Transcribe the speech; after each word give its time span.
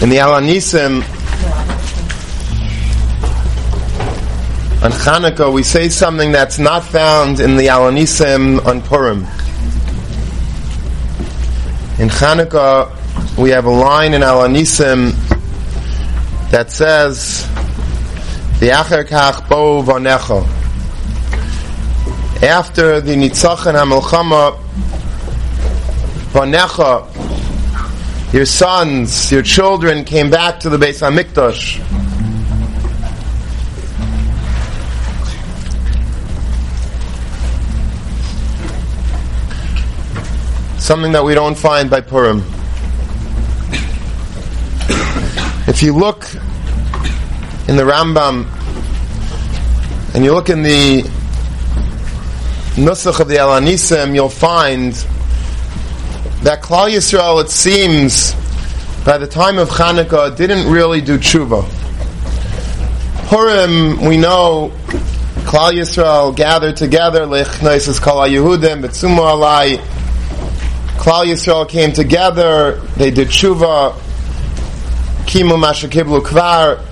In 0.00 0.10
the 0.10 0.18
Alanisim, 0.18 1.02
on 4.80 4.92
Hanukkah, 4.92 5.52
we 5.52 5.64
say 5.64 5.88
something 5.88 6.30
that's 6.30 6.60
not 6.60 6.84
found 6.84 7.40
in 7.40 7.56
the 7.56 7.66
Alanisim 7.66 8.64
on 8.64 8.80
Purim. 8.80 9.24
In 11.98 12.08
Hanukkah, 12.10 12.88
we 13.36 13.50
have 13.50 13.64
a 13.64 13.70
line 13.70 14.14
in 14.14 14.22
Alanisim 14.22 15.16
that 16.52 16.70
says, 16.70 17.44
"V'acher 18.60 19.04
kach 19.04 19.48
bo 19.48 19.82
vanecha." 19.82 20.46
After 22.40 23.00
the 23.00 23.16
Nitzachon 23.16 23.74
HaMelchama, 23.74 24.56
vanecha, 26.32 27.04
your 28.32 28.44
sons, 28.44 29.32
your 29.32 29.42
children 29.42 30.04
came 30.04 30.28
back 30.28 30.60
to 30.60 30.68
the 30.68 30.76
Beis 30.76 31.00
Hamikdash. 31.00 31.78
Something 40.78 41.12
that 41.12 41.24
we 41.24 41.34
don't 41.34 41.56
find 41.56 41.88
by 41.88 42.00
Purim. 42.00 42.38
If 45.66 45.82
you 45.82 45.94
look 45.94 46.24
in 47.68 47.76
the 47.76 47.82
Rambam 47.82 48.46
and 50.14 50.24
you 50.24 50.32
look 50.32 50.50
in 50.50 50.62
the 50.62 51.02
Nusach 52.76 53.20
of 53.20 53.28
the 53.28 53.36
Alanisim, 53.36 54.14
you'll 54.14 54.28
find 54.28 54.94
that 56.48 56.62
Klal 56.62 56.90
Yisrael, 56.90 57.44
it 57.44 57.50
seems, 57.50 58.32
by 59.04 59.18
the 59.18 59.26
time 59.26 59.58
of 59.58 59.68
Chanukah, 59.68 60.34
didn't 60.34 60.72
really 60.72 61.02
do 61.02 61.18
tshuva. 61.18 61.62
Purim, 63.28 64.02
we 64.06 64.16
know, 64.16 64.72
Klal 65.44 65.72
Yisrael 65.72 66.34
gathered 66.34 66.74
together, 66.74 67.26
Lechnoises 67.26 68.00
Kala 68.00 68.30
Yehudim, 68.30 68.82
Betzumo 68.82 69.30
Alai. 69.30 69.76
Klal 70.96 71.26
Yisrael 71.26 71.68
came 71.68 71.92
together, 71.92 72.76
they 72.96 73.10
did 73.10 73.28
tshuva, 73.28 73.92
Kimu 75.26 75.62
Mashakiblu 75.62 76.22
Kvar. 76.22 76.82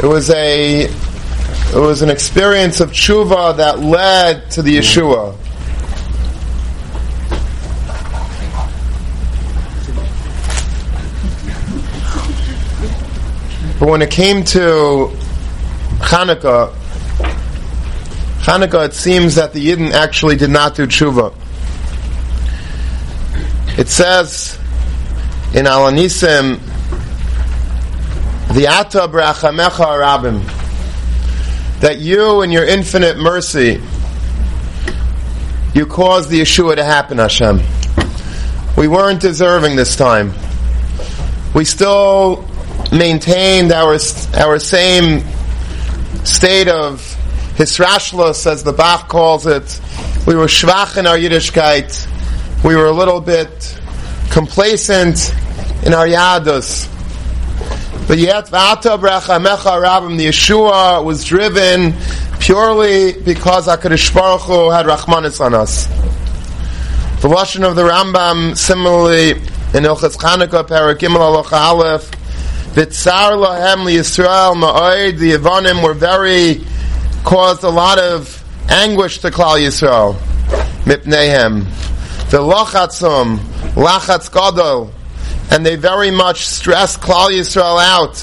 It 0.00 0.06
was 0.06 0.30
a, 0.30 0.82
it 0.82 1.80
was 1.80 2.02
an 2.02 2.10
experience 2.10 2.78
of 2.78 2.92
tshuva 2.92 3.56
that 3.56 3.80
led 3.80 4.52
to 4.52 4.62
the 4.62 4.78
Yeshua. 4.78 5.36
But 13.84 13.90
when 13.90 14.00
it 14.00 14.10
came 14.10 14.44
to 14.44 15.10
Hanukkah, 15.98 16.72
Hanukkah, 18.38 18.86
it 18.86 18.94
seems 18.94 19.34
that 19.34 19.52
the 19.52 19.62
Yidden 19.62 19.90
actually 19.90 20.36
did 20.36 20.48
not 20.48 20.74
do 20.74 20.86
tshuva. 20.86 21.34
It 23.78 23.88
says 23.88 24.58
in 25.54 25.66
Alanisim, 25.66 26.60
the 28.54 28.68
Ata 28.68 29.00
brachamecha 29.00 30.00
rabim, 30.00 31.80
that 31.80 31.98
you 31.98 32.40
in 32.40 32.50
your 32.50 32.64
infinite 32.64 33.18
mercy, 33.18 33.82
you 35.74 35.84
caused 35.84 36.30
the 36.30 36.40
Yeshua 36.40 36.76
to 36.76 36.84
happen, 36.84 37.18
Hashem. 37.18 37.60
We 38.78 38.88
weren't 38.88 39.20
deserving 39.20 39.76
this 39.76 39.94
time. 39.94 40.32
We 41.54 41.66
still 41.66 42.48
maintained 42.94 43.72
our 43.72 43.98
our 44.34 44.58
same 44.58 45.24
state 46.24 46.68
of 46.68 47.00
hisrashlos, 47.56 48.46
as 48.46 48.62
the 48.62 48.72
Bach 48.72 49.08
calls 49.08 49.46
it. 49.46 49.80
We 50.26 50.36
were 50.36 50.46
schwach 50.46 50.96
in 50.96 51.06
our 51.06 51.16
Yiddishkeit. 51.16 52.64
We 52.64 52.76
were 52.76 52.86
a 52.86 52.92
little 52.92 53.20
bit 53.20 53.78
complacent 54.30 55.34
in 55.84 55.92
our 55.92 56.06
yadus. 56.06 56.88
But 58.08 58.18
yet, 58.18 58.46
V'ata 58.46 58.98
Brachamecha 58.98 59.82
Rabbim, 59.82 60.16
the 60.16 60.26
Yeshua 60.26 61.04
was 61.04 61.24
driven 61.24 61.94
purely 62.38 63.12
because 63.22 63.66
HaKadosh 63.66 64.14
Baruch 64.14 64.42
Hu 64.42 64.70
had 64.70 64.86
Rachmanis 64.86 65.40
on 65.40 65.54
us. 65.54 65.86
The 67.22 67.28
Lashon 67.28 67.66
of 67.66 67.76
the 67.76 67.82
Rambam, 67.82 68.56
similarly, 68.56 69.30
in 69.30 69.84
Ilchas 69.84 70.16
Chanukah, 70.16 70.66
Parakim 70.68 71.16
Alocha 71.16 71.52
Aleph, 71.52 72.10
B'tzar 72.74 73.36
lahem 73.38 73.84
Yisrael 73.86 74.56
ma'oid, 74.56 75.16
the 75.16 75.30
Yevonim 75.34 75.84
were 75.84 75.94
very, 75.94 76.64
caused 77.22 77.62
a 77.62 77.70
lot 77.70 78.00
of 78.00 78.44
anguish 78.68 79.18
to 79.18 79.30
Klal 79.30 79.64
Yisrael. 79.64 80.14
Mipnehem. 80.82 81.66
The 82.32 82.38
lochatzum, 82.38 83.38
lachatz 83.76 84.28
gadol, 84.28 84.90
and 85.52 85.64
they 85.64 85.76
very 85.76 86.10
much 86.10 86.48
stressed 86.48 87.00
Klal 87.00 87.28
Yisrael 87.28 87.80
out. 87.80 88.16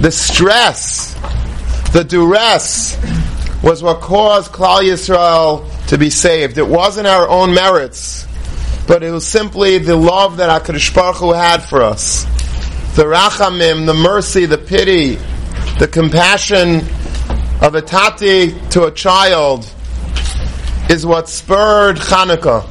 The 0.00 0.10
stress, 0.10 1.14
the 1.92 2.04
duress, 2.04 2.96
was 3.62 3.84
what 3.84 4.00
caused 4.00 4.50
Klal 4.50 4.80
Yisrael 4.80 5.83
to 5.94 5.98
be 5.98 6.10
saved. 6.10 6.58
It 6.58 6.66
wasn't 6.66 7.06
our 7.06 7.28
own 7.28 7.54
merits, 7.54 8.26
but 8.88 9.04
it 9.04 9.12
was 9.12 9.24
simply 9.24 9.78
the 9.78 9.94
love 9.94 10.38
that 10.38 10.64
HaKadosh 10.64 10.92
Baruch 10.92 11.16
Hu 11.18 11.32
had 11.32 11.58
for 11.58 11.82
us. 11.82 12.24
The 12.96 13.04
rachamim, 13.04 13.86
the 13.86 13.94
mercy, 13.94 14.44
the 14.44 14.58
pity, 14.58 15.14
the 15.78 15.86
compassion 15.86 16.78
of 17.62 17.76
a 17.76 17.80
tati 17.80 18.58
to 18.70 18.86
a 18.86 18.90
child 18.90 19.72
is 20.90 21.06
what 21.06 21.28
spurred 21.28 21.98
Chanukah. 21.98 22.62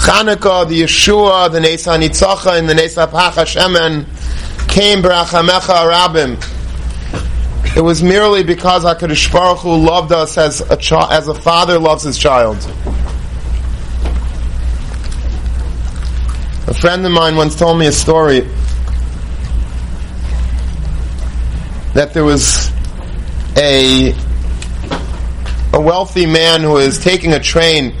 Chanukah, 0.00 0.66
the 0.66 0.80
Yeshua, 0.80 1.52
the 1.52 1.60
Nesa 1.60 2.00
Nitzacha, 2.00 2.58
and 2.58 2.66
the 2.66 2.72
Nesa 2.72 3.10
Pacha 3.10 3.42
Shemen 3.42 4.06
came 4.70 5.02
B'rachamecha 5.02 5.92
Rabim. 5.92 6.61
It 7.74 7.80
was 7.80 8.02
merely 8.02 8.42
because 8.44 8.84
HaKadosh 8.84 9.32
Baruch 9.32 9.60
Hu 9.60 9.74
loved 9.76 10.12
us 10.12 10.36
as 10.36 10.60
a, 10.60 10.76
chi- 10.76 11.16
as 11.16 11.26
a 11.28 11.34
father 11.34 11.78
loves 11.78 12.02
his 12.02 12.18
child. 12.18 12.56
A 16.68 16.74
friend 16.74 17.04
of 17.06 17.12
mine 17.12 17.34
once 17.34 17.56
told 17.56 17.78
me 17.78 17.86
a 17.86 17.92
story 17.92 18.40
that 21.94 22.12
there 22.12 22.24
was 22.24 22.70
a 23.56 24.14
a 25.74 25.80
wealthy 25.80 26.26
man 26.26 26.60
who 26.60 26.76
is 26.76 26.98
taking 27.02 27.32
a 27.32 27.40
train 27.40 27.94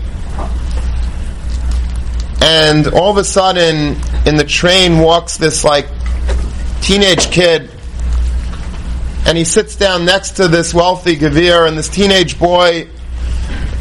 and 2.42 2.88
all 2.88 3.10
of 3.10 3.16
a 3.16 3.24
sudden 3.24 3.96
in 4.26 4.36
the 4.36 4.44
train 4.44 4.98
walks 4.98 5.38
this 5.38 5.64
like 5.64 5.88
teenage 6.82 7.30
kid 7.30 7.70
and 9.26 9.38
he 9.38 9.44
sits 9.44 9.76
down 9.76 10.04
next 10.04 10.32
to 10.32 10.48
this 10.48 10.74
wealthy 10.74 11.16
Gavir, 11.16 11.66
and 11.66 11.78
this 11.78 11.88
teenage 11.88 12.38
boy 12.38 12.88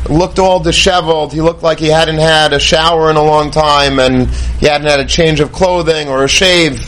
looked 0.09 0.40
all 0.40 0.59
disheveled. 0.59 1.34
He 1.34 1.41
looked 1.41 1.63
like 1.63 1.79
he 1.79 1.88
hadn't 1.88 2.18
had 2.18 2.53
a 2.53 2.59
shower 2.59 3.09
in 3.09 3.16
a 3.16 3.24
long 3.24 3.51
time, 3.51 4.00
and 4.00 4.30
he 4.59 4.68
hadn't 4.68 4.88
had 4.88 5.00
a 5.00 5.06
change 5.06 5.40
of 5.40 5.51
clothing 5.51 6.07
or 6.07 6.24
a 6.24 6.28
shave. 6.28 6.88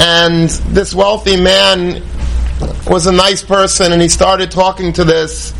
And 0.00 0.48
this 0.48 0.94
wealthy 0.94 1.40
man 1.40 2.02
was 2.86 3.06
a 3.06 3.12
nice 3.12 3.42
person, 3.42 3.92
and 3.92 4.00
he 4.00 4.08
started 4.08 4.50
talking 4.50 4.92
to 4.94 5.04
this 5.04 5.54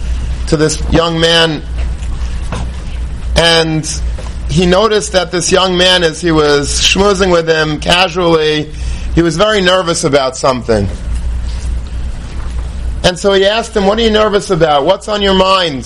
to 0.48 0.56
this 0.56 0.80
young 0.92 1.20
man, 1.20 1.62
and 3.36 3.86
he 4.50 4.66
noticed 4.66 5.12
that 5.12 5.30
this 5.30 5.52
young 5.52 5.76
man, 5.76 6.02
as 6.02 6.20
he 6.20 6.32
was 6.32 6.68
schmoozing 6.80 7.30
with 7.30 7.48
him 7.48 7.78
casually, 7.78 8.72
he 9.14 9.22
was 9.22 9.36
very 9.36 9.60
nervous 9.60 10.04
about 10.04 10.36
something. 10.36 10.86
And 13.02 13.18
so 13.18 13.32
he 13.32 13.46
asked 13.46 13.76
him, 13.76 13.86
What 13.86 13.98
are 13.98 14.02
you 14.02 14.10
nervous 14.10 14.50
about? 14.50 14.84
What's 14.84 15.08
on 15.08 15.22
your 15.22 15.34
mind? 15.34 15.84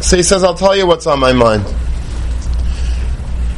So 0.00 0.16
he 0.16 0.22
says, 0.22 0.42
I'll 0.42 0.54
tell 0.54 0.76
you 0.76 0.86
what's 0.86 1.06
on 1.06 1.20
my 1.20 1.32
mind. 1.32 1.62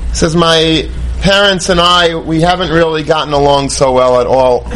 He 0.09 0.15
says, 0.15 0.37
My 0.37 0.91
parents 1.23 1.71
and 1.71 1.81
I, 1.81 2.15
we 2.15 2.43
haven't 2.43 2.71
really 2.71 3.03
gotten 3.03 3.33
along 3.33 3.71
so 3.71 3.93
well 3.93 4.21
at 4.21 4.27
all. 4.27 4.71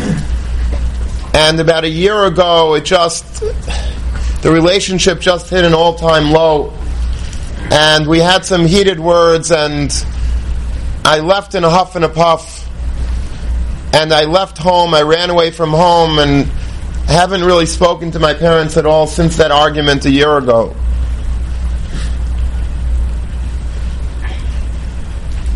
And 1.35 1.61
about 1.61 1.85
a 1.85 1.89
year 1.89 2.25
ago, 2.25 2.75
it 2.75 2.85
just, 2.85 3.41
the 4.43 4.51
relationship 4.51 5.21
just 5.21 5.51
hit 5.51 5.65
an 5.65 5.75
all 5.75 5.95
time 5.95 6.33
low. 6.33 6.73
And 7.71 8.09
we 8.09 8.19
had 8.19 8.47
some 8.47 8.65
heated 8.65 8.99
words, 8.99 9.53
and 9.53 9.93
I 11.09 11.21
left 11.21 11.55
in 11.55 11.65
a 11.65 11.71
huff 11.71 11.97
and 11.97 12.05
a 12.05 12.09
puff. 12.11 12.69
And 13.95 14.13
I 14.13 14.27
left 14.27 14.59
home, 14.59 14.93
I 14.93 15.01
ran 15.01 15.31
away 15.31 15.51
from 15.51 15.71
home, 15.71 16.19
and 16.19 16.45
haven't 17.07 17.43
really 17.43 17.65
spoken 17.65 18.11
to 18.11 18.19
my 18.19 18.35
parents 18.35 18.77
at 18.77 18.85
all 18.85 19.07
since 19.07 19.39
that 19.39 19.51
argument 19.51 20.05
a 20.05 20.11
year 20.11 20.37
ago. 20.37 20.77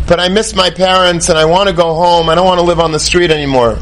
But 0.07 0.19
I 0.19 0.27
miss 0.29 0.55
my 0.55 0.71
parents 0.71 1.29
and 1.29 1.37
I 1.37 1.45
want 1.45 1.69
to 1.69 1.75
go 1.75 1.93
home. 1.93 2.29
I 2.29 2.35
don't 2.35 2.47
want 2.47 2.59
to 2.59 2.65
live 2.65 2.79
on 2.79 2.91
the 2.91 2.99
street 2.99 3.29
anymore. 3.29 3.77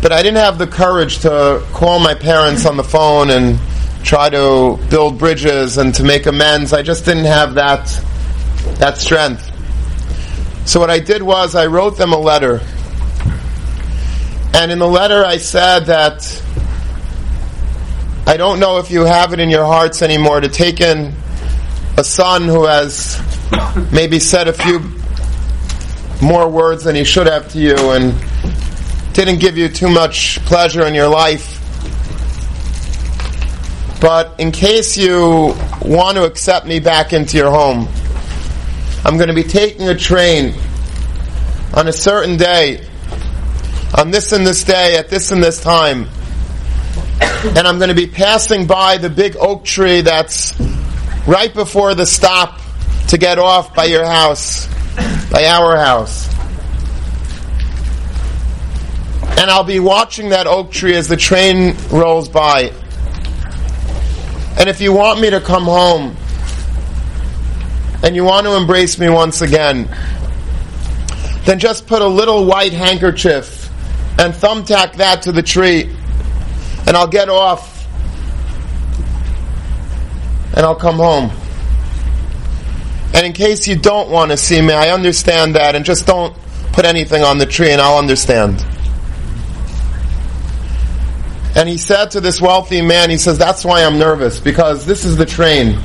But 0.00 0.12
I 0.12 0.22
didn't 0.22 0.38
have 0.38 0.58
the 0.58 0.68
courage 0.68 1.18
to 1.22 1.66
call 1.72 1.98
my 1.98 2.14
parents 2.14 2.66
on 2.66 2.76
the 2.76 2.84
phone 2.84 3.30
and 3.30 3.58
try 4.04 4.30
to 4.30 4.78
build 4.90 5.18
bridges 5.18 5.78
and 5.78 5.92
to 5.96 6.04
make 6.04 6.26
amends. 6.26 6.72
I 6.72 6.82
just 6.82 7.04
didn't 7.04 7.24
have 7.24 7.54
that 7.54 7.86
that 8.78 8.98
strength. 8.98 9.51
So 10.64 10.80
what 10.80 10.90
I 10.90 11.00
did 11.00 11.22
was 11.22 11.54
I 11.54 11.66
wrote 11.66 11.96
them 11.96 12.12
a 12.12 12.18
letter. 12.18 12.60
And 14.54 14.70
in 14.70 14.78
the 14.78 14.86
letter 14.86 15.24
I 15.24 15.38
said 15.38 15.86
that 15.86 16.42
I 18.26 18.36
don't 18.36 18.60
know 18.60 18.78
if 18.78 18.90
you 18.90 19.00
have 19.02 19.32
it 19.32 19.40
in 19.40 19.50
your 19.50 19.64
hearts 19.64 20.02
anymore 20.02 20.40
to 20.40 20.48
take 20.48 20.80
in 20.80 21.12
a 21.98 22.04
son 22.04 22.44
who 22.44 22.66
has 22.66 23.20
maybe 23.92 24.20
said 24.20 24.48
a 24.48 24.52
few 24.52 24.80
more 26.22 26.48
words 26.48 26.84
than 26.84 26.94
he 26.94 27.04
should 27.04 27.26
have 27.26 27.50
to 27.50 27.58
you 27.58 27.74
and 27.90 28.14
didn't 29.12 29.40
give 29.40 29.58
you 29.58 29.68
too 29.68 29.90
much 29.90 30.38
pleasure 30.44 30.86
in 30.86 30.94
your 30.94 31.08
life. 31.08 31.58
But 34.00 34.38
in 34.38 34.52
case 34.52 34.96
you 34.96 35.54
want 35.82 36.16
to 36.16 36.24
accept 36.24 36.66
me 36.66 36.80
back 36.80 37.12
into 37.12 37.36
your 37.36 37.50
home, 37.50 37.88
I'm 39.04 39.16
going 39.16 39.28
to 39.28 39.34
be 39.34 39.42
taking 39.42 39.88
a 39.88 39.96
train 39.96 40.54
on 41.74 41.88
a 41.88 41.92
certain 41.92 42.36
day, 42.36 42.86
on 43.98 44.12
this 44.12 44.30
and 44.30 44.46
this 44.46 44.62
day, 44.62 44.96
at 44.96 45.08
this 45.08 45.32
and 45.32 45.42
this 45.42 45.60
time. 45.60 46.08
And 47.20 47.58
I'm 47.58 47.78
going 47.78 47.88
to 47.88 47.96
be 47.96 48.06
passing 48.06 48.68
by 48.68 48.98
the 48.98 49.10
big 49.10 49.36
oak 49.36 49.64
tree 49.64 50.02
that's 50.02 50.54
right 51.26 51.52
before 51.52 51.96
the 51.96 52.06
stop 52.06 52.60
to 53.08 53.18
get 53.18 53.40
off 53.40 53.74
by 53.74 53.86
your 53.86 54.06
house, 54.06 54.68
by 55.32 55.46
our 55.46 55.76
house. 55.76 56.32
And 59.36 59.50
I'll 59.50 59.64
be 59.64 59.80
watching 59.80 60.28
that 60.28 60.46
oak 60.46 60.70
tree 60.70 60.94
as 60.94 61.08
the 61.08 61.16
train 61.16 61.76
rolls 61.90 62.28
by. 62.28 62.72
And 64.58 64.68
if 64.68 64.80
you 64.80 64.92
want 64.92 65.20
me 65.20 65.30
to 65.30 65.40
come 65.40 65.64
home, 65.64 66.16
and 68.02 68.16
you 68.16 68.24
want 68.24 68.46
to 68.46 68.56
embrace 68.56 68.98
me 68.98 69.08
once 69.08 69.42
again, 69.42 69.88
then 71.44 71.58
just 71.58 71.86
put 71.86 72.02
a 72.02 72.06
little 72.06 72.44
white 72.44 72.72
handkerchief 72.72 73.68
and 74.18 74.32
thumbtack 74.34 74.96
that 74.96 75.22
to 75.22 75.32
the 75.32 75.42
tree, 75.42 75.94
and 76.86 76.96
I'll 76.96 77.08
get 77.08 77.28
off 77.28 77.86
and 80.54 80.66
I'll 80.66 80.76
come 80.76 80.96
home. 80.96 81.30
And 83.14 83.26
in 83.26 83.32
case 83.32 83.66
you 83.68 83.76
don't 83.76 84.10
want 84.10 84.30
to 84.30 84.36
see 84.36 84.60
me, 84.60 84.72
I 84.72 84.90
understand 84.90 85.54
that, 85.54 85.74
and 85.74 85.84
just 85.84 86.06
don't 86.06 86.36
put 86.72 86.84
anything 86.84 87.22
on 87.22 87.38
the 87.38 87.46
tree, 87.46 87.70
and 87.70 87.80
I'll 87.80 87.98
understand. 87.98 88.64
And 91.54 91.68
he 91.68 91.76
said 91.76 92.12
to 92.12 92.20
this 92.20 92.40
wealthy 92.40 92.80
man, 92.80 93.10
he 93.10 93.18
says, 93.18 93.36
That's 93.38 93.64
why 93.64 93.84
I'm 93.84 93.98
nervous, 93.98 94.40
because 94.40 94.86
this 94.86 95.04
is 95.04 95.16
the 95.16 95.26
train, 95.26 95.78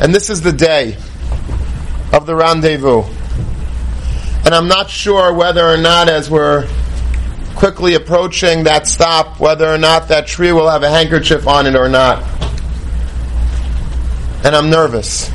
and 0.00 0.14
this 0.14 0.28
is 0.28 0.42
the 0.42 0.52
day 0.52 0.96
of 2.12 2.26
the 2.26 2.34
rendezvous. 2.34 3.02
And 4.44 4.54
I'm 4.54 4.68
not 4.68 4.90
sure 4.90 5.32
whether 5.32 5.66
or 5.66 5.76
not, 5.76 6.08
as 6.08 6.30
we're 6.30 6.68
quickly 7.54 7.94
approaching 7.94 8.64
that 8.64 8.86
stop, 8.86 9.38
whether 9.38 9.66
or 9.66 9.78
not 9.78 10.08
that 10.08 10.26
tree 10.26 10.52
will 10.52 10.68
have 10.68 10.82
a 10.82 10.90
handkerchief 10.90 11.46
on 11.46 11.66
it 11.66 11.76
or 11.76 11.88
not. 11.88 12.22
And 14.44 14.56
I'm 14.56 14.68
nervous. 14.68 15.30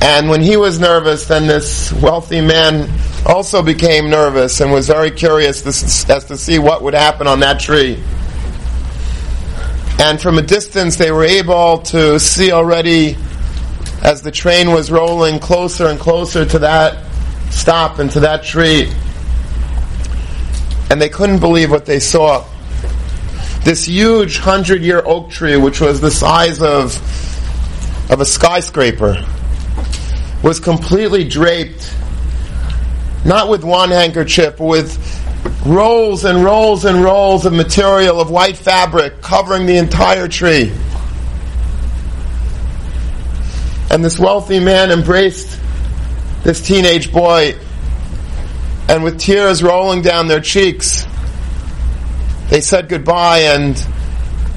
And 0.00 0.28
when 0.28 0.40
he 0.40 0.56
was 0.56 0.78
nervous, 0.78 1.26
then 1.26 1.48
this 1.48 1.92
wealthy 1.94 2.40
man 2.40 2.88
also 3.26 3.62
became 3.62 4.08
nervous 4.08 4.60
and 4.60 4.70
was 4.70 4.86
very 4.86 5.10
curious 5.10 5.62
to, 5.62 6.14
as 6.14 6.24
to 6.26 6.36
see 6.36 6.60
what 6.60 6.82
would 6.82 6.94
happen 6.94 7.26
on 7.26 7.40
that 7.40 7.58
tree. 7.58 8.00
And 9.98 10.20
from 10.20 10.38
a 10.38 10.42
distance, 10.42 10.94
they 10.96 11.10
were 11.10 11.24
able 11.24 11.78
to 11.78 12.20
see 12.20 12.52
already 12.52 13.16
as 14.02 14.22
the 14.22 14.30
train 14.30 14.70
was 14.70 14.90
rolling 14.90 15.38
closer 15.38 15.86
and 15.86 15.98
closer 15.98 16.44
to 16.44 16.58
that 16.60 17.04
stop 17.50 17.98
and 17.98 18.10
to 18.12 18.20
that 18.20 18.44
tree. 18.44 18.92
And 20.90 21.00
they 21.00 21.08
couldn't 21.08 21.40
believe 21.40 21.70
what 21.70 21.86
they 21.86 21.98
saw. 21.98 22.44
This 23.64 23.86
huge 23.86 24.38
hundred 24.38 24.82
year 24.82 25.02
oak 25.04 25.30
tree, 25.30 25.56
which 25.56 25.80
was 25.80 26.00
the 26.00 26.10
size 26.10 26.60
of, 26.60 26.94
of 28.10 28.20
a 28.20 28.24
skyscraper, 28.24 29.26
was 30.42 30.60
completely 30.60 31.24
draped, 31.24 31.92
not 33.24 33.48
with 33.48 33.64
one 33.64 33.90
handkerchief, 33.90 34.58
but 34.58 34.66
with 34.66 35.66
rolls 35.66 36.24
and 36.24 36.44
rolls 36.44 36.84
and 36.84 37.02
rolls 37.02 37.44
of 37.46 37.52
material 37.52 38.20
of 38.20 38.30
white 38.30 38.56
fabric 38.56 39.20
covering 39.20 39.66
the 39.66 39.76
entire 39.76 40.28
tree. 40.28 40.72
And 43.96 44.04
this 44.04 44.18
wealthy 44.18 44.60
man 44.60 44.90
embraced 44.90 45.58
this 46.42 46.60
teenage 46.60 47.10
boy, 47.10 47.56
and 48.90 49.02
with 49.02 49.18
tears 49.18 49.62
rolling 49.62 50.02
down 50.02 50.28
their 50.28 50.42
cheeks, 50.42 51.06
they 52.50 52.60
said 52.60 52.90
goodbye, 52.90 53.38
and 53.54 53.74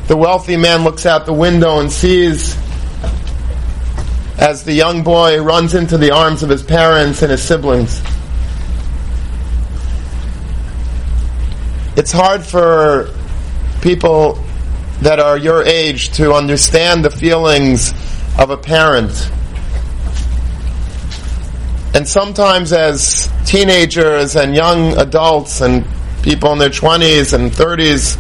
the 0.08 0.18
wealthy 0.18 0.58
man 0.58 0.84
looks 0.84 1.06
out 1.06 1.26
the 1.26 1.32
window 1.32 1.80
and 1.80 1.90
sees 1.90 2.58
as 4.38 4.66
the 4.66 4.74
young 4.74 5.04
boy 5.04 5.42
runs 5.42 5.74
into 5.74 5.98
the 5.98 6.12
arms 6.12 6.44
of 6.44 6.50
his 6.50 6.62
parents 6.62 7.22
and 7.22 7.32
his 7.32 7.42
siblings. 7.42 8.02
It's 11.96 12.12
hard 12.12 12.44
for 12.44 13.10
people 13.82 14.44
that 15.02 15.22
are 15.22 15.38
your 15.38 15.64
age 15.64 16.10
to 16.18 16.34
understand 16.34 17.06
the 17.06 17.10
feelings 17.10 17.94
of 18.40 18.52
a 18.52 18.58
parent. 18.58 19.12
And 21.94 22.08
sometimes 22.08 22.72
as 22.72 23.30
teenagers 23.46 24.38
and 24.38 24.56
young 24.56 24.98
adults 24.98 25.60
and 25.60 25.86
people 26.24 26.54
in 26.54 26.58
their 26.58 26.70
20s 26.70 27.34
and 27.34 27.52
30s, 27.52 28.18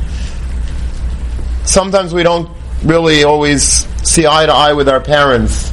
sometimes 1.65 2.13
we 2.13 2.23
don't 2.23 2.49
really 2.83 3.23
always 3.23 3.63
see 4.03 4.27
eye 4.27 4.45
to 4.45 4.51
eye 4.51 4.73
with 4.73 4.89
our 4.89 4.99
parents. 4.99 5.71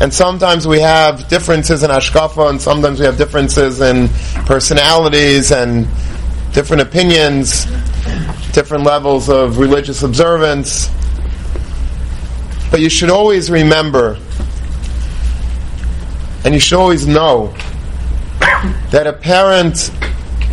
And 0.00 0.14
sometimes 0.14 0.68
we 0.68 0.78
have 0.78 1.26
differences 1.26 1.82
in 1.82 1.90
Ashkafa, 1.90 2.50
and 2.50 2.62
sometimes 2.62 3.00
we 3.00 3.06
have 3.06 3.18
differences 3.18 3.80
in 3.80 4.08
personalities 4.46 5.50
and 5.50 5.88
different 6.52 6.82
opinions, 6.82 7.64
different 8.52 8.84
levels 8.84 9.28
of 9.28 9.58
religious 9.58 10.04
observance. 10.04 10.88
But 12.70 12.80
you 12.80 12.90
should 12.90 13.10
always 13.10 13.50
remember, 13.50 14.18
and 16.44 16.54
you 16.54 16.60
should 16.60 16.78
always 16.78 17.06
know, 17.06 17.54
that 18.90 19.06
a 19.06 19.12
parent 19.12 19.90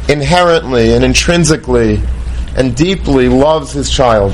inherently 0.07 0.93
and 0.93 1.03
intrinsically 1.03 2.01
and 2.55 2.75
deeply 2.75 3.27
loves 3.27 3.74
his 3.74 3.89
child. 3.89 4.34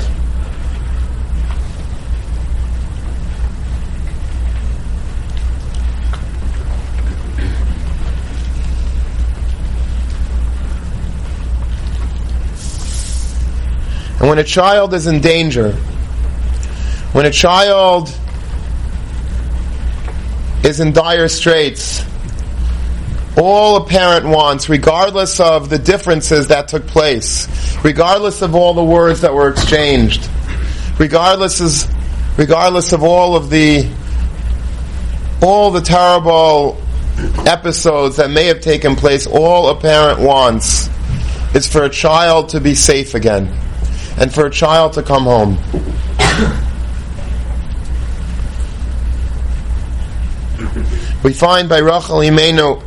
And 14.20 14.28
when 14.28 14.38
a 14.38 14.44
child 14.44 14.94
is 14.94 15.08
in 15.08 15.20
danger, 15.20 15.76
when 17.12 17.26
a 17.26 17.30
child 17.30 18.08
is 20.64 20.80
in 20.80 20.92
dire 20.92 21.28
straits, 21.28 22.04
all 23.36 23.76
a 23.76 23.84
parent 23.84 24.26
wants, 24.26 24.68
regardless 24.68 25.40
of 25.40 25.70
the 25.70 25.78
differences 25.78 26.48
that 26.48 26.68
took 26.68 26.86
place, 26.86 27.48
regardless 27.82 28.42
of 28.42 28.54
all 28.54 28.74
the 28.74 28.84
words 28.84 29.22
that 29.22 29.34
were 29.34 29.48
exchanged, 29.48 30.28
regardless 30.98 31.60
is, 31.60 31.86
regardless 32.36 32.92
of 32.92 33.02
all 33.02 33.36
of 33.36 33.50
the 33.50 33.90
all 35.42 35.70
the 35.70 35.80
terrible 35.80 36.80
episodes 37.46 38.16
that 38.16 38.30
may 38.30 38.46
have 38.46 38.60
taken 38.60 38.96
place, 38.96 39.26
all 39.26 39.68
a 39.70 39.80
parent 39.80 40.20
wants 40.20 40.88
is 41.54 41.66
for 41.66 41.82
a 41.82 41.90
child 41.90 42.50
to 42.50 42.60
be 42.60 42.74
safe 42.74 43.14
again 43.14 43.48
and 44.18 44.32
for 44.32 44.46
a 44.46 44.50
child 44.50 44.92
to 44.94 45.02
come 45.02 45.24
home. 45.24 45.58
We 51.22 51.32
find 51.32 51.68
by 51.68 51.78
Rachel 51.78 52.18
Imenu 52.18 52.82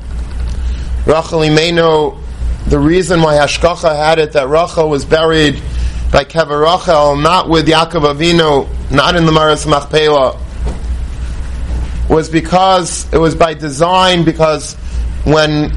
Rachel 1.06 1.42
Imenu, 1.42 2.20
the 2.68 2.80
reason 2.80 3.22
why 3.22 3.36
Hashgacha 3.36 3.96
had 3.96 4.18
it 4.18 4.32
that 4.32 4.50
Rachel 4.50 4.90
was 4.90 5.06
buried 5.06 5.62
by 6.12 6.24
Kever 6.24 6.64
Rachel, 6.64 7.16
not 7.16 7.48
with 7.48 7.68
Yaakov 7.68 8.16
Avinu, 8.16 8.68
not 8.92 9.16
in 9.16 9.28
the 9.28 9.32
Maris 9.32 9.68
Machpelah, 9.68 10.36
was 12.10 12.28
because 12.28 13.12
it 13.14 13.20
was 13.20 13.36
by 13.36 13.54
design, 13.54 14.26
because 14.26 14.74
when 15.26 15.70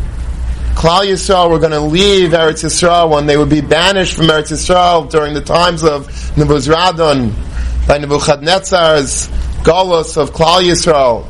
Klal 0.75 1.05
Yisrael 1.07 1.50
were 1.50 1.59
going 1.59 1.73
to 1.73 1.81
leave 1.81 2.31
Eretz 2.31 2.65
Yisrael, 2.65 3.11
when 3.11 3.27
they 3.27 3.37
would 3.37 3.50
be 3.50 3.61
banished 3.61 4.17
from 4.17 4.29
Eretz 4.29 4.50
Yisrael 4.50 5.11
during 5.11 5.35
the 5.35 5.43
times 5.43 5.85
of 5.85 6.07
Nebuzradan, 6.37 7.35
by 7.87 7.99
Nebuchadnezzar's 7.99 9.29
Golos 9.62 10.17
of 10.17 10.31
Klal 10.31 10.62
Yisrael, 10.62 11.29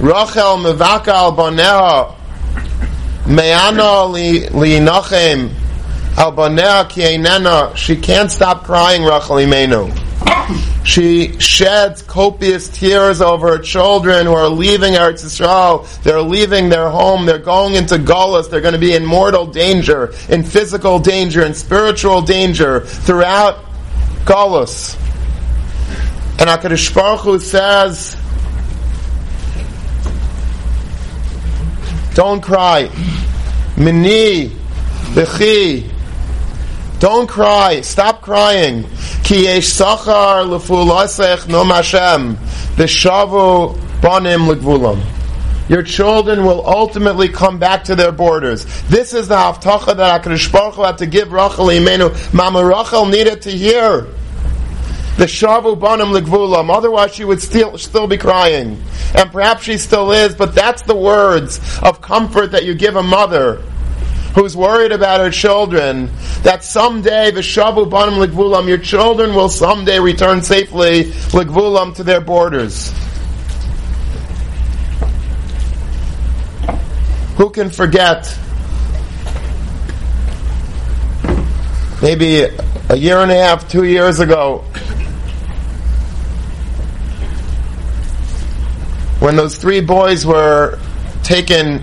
Rachel 0.00 0.58
mevakal 0.58 1.34
bonea 1.34 2.14
me'ana 3.26 4.04
li 4.04 4.46
al 6.18 6.32
bonea 6.32 6.88
ki 6.88 7.76
She 7.76 7.96
can't 7.96 8.30
stop 8.30 8.64
crying, 8.64 9.02
Rachel 9.02 9.36
Imenu. 9.36 10.06
She 10.84 11.38
sheds 11.40 12.02
copious 12.02 12.68
tears 12.68 13.20
over 13.20 13.48
her 13.48 13.58
children 13.58 14.26
who 14.26 14.32
are 14.32 14.48
leaving 14.48 14.92
Eretz 14.92 15.24
Yisrael. 15.24 16.02
They're 16.02 16.20
leaving 16.20 16.68
their 16.68 16.88
home. 16.90 17.26
They're 17.26 17.38
going 17.38 17.74
into 17.74 17.96
Golas. 17.96 18.48
They're 18.48 18.60
going 18.60 18.74
to 18.74 18.80
be 18.80 18.94
in 18.94 19.04
mortal 19.04 19.46
danger, 19.46 20.14
in 20.28 20.44
physical 20.44 20.98
danger, 21.00 21.44
in 21.44 21.54
spiritual 21.54 22.22
danger 22.22 22.80
throughout 22.80 23.64
Golas. 24.24 24.94
And 26.38 26.48
HaKadosh 26.48 26.94
Baruch 26.94 27.20
Hu 27.20 27.40
says, 27.40 28.16
don't 32.16 32.40
cry. 32.40 32.88
Mini, 33.76 34.48
Bechi, 35.12 35.86
don't 36.98 37.28
cry. 37.28 37.82
Stop 37.82 38.22
crying. 38.22 38.84
Ki 39.22 39.44
yesh 39.44 39.66
sachar 39.66 40.48
lefulasech 40.48 41.46
no 41.46 41.62
mashem. 41.62 42.36
V'shavu 42.76 43.78
banim 44.00 44.46
legvulam. 44.46 44.98
Your 45.68 45.82
children 45.82 46.46
will 46.46 46.66
ultimately 46.66 47.28
come 47.28 47.58
back 47.58 47.84
to 47.84 47.94
their 47.94 48.12
borders. 48.12 48.64
This 48.88 49.12
is 49.12 49.28
the 49.28 49.36
havtacha 49.36 49.94
that 49.98 50.22
HaKadosh 50.22 50.50
Baruch 50.50 50.76
had 50.76 50.98
to 50.98 51.06
give 51.06 51.32
Rachel 51.32 51.66
Imenu. 51.66 52.32
Mama 52.32 52.64
Rachel 52.64 53.04
needed 53.04 53.42
to 53.42 53.50
hear. 53.50 54.06
The 55.16 55.24
shavu 55.24 55.80
banim 55.80 56.08
legvulam. 56.08 56.70
Otherwise, 56.70 57.14
she 57.14 57.24
would 57.24 57.40
still 57.40 57.78
still 57.78 58.06
be 58.06 58.18
crying, 58.18 58.82
and 59.14 59.32
perhaps 59.32 59.64
she 59.64 59.78
still 59.78 60.12
is. 60.12 60.34
But 60.34 60.54
that's 60.54 60.82
the 60.82 60.96
words 60.96 61.58
of 61.82 62.02
comfort 62.02 62.52
that 62.52 62.64
you 62.64 62.74
give 62.74 62.96
a 62.96 63.02
mother 63.02 63.62
who's 64.34 64.54
worried 64.54 64.92
about 64.92 65.20
her 65.20 65.30
children, 65.30 66.10
that 66.42 66.62
someday 66.62 67.30
the 67.30 67.40
Shavu 67.40 67.88
Banim 67.88 68.16
Ligvulam, 68.16 68.68
your 68.68 68.76
children 68.76 69.34
will 69.34 69.48
someday 69.48 69.98
return 69.98 70.42
safely 70.42 71.04
Ligvulam 71.32 71.94
to 71.94 72.04
their 72.04 72.20
borders. 72.20 72.92
Who 77.38 77.48
can 77.48 77.70
forget? 77.70 78.38
Maybe 82.02 82.42
a 82.90 82.96
year 82.96 83.20
and 83.20 83.30
a 83.30 83.36
half, 83.36 83.70
two 83.70 83.84
years 83.84 84.20
ago, 84.20 84.64
when 89.20 89.36
those 89.36 89.56
three 89.56 89.80
boys 89.80 90.26
were 90.26 90.78
taken 91.22 91.82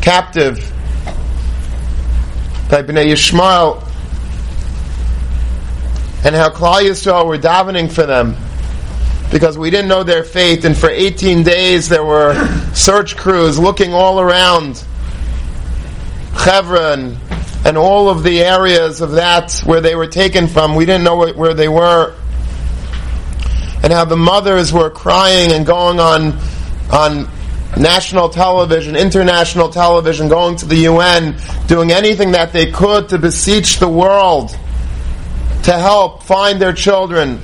captive 0.00 0.58
by 2.70 2.82
Bnei 2.82 3.12
Yishmael, 3.12 3.86
and 6.24 6.34
how 6.34 6.50
Klal 6.50 6.82
Yisrael 6.82 7.26
were 7.26 7.38
davening 7.38 7.90
for 7.90 8.06
them 8.06 8.36
because 9.30 9.56
we 9.56 9.70
didn't 9.70 9.88
know 9.88 10.02
their 10.02 10.24
fate, 10.24 10.64
and 10.64 10.76
for 10.76 10.90
18 10.90 11.42
days 11.42 11.88
there 11.88 12.04
were 12.04 12.34
search 12.74 13.16
crews 13.16 13.58
looking 13.58 13.94
all 13.94 14.20
around 14.20 14.84
Hebron 16.34 17.16
and 17.64 17.76
all 17.76 18.08
of 18.08 18.22
the 18.22 18.40
areas 18.42 19.00
of 19.00 19.12
that 19.12 19.60
where 19.64 19.80
they 19.80 19.94
were 19.94 20.06
taken 20.06 20.46
from. 20.46 20.74
We 20.74 20.86
didn't 20.86 21.04
know 21.04 21.16
where 21.32 21.54
they 21.54 21.68
were, 21.68 22.14
and 23.82 23.92
how 23.92 24.04
the 24.04 24.16
mothers 24.16 24.72
were 24.72 24.90
crying 24.90 25.52
and 25.52 25.64
going 25.66 26.00
on 26.00 26.38
on 26.92 27.28
national 27.76 28.28
television, 28.28 28.96
international 28.96 29.68
television, 29.68 30.28
going 30.28 30.56
to 30.56 30.66
the 30.66 30.76
UN, 30.76 31.36
doing 31.66 31.92
anything 31.92 32.32
that 32.32 32.52
they 32.52 32.70
could 32.70 33.08
to 33.10 33.18
beseech 33.18 33.78
the 33.78 33.88
world 33.88 34.50
to 35.62 35.72
help 35.72 36.22
find 36.22 36.60
their 36.60 36.72
children. 36.72 37.40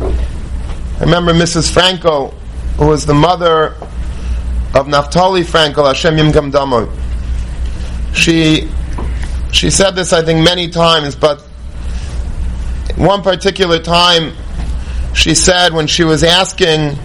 I 0.00 1.04
remember 1.04 1.32
Mrs. 1.32 1.72
Fraenkel, 1.72 2.34
who 2.76 2.88
was 2.88 3.06
the 3.06 3.14
mother 3.14 3.74
of 4.74 4.86
Naftali 4.86 5.44
Fraenkel, 5.44 5.86
Hashem. 5.86 6.16
She, 8.12 8.68
she 9.52 9.70
said 9.70 9.92
this, 9.92 10.12
I 10.12 10.22
think, 10.22 10.44
many 10.44 10.68
times, 10.68 11.14
but 11.14 11.40
one 12.96 13.22
particular 13.22 13.78
time, 13.78 14.34
she 15.14 15.34
said 15.34 15.72
when 15.72 15.86
she 15.86 16.04
was 16.04 16.22
asking 16.22 16.98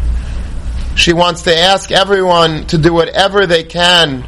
she 0.95 1.13
wants 1.13 1.43
to 1.43 1.55
ask 1.55 1.91
everyone 1.91 2.65
to 2.67 2.77
do 2.77 2.93
whatever 2.93 3.45
they 3.45 3.63
can 3.63 4.23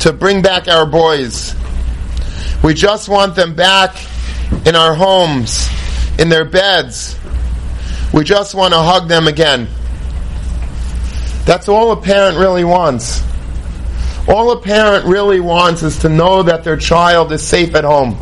to 0.00 0.12
bring 0.12 0.42
back 0.42 0.66
our 0.66 0.84
boys. 0.84 1.54
We 2.64 2.74
just 2.74 3.08
want 3.08 3.36
them 3.36 3.54
back 3.54 3.96
in 4.66 4.74
our 4.74 4.94
homes, 4.94 5.68
in 6.18 6.28
their 6.28 6.44
beds. 6.44 7.18
We 8.12 8.24
just 8.24 8.54
want 8.54 8.74
to 8.74 8.80
hug 8.80 9.08
them 9.08 9.28
again. 9.28 9.68
That's 11.44 11.68
all 11.68 11.92
a 11.92 12.00
parent 12.00 12.38
really 12.38 12.64
wants. 12.64 13.22
All 14.28 14.50
a 14.52 14.60
parent 14.60 15.06
really 15.06 15.40
wants 15.40 15.82
is 15.82 15.98
to 16.00 16.08
know 16.08 16.42
that 16.42 16.64
their 16.64 16.76
child 16.76 17.32
is 17.32 17.46
safe 17.46 17.74
at 17.74 17.84
home. 17.84 18.16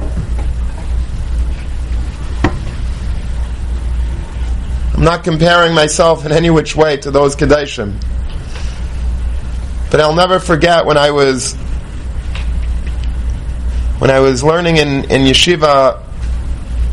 I'm 4.99 5.05
not 5.05 5.23
comparing 5.23 5.75
myself 5.75 6.27
in 6.27 6.33
any 6.33 6.51
which 6.51 6.75
way 6.75 6.97
to 6.97 7.13
those 7.13 7.37
Kadeshim. 7.37 7.95
But 9.93 10.01
I'll 10.01 10.17
never 10.17 10.41
forget 10.41 10.87
when 10.87 10.99
I 10.99 11.13
was 11.13 11.55
when 14.01 14.11
I 14.11 14.19
was 14.19 14.43
learning 14.43 14.79
in, 14.79 15.05
in 15.05 15.23
yeshiva, 15.23 16.03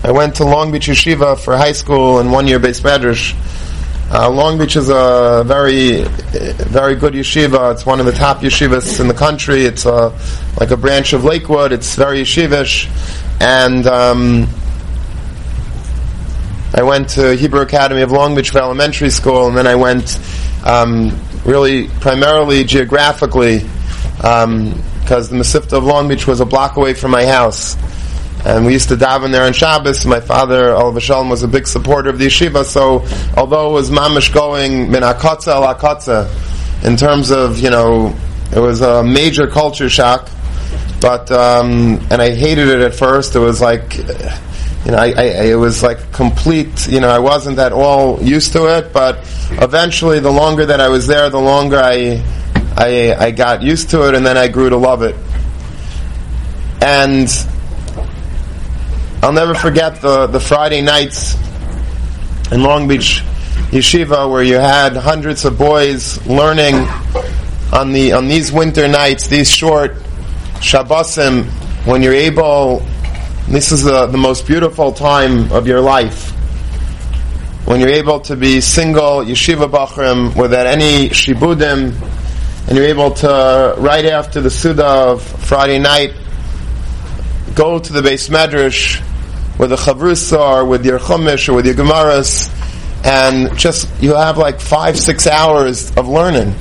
I 0.04 0.12
went 0.12 0.36
to 0.36 0.44
Long 0.44 0.72
Beach 0.72 0.86
Yeshiva 0.86 1.40
for 1.40 1.58
high 1.58 1.72
school 1.72 2.20
and 2.20 2.32
one 2.32 2.46
year 2.46 2.60
beis 2.60 2.80
medrash. 2.80 3.34
Uh, 4.14 4.30
Long 4.30 4.60
Beach 4.60 4.76
is 4.76 4.90
a 4.90 5.42
very, 5.44 6.04
very 6.04 6.96
good 6.96 7.16
yeshiva. 7.16 7.74
It's 7.74 7.88
one 7.88 8.00
of 8.00 8.06
the 8.06 8.12
top 8.12 8.42
yeshivas 8.42 9.00
in 9.00 9.08
the 9.08 9.16
country. 9.16 9.66
It's 9.66 9.88
a, 9.88 10.16
like 10.60 10.70
a 10.70 10.78
branch 10.78 11.14
of 11.14 11.24
Lakewood. 11.24 11.72
It's 11.72 11.96
very 11.96 12.22
yeshivish, 12.22 12.88
and 13.42 13.88
um, 13.88 14.48
I 16.78 16.84
went 16.84 17.08
to 17.12 17.34
Hebrew 17.38 17.62
Academy 17.62 18.02
of 18.02 18.12
Long 18.12 18.36
Beach 18.36 18.50
for 18.50 18.60
elementary 18.60 19.10
school, 19.10 19.48
and 19.48 19.58
then 19.58 19.66
I 19.66 19.76
went 19.76 20.20
um, 20.66 21.18
really 21.46 21.88
primarily 21.88 22.66
geographically 22.66 23.60
because 24.18 24.52
um, 24.52 25.38
the 25.38 25.38
Mesivta 25.42 25.78
of 25.78 25.86
Long 25.86 26.10
Beach 26.10 26.28
was 26.28 26.42
a 26.42 26.46
block 26.46 26.76
away 26.76 26.94
from 26.94 27.12
my 27.12 27.26
house. 27.26 27.78
And 28.46 28.66
we 28.66 28.74
used 28.74 28.90
to 28.90 28.98
daven 28.98 29.32
there 29.32 29.46
on 29.46 29.54
Shabbos. 29.54 30.06
My 30.06 30.20
father, 30.20 30.74
Olav 30.74 31.02
Shalom, 31.02 31.30
was 31.30 31.44
a 31.44 31.48
big 31.48 31.66
supporter 31.66 32.10
of 32.10 32.20
the 32.20 32.26
yeshiva. 32.26 32.66
So, 32.66 33.06
although 33.38 33.70
it 33.70 33.74
was 33.74 33.90
mamish 33.90 34.34
going 34.34 34.92
min 34.92 35.02
akotza 35.02 35.54
al 35.54 35.74
akotza, 35.74 36.28
in 36.84 36.98
terms 36.98 37.32
of 37.32 37.58
you 37.58 37.70
know, 37.70 38.14
it 38.54 38.60
was 38.60 38.82
a 38.82 39.02
major 39.02 39.48
culture 39.48 39.90
shock. 39.90 40.30
But 41.00 41.32
um, 41.32 42.06
and 42.12 42.22
I 42.22 42.36
hated 42.36 42.68
it 42.68 42.82
at 42.82 42.94
first. 42.94 43.34
It 43.36 43.40
was 43.40 43.62
like 43.62 43.98
you 44.86 44.92
know, 44.92 44.98
I, 44.98 45.14
I, 45.18 45.24
it 45.46 45.56
was 45.56 45.82
like 45.82 46.12
complete, 46.12 46.88
you 46.88 47.00
know, 47.00 47.10
I 47.10 47.18
wasn't 47.18 47.58
at 47.58 47.74
all 47.74 48.22
used 48.22 48.54
to 48.54 48.78
it, 48.78 48.94
but 48.94 49.18
eventually 49.54 50.20
the 50.20 50.32
longer 50.32 50.68
that 50.68 50.80
I 50.80 50.90
was 50.90 51.08
there, 51.08 51.28
the 51.32 51.40
longer 51.40 51.78
I, 51.78 52.24
I, 52.78 53.16
I 53.18 53.32
got 53.32 53.64
used 53.64 53.90
to 53.90 54.08
it 54.08 54.14
and 54.14 54.24
then 54.24 54.38
I 54.38 54.48
grew 54.48 54.70
to 54.70 54.78
love 54.78 55.02
it. 55.02 55.16
And 56.82 57.28
I'll 59.24 59.34
never 59.34 59.56
forget 59.56 60.02
the, 60.02 60.28
the 60.28 60.40
Friday 60.40 60.82
nights 60.82 61.36
in 62.52 62.62
Long 62.62 62.88
Beach 62.88 63.24
Yeshiva 63.72 64.30
where 64.30 64.44
you 64.44 64.56
had 64.56 64.96
hundreds 64.96 65.46
of 65.46 65.58
boys 65.58 66.24
learning 66.28 66.76
on 67.74 67.92
the, 67.92 68.12
on 68.12 68.28
these 68.28 68.52
winter 68.52 68.88
nights, 68.88 69.26
these 69.26 69.50
short 69.50 69.94
Shabbosim, 70.60 71.46
when 71.88 72.04
you're 72.04 72.14
able 72.14 72.86
this 73.48 73.72
is 73.72 73.84
the, 73.84 74.08
the 74.08 74.18
most 74.18 74.48
beautiful 74.48 74.92
time 74.92 75.52
of 75.52 75.68
your 75.68 75.80
life. 75.80 76.32
When 77.66 77.80
you're 77.80 77.90
able 77.90 78.20
to 78.22 78.36
be 78.36 78.60
single, 78.62 79.24
yeshiva 79.24 79.70
bachrim, 79.70 80.36
without 80.36 80.68
any 80.68 81.10
shibudim, 81.10 81.94
and 82.68 82.78
you're 82.78 82.88
able 82.88 83.12
to, 83.12 83.76
right 83.78 84.06
after 84.06 84.42
the 84.42 84.50
Suda 84.50 84.86
of 84.86 85.22
Friday 85.22 85.78
night, 85.78 86.14
go 87.54 87.80
to 87.80 87.94
the 87.94 88.02
beis 88.02 88.30
medrash 88.30 89.00
with 89.60 89.70
the 89.70 89.76
chavrusa 89.76 90.40
or 90.40 90.66
with 90.66 90.86
your 90.86 91.00
chumash 91.00 91.48
or 91.48 91.54
with 91.54 91.66
your 91.66 91.76
gemaras, 91.76 92.52
and 93.06 93.56
just 93.58 93.88
you 94.02 94.16
have 94.16 94.38
like 94.38 94.60
five, 94.60 95.00
six 95.00 95.28
hours 95.28 95.96
of 95.96 96.08
learning. 96.08 96.54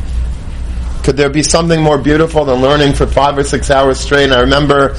Could 1.02 1.16
there 1.16 1.30
be 1.30 1.42
something 1.42 1.82
more 1.82 1.98
beautiful 1.98 2.44
than 2.44 2.60
learning 2.60 2.92
for 2.92 3.06
five 3.06 3.36
or 3.36 3.44
six 3.44 3.70
hours 3.70 3.98
straight? 3.98 4.24
And 4.24 4.34
I 4.34 4.40
remember, 4.40 4.96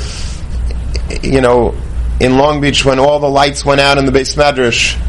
you 1.24 1.42
know, 1.42 1.76
in 2.20 2.38
Long 2.38 2.62
Beach 2.62 2.86
when 2.86 3.00
all 3.00 3.20
the 3.20 3.30
lights 3.30 3.66
went 3.66 3.82
out 3.82 3.98
in 3.98 4.06
the 4.06 4.12
beis 4.12 4.36
medrash 4.36 5.00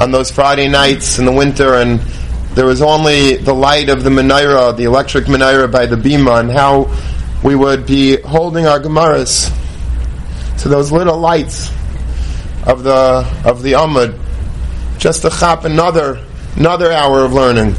on 0.00 0.10
those 0.10 0.30
Friday 0.30 0.68
nights 0.68 1.18
in 1.18 1.24
the 1.24 1.32
winter, 1.32 1.74
and 1.74 2.00
there 2.54 2.66
was 2.66 2.82
only 2.82 3.36
the 3.36 3.54
light 3.54 3.88
of 3.88 4.02
the 4.02 4.10
menorah, 4.10 4.76
the 4.76 4.84
electric 4.84 5.26
menorah 5.26 5.70
by 5.70 5.86
the 5.86 5.96
bima, 5.96 6.40
and 6.40 6.50
how 6.50 6.90
we 7.42 7.54
would 7.54 7.86
be 7.86 8.20
holding 8.20 8.66
our 8.66 8.80
gemaras 8.80 9.52
to 10.58 10.68
those 10.68 10.90
little 10.90 11.18
lights 11.18 11.70
of 12.66 12.82
the 12.82 13.26
of 13.44 13.62
the 13.62 13.72
amud, 13.72 14.18
just 14.98 15.22
to 15.22 15.30
chop 15.30 15.64
another 15.64 16.24
another 16.56 16.92
hour 16.92 17.24
of 17.24 17.32
learning. 17.32 17.74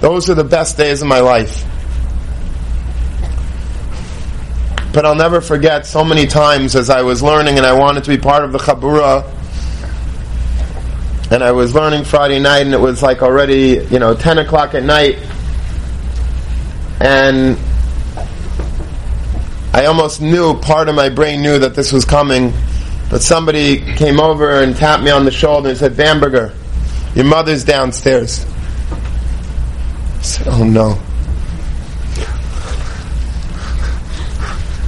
Those 0.00 0.30
are 0.30 0.34
the 0.34 0.44
best 0.44 0.76
days 0.76 1.02
of 1.02 1.08
my 1.08 1.20
life. 1.20 1.64
But 4.92 5.04
I'll 5.04 5.14
never 5.14 5.40
forget 5.40 5.86
so 5.86 6.02
many 6.04 6.26
times 6.26 6.74
as 6.74 6.90
I 6.90 7.02
was 7.02 7.22
learning 7.22 7.58
and 7.58 7.66
I 7.66 7.72
wanted 7.72 8.04
to 8.04 8.10
be 8.10 8.18
part 8.18 8.44
of 8.44 8.52
the 8.52 8.58
Chabura 8.58 9.24
and 11.30 11.44
I 11.44 11.52
was 11.52 11.74
learning 11.74 12.04
Friday 12.04 12.38
night, 12.38 12.62
and 12.62 12.72
it 12.72 12.80
was 12.80 13.02
like 13.02 13.22
already, 13.22 13.86
you 13.90 13.98
know, 13.98 14.14
10 14.14 14.38
o'clock 14.38 14.74
at 14.74 14.82
night, 14.82 15.18
and 17.00 17.58
I 19.74 19.84
almost 19.84 20.22
knew, 20.22 20.58
part 20.58 20.88
of 20.88 20.94
my 20.94 21.10
brain 21.10 21.42
knew 21.42 21.58
that 21.58 21.74
this 21.74 21.92
was 21.92 22.06
coming, 22.06 22.52
but 23.10 23.20
somebody 23.20 23.94
came 23.94 24.20
over 24.20 24.62
and 24.62 24.74
tapped 24.74 25.02
me 25.02 25.10
on 25.10 25.24
the 25.24 25.30
shoulder 25.30 25.68
and 25.68 25.78
said, 25.78 25.96
Bamberger, 25.96 26.54
your 27.14 27.26
mother's 27.26 27.62
downstairs. 27.62 28.46
I 28.90 30.22
said, 30.22 30.48
oh 30.48 30.64
no. 30.64 30.98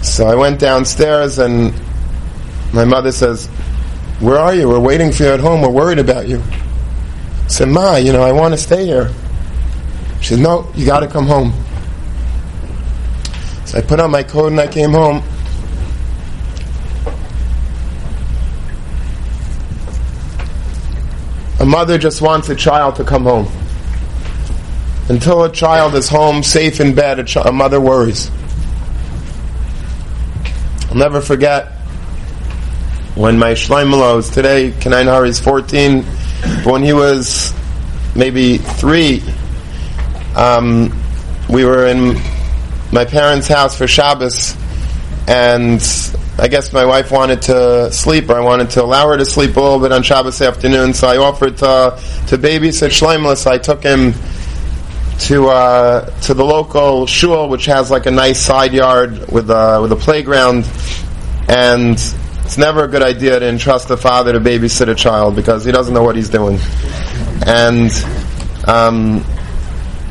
So 0.03 0.27
I 0.27 0.35
went 0.35 0.59
downstairs 0.59 1.39
and 1.39 1.75
my 2.73 2.85
mother 2.85 3.13
says, 3.13 3.49
where 4.21 4.39
are 4.39 4.55
you? 4.55 4.69
We're 4.69 4.79
waiting 4.79 5.13
for 5.13 5.23
you 5.23 5.31
at 5.31 5.41
home. 5.41 5.63
We're 5.63 5.71
worried 5.71 5.99
about 5.99 6.29
you. 6.29 6.43
I 6.43 7.49
said, 7.49 7.69
Ma, 7.69 7.97
you 7.97 8.13
know, 8.13 8.23
I 8.23 8.33
want 8.33 8.53
to 8.53 8.59
stay 8.59 8.85
here. 8.85 9.11
She 10.21 10.35
said, 10.35 10.41
No, 10.41 10.71
you 10.75 10.85
got 10.85 11.01
to 11.01 11.07
come 11.07 11.27
home. 11.27 11.53
So 13.65 13.79
I 13.79 13.81
put 13.81 13.99
on 13.99 14.11
my 14.11 14.23
coat 14.23 14.49
and 14.49 14.61
I 14.61 14.67
came 14.67 14.91
home. 14.91 15.23
A 21.61 21.67
mother 21.67 21.97
just 21.97 22.21
wants 22.21 22.51
a 22.51 22.55
child 22.55 22.97
to 22.97 23.05
come 23.05 23.25
home. 23.25 23.49
Until 25.09 25.45
a 25.45 25.51
child 25.51 25.95
is 25.95 26.09
home, 26.11 26.43
safe 26.43 26.79
in 26.79 26.95
bed, 26.95 27.19
a, 27.19 27.25
ch- 27.25 27.37
a 27.37 27.53
mother 27.53 27.81
worries. 27.81 28.31
I'll 30.91 30.97
never 30.97 31.21
forget 31.21 31.69
when 33.15 33.39
my 33.39 33.53
Shloimelo 33.53 34.17
was 34.17 34.29
today, 34.29 34.73
Kanai 34.73 35.05
Nahar 35.05 35.29
is 35.29 35.39
14, 35.39 36.05
but 36.65 36.67
when 36.67 36.83
he 36.83 36.93
was 36.93 37.55
maybe 38.17 38.59
three, 38.59 39.23
um, 40.35 40.93
we 41.49 41.65
were 41.65 41.87
in 41.87 42.15
my 42.93 43.05
parents' 43.05 43.47
house 43.47 43.79
for 43.79 43.87
Shabbos, 43.87 44.57
and 45.29 45.81
I 46.41 46.49
guess 46.49 46.73
my 46.73 46.85
wife 46.85 47.13
wanted 47.13 47.43
to 47.43 47.93
sleep, 47.93 48.29
or 48.29 48.35
I 48.35 48.41
wanted 48.41 48.71
to 48.71 48.83
allow 48.83 49.09
her 49.11 49.17
to 49.17 49.25
sleep 49.25 49.57
a 49.57 49.61
little 49.61 49.79
bit 49.79 49.93
on 49.93 50.03
Shabbos 50.03 50.43
afternoon, 50.43 50.93
so 50.93 51.07
I 51.07 51.19
offered 51.19 51.57
to, 51.59 52.01
to 52.27 52.37
babysit 52.37 52.89
Shloimelo, 52.89 53.37
so 53.37 53.53
I 53.53 53.59
took 53.59 53.85
him 53.85 54.13
to 55.21 55.49
uh, 55.49 56.11
to 56.23 56.35
the 56.35 56.45
local 56.45 57.07
shul, 57.07 57.49
which 57.49 57.67
has 57.67 57.91
like 57.91 58.07
a 58.07 58.11
nice 58.11 58.41
side 58.41 58.73
yard 58.73 59.31
with 59.31 59.51
a, 59.51 59.81
with 59.83 59.93
a 59.93 59.97
playground, 59.97 60.69
and 61.49 61.99
it's 62.51 62.59
never 62.59 62.85
a 62.85 62.89
good 62.89 63.03
idea 63.03 63.39
to 63.39 63.47
entrust 63.47 63.91
a 63.91 63.97
father 63.97 64.33
to 64.33 64.41
babysit 64.41 64.89
a 64.89 64.95
child 64.95 65.37
because 65.37 65.65
he 65.65 65.71
doesn't 65.71 65.95
know 65.95 66.03
what 66.03 66.17
he's 66.17 66.31
doing. 66.31 66.59
And, 67.47 67.93
um, 68.67 69.25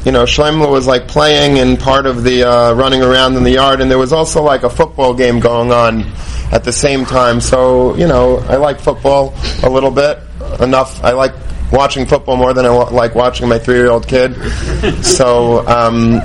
you 0.06 0.12
know, 0.12 0.24
Shloimelo 0.24 0.72
was 0.72 0.88
like 0.88 1.08
playing 1.08 1.60
and 1.60 1.78
part 1.78 2.06
of 2.06 2.24
the 2.24 2.43
uh, 2.43 2.74
running 2.74 3.02
around 3.02 3.36
in 3.36 3.43
the 3.43 3.52
yard, 3.52 3.82
and 3.82 3.91
there 3.91 3.98
was 3.98 4.13
also 4.13 4.41
like 4.41 4.63
a 4.63 4.69
football 4.69 5.13
game 5.13 5.39
going 5.39 5.72
on 5.72 6.06
at 6.52 6.63
the 6.63 6.72
same 6.72 7.04
time. 7.04 7.41
So, 7.41 7.95
you 7.95 8.08
know, 8.08 8.38
I 8.48 8.56
like 8.56 8.80
football 8.80 9.34
a 9.63 9.69
little 9.69 9.91
bit 9.91 10.19
enough. 10.62 11.04
I 11.04 11.12
like 11.12 11.34
watching 11.71 12.05
football 12.05 12.38
more 12.38 12.53
than 12.53 12.65
I 12.65 12.69
like 12.69 13.15
watching 13.15 13.47
my 13.47 13.60
three-year-old 13.60 14.08
kid. 14.08 14.36
so, 15.03 15.67
um, 15.67 16.21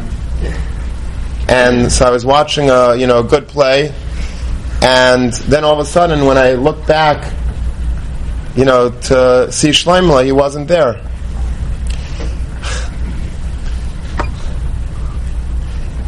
and 1.48 1.90
so 1.90 2.06
I 2.06 2.10
was 2.10 2.24
watching 2.24 2.70
a 2.70 2.94
you 2.96 3.06
know 3.06 3.20
a 3.20 3.24
good 3.24 3.48
play, 3.48 3.94
and 4.82 5.32
then 5.32 5.64
all 5.64 5.72
of 5.72 5.78
a 5.78 5.84
sudden, 5.84 6.26
when 6.26 6.38
I 6.38 6.52
looked 6.52 6.86
back, 6.86 7.32
you 8.56 8.64
know, 8.64 8.90
to 8.90 9.50
see 9.50 9.70
Shloimelo, 9.70 10.24
he 10.24 10.32
wasn't 10.32 10.68
there. 10.68 11.00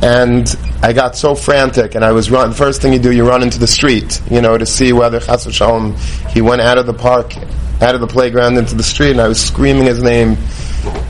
And 0.03 0.55
I 0.83 0.93
got 0.93 1.17
so 1.17 1.35
frantic, 1.35 1.95
and 1.95 2.05
I 2.05 2.13
was 2.13 2.31
run. 2.31 2.51
The 2.51 2.55
first 2.55 2.83
thing 2.83 2.93
you 2.93 2.99
do, 2.99 3.11
you 3.11 3.27
run 3.27 3.43
into 3.43 3.59
the 3.59 3.67
street, 3.67 4.21
you 4.31 4.41
know, 4.41 4.57
to 4.57 4.67
see 4.67 4.93
whether 4.93 5.19
Chas 5.21 5.53
Shalom. 5.53 5.97
He 6.31 6.43
went 6.43 6.61
out 6.61 6.79
of 6.79 6.87
the 6.87 6.95
park, 6.95 7.33
out 7.81 7.95
of 7.95 8.01
the 8.01 8.07
playground 8.07 8.57
into 8.57 8.75
the 8.75 8.83
street, 8.83 9.13
and 9.13 9.21
I 9.21 9.29
was 9.29 9.41
screaming 9.41 9.85
his 9.85 10.03
name, 10.03 10.37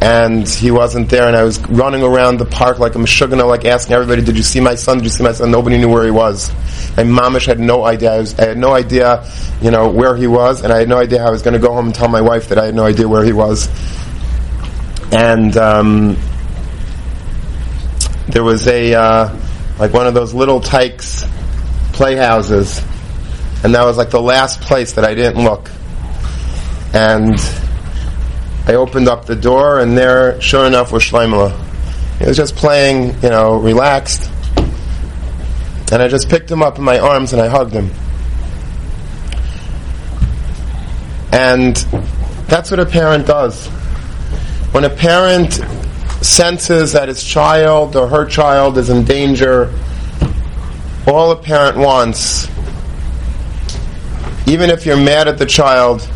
and 0.01 0.49
he 0.49 0.71
wasn't 0.71 1.09
there, 1.09 1.29
and 1.29 1.37
I 1.37 1.45
was 1.45 1.61
running 1.69 2.03
around 2.03 2.39
the 2.39 2.45
park 2.45 2.79
like 2.79 2.95
a 2.95 2.99
meshugana, 2.99 3.47
like 3.47 3.65
asking 3.65 3.95
everybody, 3.95 4.23
"Did 4.23 4.37
you 4.37 4.43
see 4.43 4.61
my 4.61 4.75
son? 4.75 4.99
Did 4.99 5.05
you 5.05 5.11
see 5.11 5.23
my 5.23 5.33
son?" 5.33 5.51
Nobody 5.51 5.79
knew 5.79 5.89
where 5.89 6.05
he 6.05 6.11
was. 6.11 6.51
My 6.97 7.05
mamish 7.05 7.47
had 7.47 7.61
no 7.61 7.85
idea. 7.85 8.13
I, 8.13 8.19
was, 8.19 8.39
I, 8.39 8.47
had 8.47 8.59
no 8.59 8.75
idea, 8.75 9.31
you 9.61 9.71
know, 9.71 9.89
where 9.89 10.17
he 10.17 10.27
was, 10.27 10.63
and 10.63 10.73
I 10.73 10.79
had 10.79 10.89
no 10.89 10.99
idea 10.99 11.21
how 11.21 11.29
I 11.29 11.31
was 11.31 11.43
going 11.43 11.55
to 11.55 11.61
go 11.61 11.73
home 11.73 11.87
and 11.87 11.95
tell 11.95 12.09
my 12.09 12.21
wife 12.21 12.49
that 12.49 12.59
I 12.59 12.67
had 12.67 12.75
no 12.75 12.85
idea 12.85 13.09
where 13.09 13.25
he 13.25 13.33
was. 13.33 13.69
And 15.13 15.57
um, 15.57 16.17
there 18.29 18.43
was 18.43 18.67
a 18.67 18.95
uh, 18.95 19.37
like 19.79 19.93
one 19.93 20.07
of 20.07 20.15
those 20.15 20.35
little 20.35 20.61
tykes 20.61 21.25
playhouses, 21.93 22.79
and 23.63 23.75
that 23.75 23.85
was 23.85 23.97
like 23.97 24.11
the 24.11 24.21
last 24.21 24.61
place 24.63 24.95
that 24.95 25.05
I 25.05 25.15
didn't 25.15 25.45
look. 25.45 25.71
And 26.93 27.39
I 28.67 28.75
opened 28.75 29.09
up 29.09 29.27
the 29.27 29.37
door, 29.37 29.81
and 29.81 29.97
there, 29.97 30.41
sure 30.41 30.67
enough, 30.67 30.93
was 30.93 31.03
Shloimelo. 31.03 31.67
He 32.19 32.27
was 32.27 32.37
just 32.37 32.57
playing, 32.57 33.15
you 33.23 33.29
know, 33.29 33.57
relaxed. 33.57 34.31
And 35.93 36.03
I 36.03 36.09
just 36.09 36.29
picked 36.29 36.51
him 36.51 36.63
up 36.63 36.79
in 36.79 36.85
my 36.85 36.99
arms 36.99 37.33
and 37.33 37.41
I 37.41 37.47
hugged 37.47 37.73
him. 37.73 37.91
And 41.31 41.77
that's 42.49 42.71
what 42.71 42.81
a 42.81 42.87
parent 42.87 43.27
does. 43.27 43.67
When 44.73 44.85
a 44.85 44.91
parent 44.91 45.61
senses 46.23 46.93
that 46.93 47.09
his 47.09 47.23
child 47.23 47.95
or 47.95 48.09
her 48.09 48.25
child 48.25 48.79
is 48.79 48.91
in 48.91 49.05
danger, 49.05 49.73
all 51.07 51.31
a 51.31 51.37
parent 51.37 51.77
wants, 51.77 52.49
even 54.49 54.71
if 54.71 54.87
you're 54.87 54.97
mad 54.97 55.29
at 55.29 55.39
the 55.39 55.47
child, 55.47 56.09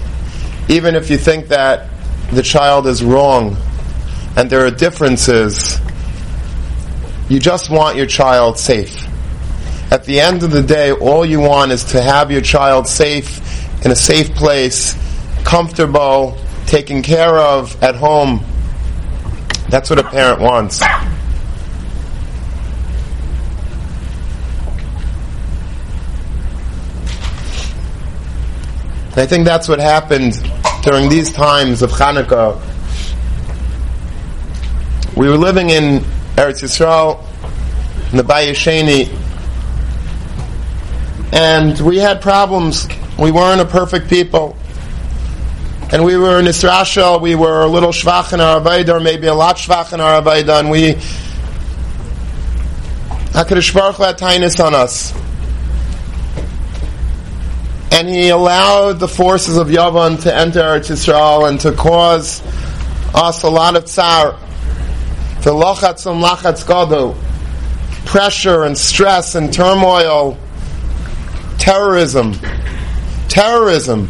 even 0.70 0.94
if 0.94 1.10
you 1.10 1.18
think 1.18 1.48
that 1.48 1.88
the 2.30 2.42
child 2.42 2.86
is 2.86 3.02
wrong 3.02 3.56
and 4.36 4.48
there 4.48 4.64
are 4.64 4.70
differences, 4.70 5.80
you 7.28 7.40
just 7.40 7.70
want 7.70 7.96
your 7.96 8.06
child 8.06 8.56
safe. 8.56 9.04
At 9.90 10.04
the 10.04 10.20
end 10.20 10.44
of 10.44 10.52
the 10.52 10.62
day, 10.62 10.92
all 10.92 11.26
you 11.26 11.40
want 11.40 11.72
is 11.72 11.82
to 11.86 12.00
have 12.00 12.30
your 12.30 12.40
child 12.40 12.86
safe 12.86 13.40
in 13.84 13.90
a 13.90 13.96
safe 13.96 14.32
place, 14.36 14.94
comfortable, 15.42 16.38
taken 16.66 17.02
care 17.02 17.36
of 17.36 17.82
at 17.82 17.96
home. 17.96 18.44
That's 19.70 19.90
what 19.90 19.98
a 19.98 20.04
parent 20.04 20.40
wants. 20.40 20.82
I 29.16 29.26
think 29.26 29.44
that's 29.44 29.68
what 29.68 29.80
happened 29.80 30.40
during 30.82 31.08
these 31.08 31.30
times 31.30 31.82
of 31.82 31.90
Hanukkah. 31.90 32.58
We 35.16 35.28
were 35.28 35.36
living 35.36 35.70
in 35.70 36.00
Eretz 36.36 36.62
Yisrael, 36.62 37.22
in 38.10 38.16
the 38.16 38.22
Bayesheni, 38.22 39.08
and 41.32 41.78
we 41.80 41.98
had 41.98 42.22
problems. 42.22 42.88
We 43.18 43.30
weren't 43.30 43.60
a 43.60 43.66
perfect 43.66 44.08
people. 44.08 44.56
And 45.92 46.04
we 46.04 46.16
were 46.16 46.38
in 46.38 46.46
Israel, 46.46 47.18
we 47.18 47.34
were 47.34 47.62
a 47.62 47.66
little 47.66 47.90
shvach 47.90 48.32
in 48.32 48.40
our 48.40 48.60
Avaida, 48.60 48.90
or 48.90 49.00
maybe 49.00 49.26
a 49.26 49.34
lot 49.34 49.56
shvach 49.56 49.92
in 49.92 50.00
our 50.00 50.22
Avaida, 50.22 50.60
and 50.60 50.70
we, 50.70 50.92
HaKadosh 53.32 53.74
Baruch 53.74 53.96
Hu 53.96 54.04
had 54.04 54.16
tinus 54.16 54.64
on 54.64 54.74
us. 54.74 55.12
And 57.92 58.08
he 58.08 58.28
allowed 58.28 59.00
the 59.00 59.08
forces 59.08 59.56
of 59.56 59.68
Yavan 59.68 60.22
to 60.22 60.34
enter 60.34 60.60
Eretz 60.60 60.90
Yisrael 60.90 61.48
and 61.48 61.60
to 61.60 61.72
cause 61.72 62.42
us 63.14 63.42
a 63.42 63.50
lot 63.50 63.76
of 63.76 63.84
tsar. 63.86 64.38
The 65.42 65.50
lachatz 65.50 66.06
lachatz 66.06 66.64
gado. 66.64 67.16
Pressure 68.06 68.64
and 68.64 68.76
stress 68.76 69.34
and 69.34 69.52
turmoil. 69.52 70.38
Terrorism. 71.58 72.34
Terrorism. 73.28 74.08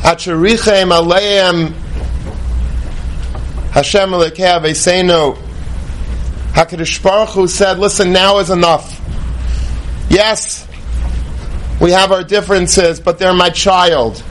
Hacharichem 0.00 0.90
aleim 0.90 1.74
Hashem 3.72 4.10
Elekei 4.10 4.60
Aveseinu 4.60 5.34
HaKadosh 6.52 7.02
Baruch 7.02 7.30
Hu 7.30 7.48
said, 7.48 7.78
listen, 7.78 8.12
now 8.12 8.38
is 8.38 8.50
enough. 8.50 9.00
Yes, 10.10 10.68
we 11.82 11.90
have 11.90 12.12
our 12.12 12.22
differences, 12.22 13.00
but 13.00 13.18
they're 13.18 13.34
my 13.34 13.50
child. 13.50 14.22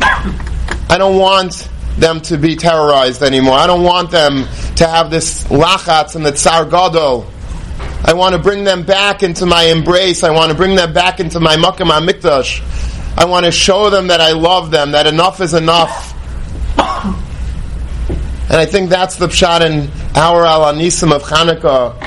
I 0.00 0.96
don't 0.96 1.18
want 1.18 1.68
them 1.98 2.22
to 2.22 2.38
be 2.38 2.56
terrorized 2.56 3.22
anymore. 3.22 3.58
I 3.58 3.66
don't 3.66 3.82
want 3.82 4.10
them 4.10 4.46
to 4.76 4.86
have 4.86 5.10
this 5.10 5.44
lachatz 5.44 6.16
and 6.16 6.24
the 6.24 6.32
tsar 6.32 6.64
gadol. 6.64 7.30
I 8.06 8.14
want 8.14 8.32
to 8.34 8.38
bring 8.38 8.64
them 8.64 8.84
back 8.84 9.22
into 9.22 9.44
my 9.44 9.64
embrace. 9.64 10.24
I 10.24 10.30
want 10.30 10.50
to 10.50 10.56
bring 10.56 10.76
them 10.76 10.94
back 10.94 11.20
into 11.20 11.40
my 11.40 11.56
makam 11.56 11.90
mikdash. 12.08 12.62
I 13.18 13.26
want 13.26 13.44
to 13.44 13.52
show 13.52 13.90
them 13.90 14.06
that 14.06 14.22
I 14.22 14.32
love 14.32 14.70
them, 14.70 14.92
that 14.92 15.06
enough 15.06 15.42
is 15.42 15.52
enough. 15.52 16.14
And 18.50 18.56
I 18.56 18.64
think 18.64 18.88
that's 18.88 19.16
the 19.16 19.26
pshat 19.26 19.60
in 19.60 19.90
our 20.16 20.46
al 20.46 20.72
anisim 20.72 21.14
of 21.14 21.22
Chanukah. 21.22 21.98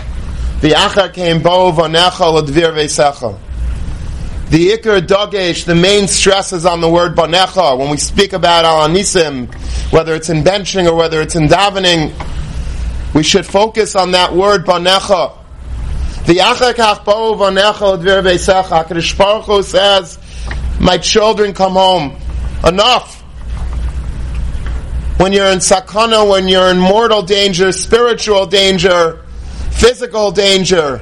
The 0.62 0.72
achar 0.72 1.14
came 1.14 1.44
bo 1.44 1.72
vanecha 1.72 2.42
ladvir 2.42 2.74
vesecha. 2.74 3.38
The 4.52 4.72
ikar 4.72 5.00
dagesh, 5.00 5.64
the 5.64 5.76
main 5.76 6.10
stress 6.10 6.52
is 6.52 6.66
on 6.66 6.82
the 6.82 6.90
word 6.90 7.16
banecha. 7.16 7.78
When 7.78 7.90
we 7.90 7.96
speak 7.96 8.34
about 8.34 8.66
al 8.66 8.90
anisim, 8.90 9.48
whether 9.94 10.14
it's 10.14 10.30
in 10.30 10.44
benching 10.44 10.92
or 10.92 10.94
whether 10.94 11.22
it's 11.22 11.38
in 11.38 11.48
davening, 11.48 12.12
we 13.16 13.24
should 13.24 13.46
focus 13.46 13.96
on 13.96 14.12
that 14.12 14.36
word 14.36 14.66
banecha. 14.66 15.38
The 16.26 16.40
achar 16.40 16.74
kach 16.74 17.06
bo 17.06 17.36
vanecha 17.36 17.98
ladvir 17.98 18.22
vesecha. 18.24 18.84
Hakadosh 18.84 19.18
Baruch 19.18 19.64
says, 19.64 20.20
"My 20.82 20.98
children, 20.98 21.54
come 21.54 21.74
home. 21.74 22.18
Enough." 22.68 23.20
when 25.18 25.32
you're 25.32 25.52
in 25.52 25.60
sakana, 25.60 26.28
when 26.28 26.48
you're 26.50 26.72
in 26.72 26.80
mortal 26.80 27.22
danger, 27.22 27.72
spiritual 27.72 28.48
danger, 28.48 29.24
physical 29.70 30.32
danger, 30.32 30.98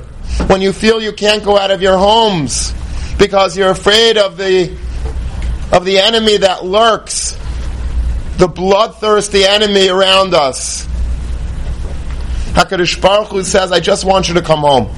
when 0.47 0.61
you 0.61 0.73
feel 0.73 1.01
you 1.01 1.13
can't 1.13 1.41
go 1.43 1.57
out 1.57 1.71
of 1.71 1.81
your 1.81 1.97
homes 1.97 2.73
because 3.19 3.55
you're 3.55 3.69
afraid 3.69 4.17
of 4.17 4.37
the 4.37 4.75
of 5.71 5.85
the 5.85 5.99
enemy 5.99 6.37
that 6.37 6.65
lurks, 6.65 7.37
the 8.37 8.47
bloodthirsty 8.47 9.45
enemy 9.45 9.89
around 9.89 10.33
us. 10.33 10.87
Hakadosh 12.53 12.99
Baruch 12.99 13.27
Hu 13.27 13.43
says, 13.43 13.71
"I 13.71 13.79
just 13.79 14.03
want 14.05 14.27
you 14.29 14.33
to 14.33 14.41
come 14.41 14.61
home. 14.61 14.89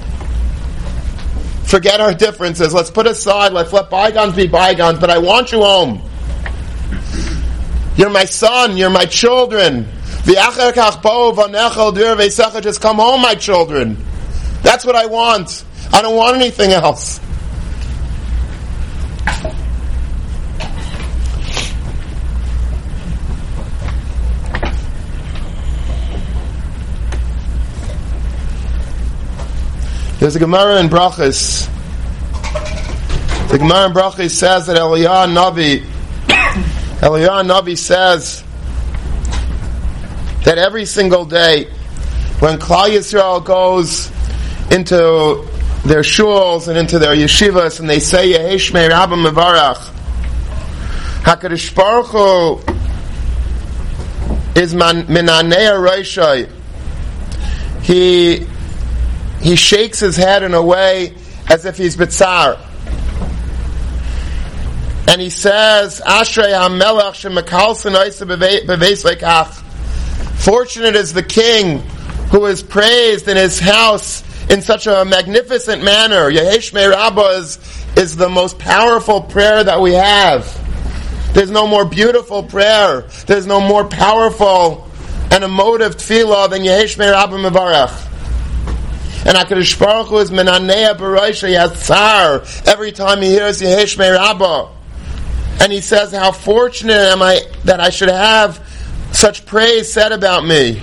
Forget 1.65 1.99
our 1.99 2.13
differences. 2.13 2.73
Let's 2.73 2.91
put 2.91 3.07
aside. 3.07 3.51
Let's 3.51 3.73
let 3.73 3.89
bygones 3.89 4.35
be 4.35 4.47
bygones. 4.47 4.99
But 4.99 5.09
I 5.09 5.17
want 5.17 5.51
you 5.51 5.63
home." 5.63 6.01
You're 7.97 8.09
my 8.09 8.23
son, 8.23 8.77
you're 8.77 8.89
my 8.89 9.05
children. 9.05 9.85
Just 12.61 12.81
come 12.81 12.97
home, 12.97 13.21
my 13.21 13.35
children. 13.35 13.97
That's 14.63 14.85
what 14.85 14.95
I 14.95 15.07
want. 15.07 15.63
I 15.91 16.01
don't 16.01 16.15
want 16.15 16.37
anything 16.37 16.71
else. 16.71 17.19
There's 30.21 30.35
a 30.35 30.39
Gemara 30.39 30.79
in 30.79 30.87
Brachas. 30.87 31.65
The 33.49 33.57
Gemara 33.57 33.87
in 33.87 33.91
Brachas 33.93 34.29
says 34.29 34.67
that 34.67 34.77
Eliyahu 34.77 35.33
Navi 35.33 35.79
Eliyahu 36.99 37.49
Navi 37.49 37.75
says 37.75 38.43
that 40.43 40.59
every 40.59 40.85
single 40.85 41.25
day 41.25 41.71
when 42.37 42.59
Klal 42.59 42.91
Yisrael 42.91 43.43
goes 43.43 44.11
into 44.69 45.43
their 45.87 46.03
shuls 46.03 46.67
and 46.67 46.77
into 46.77 46.99
their 46.99 47.15
yeshivas 47.15 47.79
and 47.79 47.89
they 47.89 47.99
say 47.99 48.31
Yeheshmei 48.31 48.89
Rabba 48.89 49.15
Mevarach 49.15 49.89
HaKadosh 51.23 51.73
Baruch 51.73 52.05
Hu 52.09 52.57
is 54.61 54.75
Minanei 54.75 55.71
Roshai 55.81 56.47
he 57.81 58.45
he 59.41 59.55
shakes 59.55 59.99
his 59.99 60.15
head 60.15 60.43
in 60.43 60.53
a 60.53 60.61
way 60.61 61.15
as 61.49 61.65
if 61.65 61.77
he's 61.77 61.97
Bitzar 61.97 62.59
and 65.11 65.19
he 65.19 65.29
says, 65.29 65.99
Ashrei 66.05 66.53
HaMelech 66.53 67.19
Shemakalsin 67.19 67.93
Beveis 68.65 69.53
Fortunate 70.35 70.95
is 70.95 71.11
the 71.11 71.21
king 71.21 71.79
who 72.31 72.45
is 72.45 72.63
praised 72.63 73.27
in 73.27 73.35
his 73.35 73.59
house 73.59 74.23
in 74.49 74.61
such 74.61 74.87
a 74.87 75.03
magnificent 75.03 75.83
manner. 75.83 76.31
Yehesh 76.31 76.73
Rabbah 76.73 77.39
is, 77.39 77.59
is 77.97 78.15
the 78.15 78.29
most 78.29 78.57
powerful 78.57 79.19
prayer 79.19 79.61
that 79.61 79.81
we 79.81 79.91
have. 79.95 80.45
There's 81.33 81.51
no 81.51 81.67
more 81.67 81.83
beautiful 81.83 82.43
prayer. 82.43 83.01
There's 83.25 83.45
no 83.45 83.59
more 83.59 83.83
powerful 83.83 84.89
and 85.29 85.43
emotive 85.43 85.97
tefillah 85.97 86.49
than 86.49 86.61
Yehesh 86.61 86.97
Rabbah 86.97 87.35
Mevarach. 87.35 88.10
And 89.23 89.37
HaKadosh 89.37 89.79
Baruch 89.79 90.07
Hu 90.07 90.17
is 90.17 90.31
Menanea 90.31 90.97
Baroisha 90.97 91.55
Yatzar 91.55 92.67
every 92.67 92.91
time 92.91 93.21
he 93.21 93.29
hears 93.29 93.61
Yehesh 93.61 93.97
Rabbah 93.97 94.69
and 95.61 95.71
he 95.71 95.79
says, 95.79 96.11
How 96.11 96.31
fortunate 96.31 96.93
am 96.93 97.21
I 97.21 97.41
that 97.65 97.79
I 97.79 97.91
should 97.91 98.09
have 98.09 98.67
such 99.11 99.45
praise 99.45 99.93
said 99.93 100.11
about 100.11 100.43
me. 100.43 100.81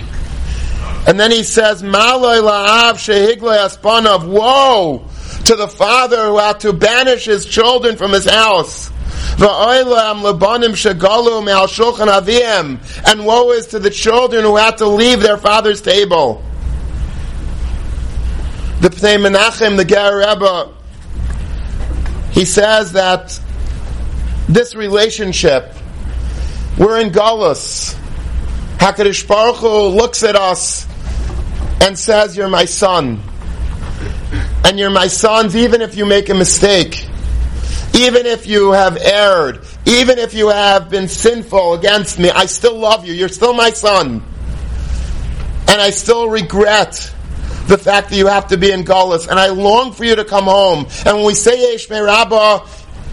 And 1.07 1.19
then 1.19 1.31
he 1.31 1.43
says, 1.43 1.83
Malay 1.83 2.37
la'av 2.37 2.93
shehiglay 2.93 3.67
aspanav, 3.67 4.25
woe 4.25 5.05
to 5.45 5.55
the 5.55 5.67
father 5.67 6.27
who 6.27 6.37
had 6.37 6.61
to 6.61 6.71
banish 6.71 7.25
his 7.25 7.45
children 7.45 7.97
from 7.97 8.11
his 8.11 8.25
house. 8.25 8.89
And 9.37 9.47
woe 13.25 13.51
is 13.51 13.67
to 13.67 13.79
the 13.79 13.89
children 13.89 14.43
who 14.43 14.55
had 14.55 14.77
to 14.77 14.87
leave 14.87 15.19
their 15.21 15.37
father's 15.37 15.81
table. 15.81 16.43
The 18.81 18.89
Pnei 18.89 19.17
Menachem, 19.17 19.75
the 19.75 19.83
Ger 19.83 20.19
Rebbe, 20.19 20.73
he 22.31 22.45
says 22.45 22.93
that 22.93 23.37
this 24.47 24.73
relationship. 24.73 25.73
We're 26.77 27.01
in 27.01 27.09
Galus. 27.09 27.93
Hakadosh 28.77 29.27
Baruch 29.27 29.57
Hu 29.57 29.87
looks 29.89 30.23
at 30.23 30.37
us 30.37 30.87
and 31.81 31.99
says, 31.99 32.37
"You're 32.37 32.47
my 32.47 32.63
son, 32.63 33.21
and 34.63 34.79
you're 34.79 34.89
my 34.89 35.07
sons, 35.07 35.57
even 35.57 35.81
if 35.81 35.97
you 35.97 36.05
make 36.05 36.29
a 36.29 36.33
mistake, 36.33 37.05
even 37.93 38.25
if 38.25 38.47
you 38.47 38.71
have 38.71 38.95
erred, 38.95 39.59
even 39.85 40.19
if 40.19 40.33
you 40.33 40.47
have 40.47 40.89
been 40.89 41.09
sinful 41.09 41.73
against 41.73 42.17
me. 42.17 42.31
I 42.31 42.45
still 42.45 42.77
love 42.79 43.05
you. 43.05 43.13
You're 43.13 43.27
still 43.27 43.53
my 43.53 43.71
son, 43.71 44.23
and 45.67 45.81
I 45.81 45.89
still 45.89 46.29
regret." 46.29 47.11
The 47.69 47.77
fact 47.77 48.09
that 48.09 48.15
you 48.15 48.25
have 48.25 48.47
to 48.47 48.57
be 48.57 48.71
in 48.71 48.83
Galus, 48.83 49.27
and 49.27 49.39
I 49.39 49.49
long 49.49 49.93
for 49.93 50.03
you 50.03 50.15
to 50.15 50.25
come 50.25 50.45
home. 50.45 50.87
And 51.05 51.17
when 51.17 51.25
we 51.25 51.35
say 51.35 51.71
Yesh 51.71 51.87
Rabbah, 51.87 52.67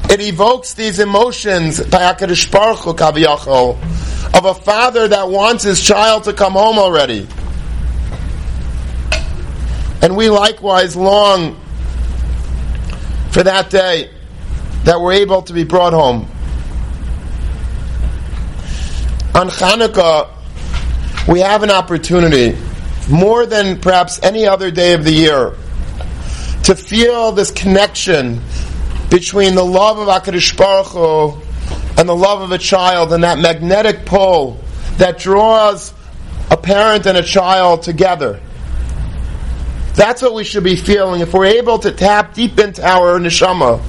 it 0.09 0.21
evokes 0.23 0.73
these 0.73 0.99
emotions 0.99 1.79
of 1.79 1.92
a 4.45 4.55
father 4.55 5.09
that 5.09 5.29
wants 5.29 5.62
his 5.62 5.83
child 5.83 6.25
to 6.25 6.33
come 6.33 6.55
home 6.55 6.79
already. 6.79 7.29
And 10.01 10.16
we 10.16 10.31
likewise 10.31 10.97
long 10.97 11.61
for 13.33 13.42
that 13.42 13.69
day 13.69 14.11
that 14.85 14.99
we're 14.99 15.14
able 15.14 15.42
to 15.42 15.53
be 15.53 15.64
brought 15.64 15.92
home. 15.92 16.23
On 19.35 19.51
Hanukkah, 19.51 20.31
we 21.29 21.40
have 21.40 21.62
an 21.62 21.71
opportunity, 21.71 22.57
more 23.09 23.47
than 23.47 23.81
perhaps 23.81 24.23
any 24.23 24.47
other 24.47 24.71
day 24.71 24.92
of 24.92 25.05
the 25.05 25.12
year, 25.12 25.55
to 26.64 26.75
feel 26.75 27.33
this 27.33 27.51
connection 27.51 28.40
between 29.11 29.55
the 29.55 29.64
love 29.64 29.99
of 29.99 30.09
HaKadosh 30.09 30.57
Baruch 30.57 30.88
Hu 30.88 31.40
and 31.99 32.09
the 32.09 32.16
love 32.16 32.42
of 32.42 32.53
a 32.53 32.59
child 32.59 33.12
and 33.12 33.23
that 33.25 33.38
magnetic 33.38 34.05
pull 34.05 34.61
that 34.99 35.19
draws 35.19 35.95
a 36.51 36.57
parent 36.57 37.07
and 37.07 37.16
a 37.16 37.23
child 37.23 37.83
together. 37.83 38.40
That's 39.95 40.21
what 40.21 40.35
we 40.35 40.45
should 40.45 40.64
be 40.64 40.77
feeling. 40.77 41.21
If 41.21 41.33
we're 41.33 41.47
able 41.47 41.79
to 41.79 41.92
tap 41.92 42.35
deep 42.35 42.59
into 42.59 42.87
our 42.87 43.19
neshama, 43.19 43.81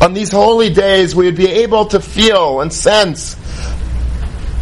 on 0.00 0.14
these 0.14 0.32
holy 0.32 0.72
days, 0.72 1.14
we 1.14 1.26
would 1.26 1.36
be 1.36 1.48
able 1.48 1.86
to 1.86 2.00
feel 2.00 2.60
and 2.60 2.72
sense 2.72 3.36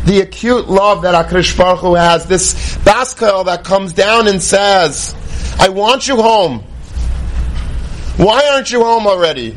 the 0.05 0.21
acute 0.21 0.69
love 0.69 1.03
that 1.03 1.15
HaKadosh 1.27 1.57
Baruch 1.57 1.81
Hu 1.81 1.95
has, 1.95 2.27
this 2.27 2.55
baskel 2.79 3.45
that 3.47 3.65
comes 3.65 3.93
down 3.93 4.29
and 4.29 4.43
says, 4.43 5.15
I 5.59 5.69
want 5.69 6.09
you 6.09 6.17
home. 6.17 6.65
Why 8.17 8.51
aren't 8.53 8.71
you 8.71 8.83
home 8.83 9.07
already? 9.07 9.57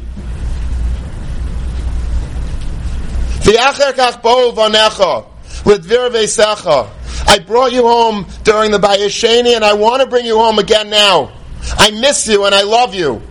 I 7.26 7.40
brought 7.46 7.74
you 7.74 7.82
home 7.84 8.26
during 8.44 8.72
the 8.72 8.80
Bayesheni 8.80 9.56
and 9.56 9.66
I 9.66 9.74
want 9.74 10.02
to 10.02 10.08
bring 10.08 10.26
you 10.26 10.38
home 10.38 10.60
again 10.60 10.90
now. 10.90 11.32
I 11.78 11.92
miss 11.92 12.28
you 12.28 12.46
and 12.46 12.56
I 12.56 12.64
love 12.64 12.96
you. 12.96 13.22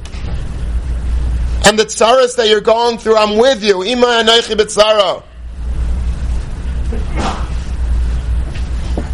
And 1.64 1.78
the 1.78 1.84
tsaras 1.84 2.36
that 2.36 2.48
you're 2.48 2.60
going 2.60 2.98
through, 2.98 3.16
I'm 3.16 3.38
with 3.38 3.62
you. 3.62 3.82
Ima 3.82 4.06
anaychi 4.06 4.56
b'tzara. 4.56 5.22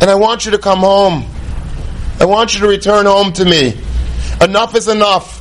And 0.01 0.11
I 0.11 0.15
want 0.15 0.45
you 0.45 0.53
to 0.53 0.59
come 0.59 0.81
home. 0.81 1.25
I 2.21 2.25
want 2.25 2.55
you 2.55 2.61
to 2.61 2.69
return 2.69 3.07
home 3.07 3.33
to 3.35 3.45
me. 3.45 3.81
Enough 4.41 4.75
is 4.77 4.89
enough. 4.89 5.39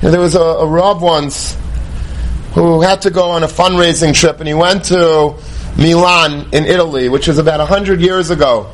There 0.00 0.20
was 0.20 0.34
a, 0.34 0.40
a 0.40 0.94
once 0.96 1.56
who 2.52 2.82
had 2.82 3.02
to 3.02 3.10
go 3.10 3.30
on 3.30 3.42
a 3.42 3.48
fundraising 3.48 4.14
trip, 4.14 4.38
and 4.38 4.46
he 4.46 4.52
went 4.52 4.84
to 4.84 5.34
Milan 5.78 6.48
in 6.52 6.66
Italy, 6.66 7.08
which 7.08 7.26
was 7.26 7.38
about 7.38 7.60
a 7.60 7.64
hundred 7.64 8.00
years 8.00 8.30
ago. 8.30 8.70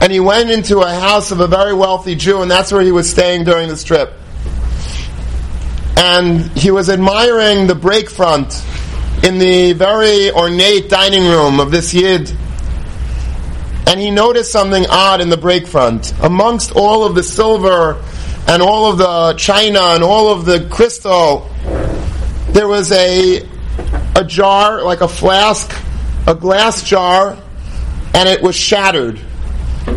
And 0.00 0.12
he 0.12 0.20
went 0.20 0.50
into 0.50 0.80
a 0.80 0.90
house 0.90 1.30
of 1.30 1.40
a 1.40 1.46
very 1.46 1.72
wealthy 1.72 2.14
Jew, 2.14 2.42
and 2.42 2.50
that's 2.50 2.70
where 2.70 2.82
he 2.82 2.92
was 2.92 3.08
staying 3.10 3.44
during 3.44 3.68
this 3.68 3.82
trip. 3.84 4.12
And 5.96 6.40
he 6.56 6.70
was 6.70 6.90
admiring 6.90 7.66
the 7.66 7.74
break 7.74 8.10
front 8.10 8.64
in 9.22 9.38
the 9.38 9.72
very 9.72 10.30
ornate 10.32 10.88
dining 10.88 11.24
room 11.24 11.60
of 11.60 11.70
this 11.70 11.94
Yid. 11.94 12.30
And 13.86 14.00
he 14.00 14.10
noticed 14.10 14.50
something 14.50 14.86
odd 14.88 15.20
in 15.20 15.28
the 15.28 15.36
break 15.36 15.66
front. 15.66 16.12
Amongst 16.22 16.72
all 16.74 17.04
of 17.04 17.14
the 17.14 17.22
silver 17.22 18.02
and 18.46 18.60
all 18.60 18.90
of 18.90 18.98
the 18.98 19.34
china 19.38 19.80
and 19.80 20.02
all 20.02 20.30
of 20.30 20.44
the 20.44 20.68
crystal, 20.68 21.48
there 22.50 22.68
was 22.68 22.92
a 22.92 23.48
a 24.16 24.24
jar, 24.24 24.82
like 24.82 25.00
a 25.00 25.08
flask, 25.08 25.74
a 26.26 26.34
glass 26.34 26.82
jar, 26.82 27.36
and 28.14 28.28
it 28.28 28.42
was 28.42 28.54
shattered. 28.54 29.20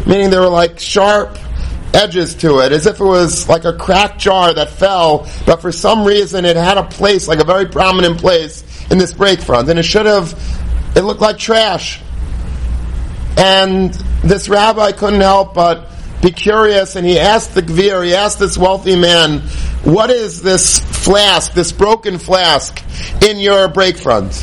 Meaning 0.06 0.30
there 0.30 0.42
were 0.42 0.50
like 0.50 0.80
sharp 0.80 1.38
edges 1.93 2.36
to 2.36 2.60
it, 2.60 2.71
as 2.71 2.86
if 2.86 3.00
it 3.00 3.06
was 3.06 3.47
like 3.47 3.65
a 3.65 3.73
cracked 3.73 4.19
jar 4.19 4.54
that 4.54 4.69
fell, 4.69 5.30
but 5.45 5.62
for 5.62 5.71
some 5.71 6.04
reason 6.06 6.45
it 6.45 6.56
had 6.56 6.78
a 6.78 6.84
place, 6.84 7.28
like 7.28 7.39
a 7.39 7.45
very 7.45 7.65
prominent 7.67 8.19
place 8.19 8.63
in 8.91 8.97
this 8.97 9.13
break 9.13 9.41
front, 9.41 9.69
and 9.69 9.80
it 9.80 9.84
should 9.84 10.06
have, 10.06 10.34
it 10.95 11.02
looked 11.02 11.21
like 11.21 11.38
trash. 11.38 12.02
And 13.38 13.93
this 14.23 14.50
rabbi 14.50 14.91
couldn't 14.91 15.21
help 15.21 15.54
but 15.54 15.91
be 16.21 16.32
curious, 16.32 16.95
and 16.95 17.06
he 17.06 17.19
asked 17.19 17.54
the 17.54 17.62
Gvir, 17.62 18.06
he 18.06 18.13
asked 18.15 18.39
this 18.39 18.58
wealthy 18.58 18.95
man, 18.95 19.39
what 19.84 20.10
is 20.10 20.41
this 20.41 20.80
flask, 20.80 21.54
this 21.54 21.71
broken 21.71 22.17
flask, 22.17 22.84
in 23.23 23.39
your 23.39 23.67
break 23.67 23.97
front? 23.97 24.34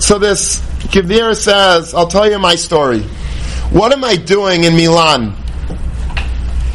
So 0.00 0.18
this 0.18 0.60
Gvir 0.88 1.36
says, 1.36 1.94
I'll 1.94 2.06
tell 2.06 2.30
you 2.30 2.38
my 2.38 2.54
story. 2.54 3.04
What 3.70 3.92
am 3.92 4.02
I 4.02 4.16
doing 4.16 4.64
in 4.64 4.74
Milan? 4.74 5.36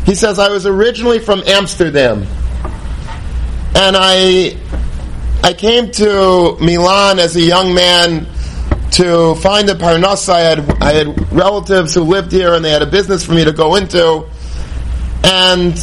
He 0.06 0.14
says, 0.14 0.38
I 0.38 0.50
was 0.50 0.66
originally 0.66 1.20
from 1.20 1.42
Amsterdam. 1.48 2.24
And 3.76 3.96
I, 3.98 4.56
I 5.42 5.54
came 5.54 5.90
to 5.92 6.56
Milan 6.60 7.18
as 7.18 7.36
a 7.36 7.42
young 7.42 7.74
man 7.74 8.28
to 8.92 9.34
find 9.36 9.70
a 9.70 9.74
parnasa. 9.74 10.34
I 10.34 10.40
had, 10.42 10.84
I 10.84 10.94
had 10.94 11.32
relatives 11.34 11.96
who 11.96 12.02
lived 12.02 12.32
here 12.32 12.54
and 12.54 12.64
they 12.64 12.70
had 12.70 12.84
a 12.84 12.88
business 12.88 13.26
for 13.26 13.34
me 13.34 13.44
to 13.44 13.52
go 13.52 13.76
into. 13.76 14.30
And 15.24 15.74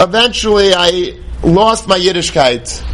eventually 0.00 0.72
I 0.74 1.18
lost 1.42 1.86
my 1.86 1.98
Yiddishkeit. 1.98 2.86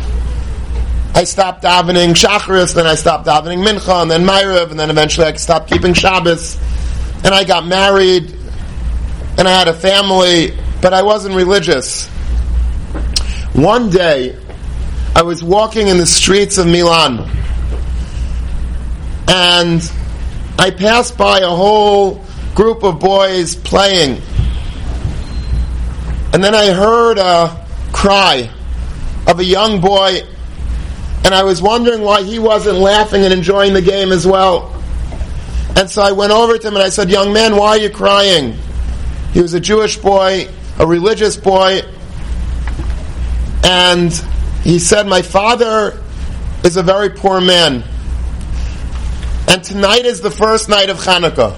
I 1.15 1.25
stopped 1.25 1.63
davening 1.63 2.15
Shacharis, 2.15 2.75
then 2.75 2.87
I 2.87 2.95
stopped 2.97 3.27
davening 3.27 3.65
Mincha, 3.65 4.03
and 4.03 4.11
then 4.11 4.25
Maariv, 4.25 4.71
and 4.71 4.79
then 4.79 4.91
eventually 4.91 5.27
I 5.27 5.33
stopped 5.35 5.71
keeping 5.71 5.95
Shabbos. 5.95 6.59
And 7.27 7.35
I 7.35 7.45
got 7.45 7.67
married, 7.67 8.33
and 9.37 9.47
I 9.47 9.51
had 9.51 9.69
a 9.69 9.75
family, 9.75 10.57
but 10.81 10.95
I 10.95 11.03
wasn't 11.03 11.35
religious. 11.35 12.07
One 13.53 13.91
day, 13.91 14.39
I 15.15 15.23
was 15.23 15.43
walking 15.43 15.89
in 15.89 15.99
the 15.99 16.07
streets 16.07 16.57
of 16.57 16.67
Milan 16.67 17.29
and 19.29 19.93
I 20.59 20.71
passed 20.71 21.19
by 21.19 21.41
a 21.41 21.49
whole 21.49 22.25
group 22.55 22.83
of 22.83 23.01
boys 23.01 23.57
playing. 23.57 24.21
And 26.33 26.43
then 26.43 26.55
I 26.55 26.71
heard 26.73 27.19
a 27.19 27.67
cry 27.93 28.51
of 29.27 29.39
a 29.41 29.45
young 29.45 29.81
boy, 29.81 30.23
and 31.25 31.35
I 31.35 31.43
was 31.43 31.61
wondering 31.61 32.03
why 32.03 32.23
he 32.23 32.39
wasn't 32.39 32.79
laughing 32.79 33.25
and 33.25 33.33
enjoying 33.33 33.75
the 33.75 33.83
game 33.83 34.13
as 34.13 34.27
well. 34.27 34.76
And 35.77 35.91
so 35.91 36.03
I 36.03 36.13
went 36.13 36.33
over 36.33 36.57
to 36.57 36.67
him 36.67 36.75
and 36.75 36.83
I 36.83 36.89
said, 36.89 37.11
Young 37.11 37.33
man, 37.33 37.57
why 37.57 37.69
are 37.69 37.79
you 37.79 37.91
crying? 37.91 38.57
He 39.33 39.43
was 39.43 39.55
a 39.55 39.61
Jewish 39.61 39.99
boy, 39.99 40.49
a 40.79 40.87
religious 40.87 41.37
boy, 41.37 41.83
and 43.63 44.13
he 44.63 44.79
said, 44.79 45.07
My 45.07 45.23
father 45.23 46.03
is 46.65 46.77
a 46.77 46.83
very 46.83 47.11
poor 47.11 47.41
man. 47.41 47.85
And 49.49 49.63
tonight 49.63 50.05
is 50.07 50.21
the 50.21 50.31
first 50.31 50.69
night 50.69 50.91
of 50.91 50.99
Hanukkah. 50.99 51.55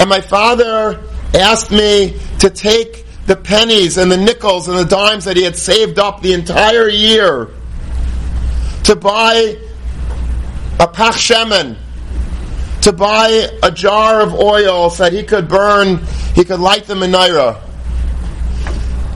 And 0.00 0.08
my 0.08 0.20
father 0.20 1.02
asked 1.34 1.70
me 1.70 2.18
to 2.38 2.48
take 2.48 3.04
the 3.26 3.36
pennies 3.36 3.96
and 3.96 4.10
the 4.10 4.16
nickels 4.16 4.68
and 4.68 4.78
the 4.78 4.84
dimes 4.84 5.24
that 5.24 5.36
he 5.36 5.42
had 5.42 5.56
saved 5.56 5.98
up 5.98 6.22
the 6.22 6.32
entire 6.32 6.88
year 6.88 7.48
to 8.84 8.96
buy 8.96 9.58
a 10.78 10.86
pach 10.86 11.14
shemen, 11.14 11.76
to 12.84 12.92
buy 12.92 13.48
a 13.62 13.70
jar 13.70 14.20
of 14.20 14.34
oil 14.34 14.90
so 14.90 15.04
that 15.04 15.12
he 15.12 15.22
could 15.22 15.48
burn, 15.48 15.98
he 16.34 16.44
could 16.44 16.60
light 16.60 16.84
the 16.84 16.94
menorah. 16.94 17.60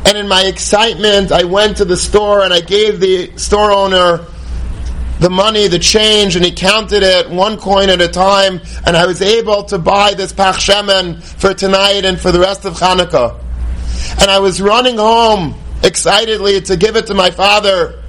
And 0.07 0.17
in 0.17 0.27
my 0.27 0.45
excitement, 0.45 1.33
I 1.33 1.45
went 1.45 1.77
to 1.77 1.85
the 1.85 1.97
store 1.97 2.43
and 2.43 2.53
I 2.53 2.61
gave 2.61 2.99
the 2.99 3.37
store 3.37 3.71
owner 3.71 4.25
the 5.21 5.29
money, 5.29 5.69
the 5.69 5.79
change, 5.79 6.37
and 6.37 6.45
he 6.45 6.53
counted 6.53 7.03
it 7.03 7.29
one 7.29 7.59
coin 7.59 7.91
at 7.91 8.01
a 8.01 8.09
time, 8.09 8.61
and 8.87 8.97
I 8.97 9.05
was 9.05 9.21
able 9.21 9.65
to 9.65 9.79
buy 9.79 10.15
this 10.15 10.33
Pach 10.33 10.57
Shemen 10.57 11.23
for 11.23 11.53
tonight 11.55 12.05
and 12.05 12.19
for 12.19 12.31
the 12.31 12.41
rest 12.41 12.65
of 12.65 12.75
Hanukkah. 12.75 13.39
And 14.21 14.31
I 14.31 14.39
was 14.39 14.63
running 14.63 14.97
home 14.97 15.57
excitedly 15.83 16.61
to 16.63 16.77
give 16.77 16.97
it 16.97 17.09
to 17.09 17.15
my 17.15 17.31
father, 17.31 18.03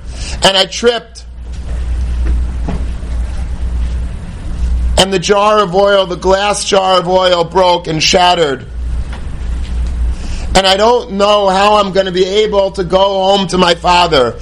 and 0.44 0.56
I 0.56 0.66
tripped. 0.66 1.26
And 5.00 5.14
the 5.14 5.20
jar 5.20 5.64
of 5.64 5.74
oil, 5.74 6.06
the 6.06 6.18
glass 6.18 6.66
jar 6.66 7.00
of 7.00 7.08
oil 7.08 7.46
broke 7.46 7.88
and 7.88 8.04
shattered. 8.04 8.68
And 10.56 10.68
I 10.68 10.76
don't 10.76 11.14
know 11.14 11.48
how 11.48 11.78
I'm 11.78 11.94
going 11.94 12.08
to 12.08 12.12
be 12.12 12.26
able 12.26 12.72
to 12.72 12.84
go 12.84 13.00
home 13.00 13.48
to 13.48 13.58
my 13.58 13.76
father. 13.76 14.38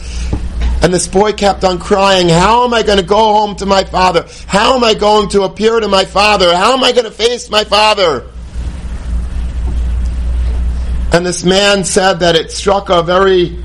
And 0.82 0.92
this 0.92 1.08
boy 1.08 1.34
kept 1.34 1.64
on 1.64 1.78
crying, 1.78 2.28
How 2.28 2.66
am 2.66 2.74
I 2.74 2.82
going 2.82 2.98
to 2.98 3.06
go 3.06 3.18
home 3.18 3.56
to 3.58 3.68
my 3.68 3.84
father? 3.84 4.26
How 4.48 4.76
am 4.76 4.84
I 4.84 4.96
going 4.96 5.30
to 5.30 5.44
appear 5.44 5.80
to 5.80 5.88
my 5.88 6.06
father? 6.06 6.56
How 6.56 6.74
am 6.74 6.84
I 6.84 6.92
going 6.92 7.06
to 7.06 7.12
face 7.12 7.52
my 7.52 7.64
father? 7.64 8.28
And 11.14 11.24
this 11.24 11.44
man 11.44 11.84
said 11.84 12.22
that 12.22 12.36
it 12.36 12.52
struck 12.52 12.90
a 12.90 13.04
very 13.04 13.64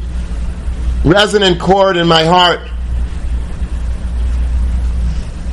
resonant 1.05 1.59
chord 1.59 1.97
in 1.97 2.07
my 2.07 2.25
heart. 2.25 2.69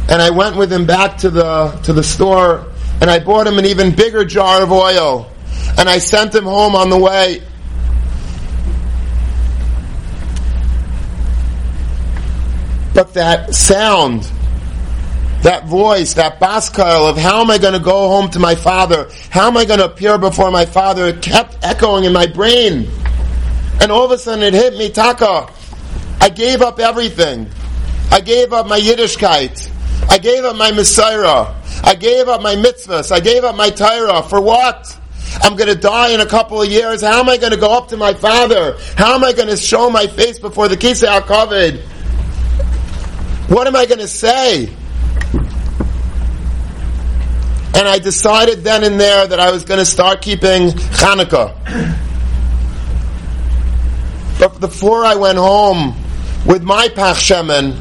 And 0.10 0.22
I 0.22 0.32
went 0.32 0.56
with 0.56 0.74
him 0.74 0.86
back 0.86 1.18
to 1.20 1.30
the, 1.30 1.80
to 1.84 1.94
the 1.94 2.04
store 2.04 2.66
and 3.02 3.10
I 3.10 3.20
bought 3.20 3.48
him 3.48 3.58
an 3.60 3.66
even 3.66 3.96
bigger 3.96 4.26
jar 4.26 4.64
of 4.64 4.72
oil. 4.72 5.32
And 5.78 5.88
I 5.88 6.00
sent 6.00 6.36
him 6.36 6.44
home 6.44 6.76
on 6.76 6.90
the 6.90 6.98
way. 6.98 7.42
But 12.94 13.14
that 13.14 13.54
sound, 13.56 14.24
that 15.44 15.68
voice, 15.68 16.16
that 16.16 16.40
baskal 16.40 17.10
of 17.10 17.16
how 17.16 17.42
am 17.42 17.50
I 17.50 17.58
going 17.58 17.74
to 17.74 17.80
go 17.80 18.10
home 18.10 18.30
to 18.32 18.40
my 18.40 18.56
father? 18.56 19.10
How 19.30 19.48
am 19.48 19.56
I 19.56 19.64
going 19.64 19.80
to 19.80 19.86
appear 19.86 20.18
before 20.18 20.52
my 20.52 20.66
father? 20.66 21.06
It 21.06 21.22
kept 21.22 21.58
echoing 21.62 22.04
in 22.04 22.12
my 22.12 22.26
brain. 22.26 22.90
And 23.80 23.92
all 23.92 24.04
of 24.04 24.12
a 24.12 24.18
sudden 24.18 24.44
it 24.44 24.54
hit 24.54 24.74
me, 24.76 24.90
Taka. 24.90 25.50
I 26.20 26.28
gave 26.28 26.62
up 26.62 26.80
everything. 26.80 27.50
I 28.12 28.20
gave 28.20 28.52
up 28.52 28.68
my 28.68 28.80
Yiddishkeit. 28.80 29.70
I 30.10 30.18
gave 30.18 30.44
up 30.44 30.56
my 30.56 30.72
Messiah. 30.72 31.54
I 31.84 31.96
gave 31.96 32.28
up 32.28 32.42
my 32.42 32.56
mitzvahs. 32.56 33.12
I 33.12 33.20
gave 33.20 33.44
up 33.44 33.56
my 33.56 33.70
Torah. 33.70 34.24
For 34.24 34.42
what? 34.42 35.00
I'm 35.42 35.56
going 35.56 35.70
to 35.70 35.80
die 35.80 36.10
in 36.10 36.20
a 36.20 36.26
couple 36.26 36.62
of 36.62 36.68
years. 36.68 37.02
How 37.02 37.20
am 37.20 37.30
I 37.30 37.38
going 37.38 37.52
to 37.54 37.60
go 37.60 37.78
up 37.78 37.90
to 37.90 37.98
my 37.98 38.14
father? 38.14 38.78
How 38.96 39.14
am 39.16 39.24
I 39.24 39.34
going 39.34 39.48
to 39.48 39.58
show 39.58 39.90
my 39.90 40.08
face 40.08 40.40
before 40.40 40.68
the 40.68 40.76
Kisei 40.76 41.08
HaKavod? 41.08 41.80
What 43.50 43.68
am 43.68 43.76
I 43.76 43.86
going 43.86 44.00
to 44.00 44.08
say? 44.08 44.66
And 47.76 47.88
I 47.88 48.00
decided 48.00 48.64
then 48.64 48.84
and 48.84 49.00
there 49.00 49.28
that 49.28 49.40
I 49.40 49.52
was 49.52 49.64
going 49.64 49.80
to 49.80 49.86
start 49.86 50.22
keeping 50.22 50.70
Hanukkah. 50.70 51.56
But 54.40 54.60
before 54.60 55.06
I 55.06 55.16
went 55.16 55.38
home 55.38 55.96
with 56.46 56.64
my 56.64 56.90
Pach 56.90 57.18
Shemen, 57.18 57.80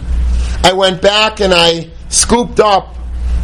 I 0.62 0.72
went 0.72 1.00
back 1.00 1.40
and 1.40 1.54
I 1.54 1.90
scooped 2.08 2.60
up 2.60 2.96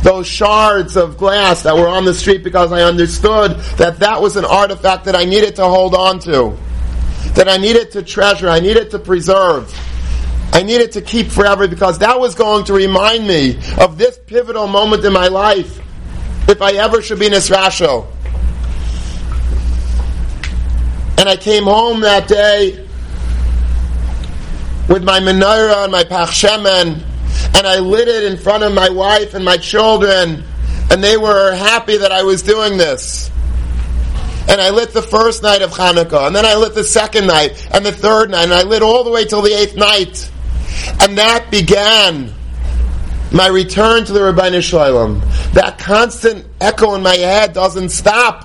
those 0.02 0.26
shards 0.26 0.96
of 0.96 1.16
glass 1.16 1.62
that 1.62 1.74
were 1.74 1.88
on 1.88 2.04
the 2.04 2.12
street 2.12 2.44
because 2.44 2.72
I 2.72 2.82
understood 2.82 3.52
that 3.78 4.00
that 4.00 4.20
was 4.20 4.36
an 4.36 4.44
artifact 4.44 5.06
that 5.06 5.16
I 5.16 5.24
needed 5.24 5.56
to 5.56 5.64
hold 5.64 5.94
on 5.94 6.18
to, 6.20 6.56
that 7.34 7.48
I 7.48 7.56
needed 7.56 7.90
to 7.92 8.02
treasure, 8.02 8.48
I 8.48 8.60
needed 8.60 8.90
to 8.90 8.98
preserve. 8.98 9.74
I 10.52 10.62
needed 10.62 10.92
to 10.92 11.00
keep 11.00 11.28
forever 11.28 11.66
because 11.66 11.98
that 11.98 12.20
was 12.20 12.36
going 12.36 12.64
to 12.66 12.74
remind 12.74 13.26
me 13.26 13.58
of 13.80 13.98
this 13.98 14.20
pivotal 14.24 14.68
moment 14.68 15.04
in 15.04 15.12
my 15.12 15.26
life 15.26 15.80
if 16.48 16.62
I 16.62 16.74
ever 16.74 17.02
should 17.02 17.18
be 17.18 17.28
Nisrasho. 17.28 18.06
And 21.18 21.28
I 21.28 21.36
came 21.36 21.64
home 21.64 22.02
that 22.02 22.28
day 22.28 22.86
with 24.88 25.02
my 25.02 25.18
menorah 25.18 25.84
and 25.84 25.90
my 25.90 26.04
pachshemen 26.04 27.02
and 27.56 27.66
I 27.66 27.78
lit 27.78 28.08
it 28.08 28.24
in 28.24 28.36
front 28.36 28.64
of 28.64 28.74
my 28.74 28.88
wife 28.88 29.34
and 29.34 29.44
my 29.44 29.56
children, 29.56 30.44
and 30.90 31.02
they 31.02 31.16
were 31.16 31.54
happy 31.54 31.96
that 31.98 32.12
I 32.12 32.22
was 32.22 32.42
doing 32.42 32.76
this. 32.76 33.30
And 34.48 34.60
I 34.60 34.70
lit 34.70 34.92
the 34.92 35.02
first 35.02 35.42
night 35.42 35.62
of 35.62 35.70
Hanukkah, 35.70 36.26
and 36.26 36.36
then 36.36 36.44
I 36.44 36.56
lit 36.56 36.74
the 36.74 36.84
second 36.84 37.26
night, 37.26 37.68
and 37.72 37.84
the 37.84 37.92
third 37.92 38.30
night, 38.30 38.44
and 38.44 38.52
I 38.52 38.62
lit 38.62 38.82
all 38.82 39.04
the 39.04 39.10
way 39.10 39.24
till 39.24 39.40
the 39.40 39.52
eighth 39.52 39.76
night. 39.76 40.30
And 41.00 41.16
that 41.18 41.50
began 41.50 42.32
my 43.32 43.46
return 43.46 44.04
to 44.04 44.12
the 44.12 44.20
Ribbono 44.20 44.62
Shel 44.62 44.80
Olam. 44.80 45.52
That 45.52 45.78
constant 45.78 46.46
echo 46.60 46.94
in 46.94 47.02
my 47.02 47.14
head 47.14 47.52
doesn't 47.52 47.88
stop. 47.88 48.44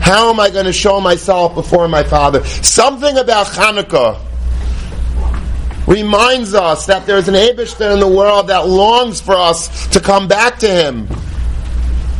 How 0.00 0.30
am 0.30 0.38
I 0.38 0.50
going 0.50 0.66
to 0.66 0.72
show 0.72 1.00
myself 1.00 1.54
before 1.54 1.88
my 1.88 2.04
Father? 2.04 2.44
Something 2.44 3.16
about 3.16 3.46
Hanukkah 3.46 4.20
reminds 5.86 6.54
us 6.54 6.86
that 6.86 7.06
there's 7.06 7.28
an 7.28 7.34
Abishter 7.34 7.92
in 7.92 8.00
the 8.00 8.08
world 8.08 8.48
that 8.48 8.66
longs 8.66 9.20
for 9.20 9.34
us 9.34 9.86
to 9.88 10.00
come 10.00 10.28
back 10.28 10.58
to 10.60 10.68
Him, 10.68 11.08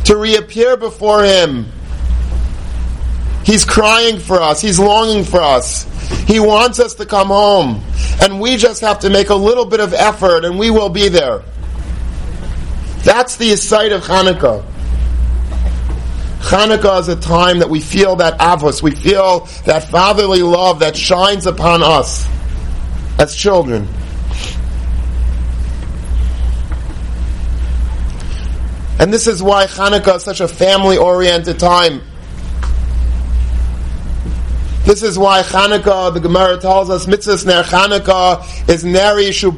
to 0.05 0.17
reappear 0.17 0.77
before 0.77 1.23
Him. 1.23 1.71
He's 3.43 3.65
crying 3.65 4.19
for 4.19 4.41
us. 4.41 4.61
He's 4.61 4.79
longing 4.79 5.23
for 5.23 5.39
us. 5.39 5.83
He 6.27 6.39
wants 6.39 6.79
us 6.79 6.95
to 6.95 7.05
come 7.05 7.27
home. 7.27 7.83
And 8.21 8.39
we 8.39 8.57
just 8.57 8.81
have 8.81 8.99
to 8.99 9.09
make 9.09 9.29
a 9.29 9.35
little 9.35 9.65
bit 9.65 9.79
of 9.79 9.93
effort 9.93 10.45
and 10.45 10.57
we 10.57 10.71
will 10.71 10.89
be 10.89 11.09
there. 11.09 11.43
That's 13.03 13.37
the 13.37 13.55
sight 13.55 13.91
of 13.91 14.03
Hanukkah. 14.03 14.65
Hanukkah 16.39 17.01
is 17.01 17.07
a 17.07 17.15
time 17.15 17.59
that 17.59 17.69
we 17.69 17.79
feel 17.79 18.15
that 18.17 18.39
avos, 18.39 18.81
we 18.81 18.91
feel 18.91 19.41
that 19.65 19.89
fatherly 19.89 20.41
love 20.41 20.79
that 20.79 20.95
shines 20.95 21.45
upon 21.45 21.83
us 21.83 22.27
as 23.19 23.35
children. 23.35 23.87
And 28.97 29.13
this 29.13 29.27
is 29.27 29.43
why 29.43 29.65
Hanukkah 29.65 30.15
is 30.15 30.23
such 30.23 30.39
a 30.39 30.47
family 30.47 30.97
oriented 30.97 31.59
time. 31.59 32.01
This 34.85 35.01
is 35.01 35.17
why 35.17 35.41
Chanukah, 35.41 36.13
the 36.13 36.19
Gemara 36.19 36.59
tells 36.59 36.91
us, 36.91 37.07
mitzvahs 37.07 37.43
ner 37.43 37.63
Chanukah 37.63 38.69
is 38.69 38.85
ner 38.85 39.15
Yishu 39.15 39.49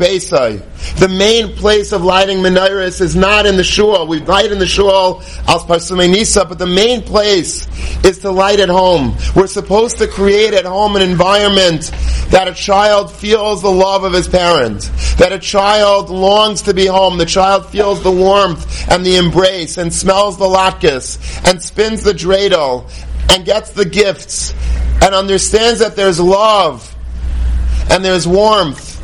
The 0.99 1.09
main 1.09 1.53
place 1.53 1.91
of 1.91 2.01
lighting 2.01 2.37
menorahs 2.37 3.01
is 3.01 3.13
not 3.13 3.45
in 3.45 3.57
the 3.57 3.63
shul. 3.63 4.07
We 4.07 4.21
light 4.21 4.53
in 4.53 4.57
the 4.57 4.65
shul 4.65 5.15
Pirsumei 5.45 6.09
Nisa, 6.09 6.45
but 6.45 6.59
the 6.59 6.65
main 6.65 7.01
place 7.01 7.67
is 8.05 8.19
to 8.19 8.31
light 8.31 8.61
at 8.61 8.69
home. 8.69 9.17
We're 9.35 9.47
supposed 9.47 9.97
to 9.97 10.07
create 10.07 10.53
at 10.53 10.63
home 10.63 10.95
an 10.95 11.01
environment 11.01 11.91
that 12.29 12.47
a 12.47 12.53
child 12.53 13.11
feels 13.11 13.61
the 13.61 13.69
love 13.69 14.05
of 14.05 14.13
his 14.13 14.29
parent, 14.29 14.89
that 15.17 15.33
a 15.33 15.39
child 15.39 16.09
longs 16.09 16.61
to 16.63 16.73
be 16.73 16.85
home, 16.85 17.17
the 17.17 17.25
child 17.25 17.65
feels 17.65 18.01
the 18.01 18.11
warmth 18.11 18.89
and 18.89 19.05
the 19.05 19.17
embrace 19.17 19.77
and 19.77 19.93
smells 19.93 20.37
the 20.37 20.45
latkes 20.45 21.19
and 21.49 21.61
spins 21.61 22.03
the 22.03 22.13
dreidel 22.13 22.89
and 23.29 23.45
gets 23.45 23.71
the 23.71 23.85
gifts 23.85 24.53
and 25.01 25.13
understands 25.13 25.79
that 25.79 25.95
there's 25.95 26.19
love 26.19 26.95
and 27.89 28.03
there's 28.03 28.27
warmth 28.27 28.95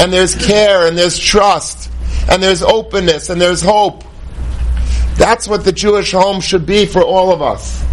and 0.00 0.12
there's 0.12 0.34
care 0.34 0.86
and 0.86 0.96
there's 0.96 1.18
trust 1.18 1.90
and 2.30 2.42
there's 2.42 2.62
openness 2.62 3.30
and 3.30 3.40
there's 3.40 3.62
hope. 3.62 4.04
That's 5.16 5.46
what 5.48 5.64
the 5.64 5.72
Jewish 5.72 6.12
home 6.12 6.40
should 6.40 6.66
be 6.66 6.86
for 6.86 7.02
all 7.02 7.32
of 7.32 7.42
us. 7.42 7.84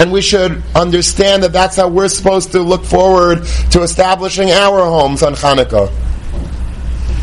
And 0.00 0.10
we 0.10 0.22
should 0.22 0.62
understand 0.74 1.42
that 1.44 1.52
that's 1.52 1.76
how 1.76 1.88
we're 1.88 2.08
supposed 2.08 2.52
to 2.52 2.60
look 2.60 2.84
forward 2.84 3.44
to 3.70 3.82
establishing 3.82 4.50
our 4.50 4.84
homes 4.84 5.22
on 5.22 5.34
Hanukkah 5.34 5.92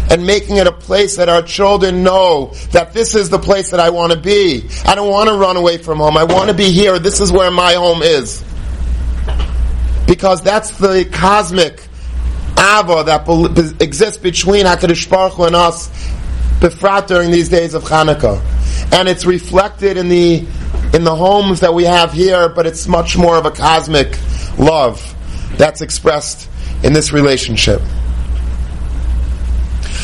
and 0.09 0.25
making 0.25 0.57
it 0.57 0.67
a 0.67 0.71
place 0.71 1.17
that 1.17 1.29
our 1.29 1.41
children 1.41 2.03
know 2.03 2.53
that 2.71 2.93
this 2.93 3.15
is 3.15 3.29
the 3.29 3.37
place 3.37 3.71
that 3.71 3.79
I 3.79 3.91
want 3.91 4.11
to 4.11 4.19
be. 4.19 4.67
I 4.85 4.95
don't 4.95 5.09
want 5.09 5.29
to 5.29 5.35
run 5.35 5.55
away 5.55 5.77
from 5.77 5.99
home. 5.99 6.17
I 6.17 6.23
want 6.23 6.49
to 6.49 6.55
be 6.55 6.71
here. 6.71 6.97
This 6.97 7.19
is 7.19 7.31
where 7.31 7.51
my 7.51 7.73
home 7.73 8.01
is. 8.01 8.43
Because 10.07 10.41
that's 10.41 10.71
the 10.77 11.07
cosmic 11.11 11.87
ava 12.57 13.03
that 13.05 13.77
exists 13.79 14.17
between 14.17 14.65
HaKadosh 14.65 15.09
Baruch 15.09 15.33
Hu 15.33 15.43
and 15.43 15.55
us, 15.55 15.89
befrat 16.59 17.07
during 17.07 17.31
these 17.31 17.47
days 17.47 17.73
of 17.73 17.83
Hanukkah. 17.83 18.41
And 18.91 19.07
it's 19.07 19.25
reflected 19.25 19.97
in 19.97 20.09
the, 20.09 20.45
in 20.93 21.03
the 21.03 21.15
homes 21.15 21.59
that 21.59 21.73
we 21.73 21.85
have 21.85 22.11
here, 22.11 22.49
but 22.49 22.65
it's 22.65 22.87
much 22.87 23.15
more 23.15 23.37
of 23.37 23.45
a 23.45 23.51
cosmic 23.51 24.17
love 24.57 25.15
that's 25.57 25.81
expressed 25.81 26.49
in 26.83 26.93
this 26.93 27.13
relationship. 27.13 27.81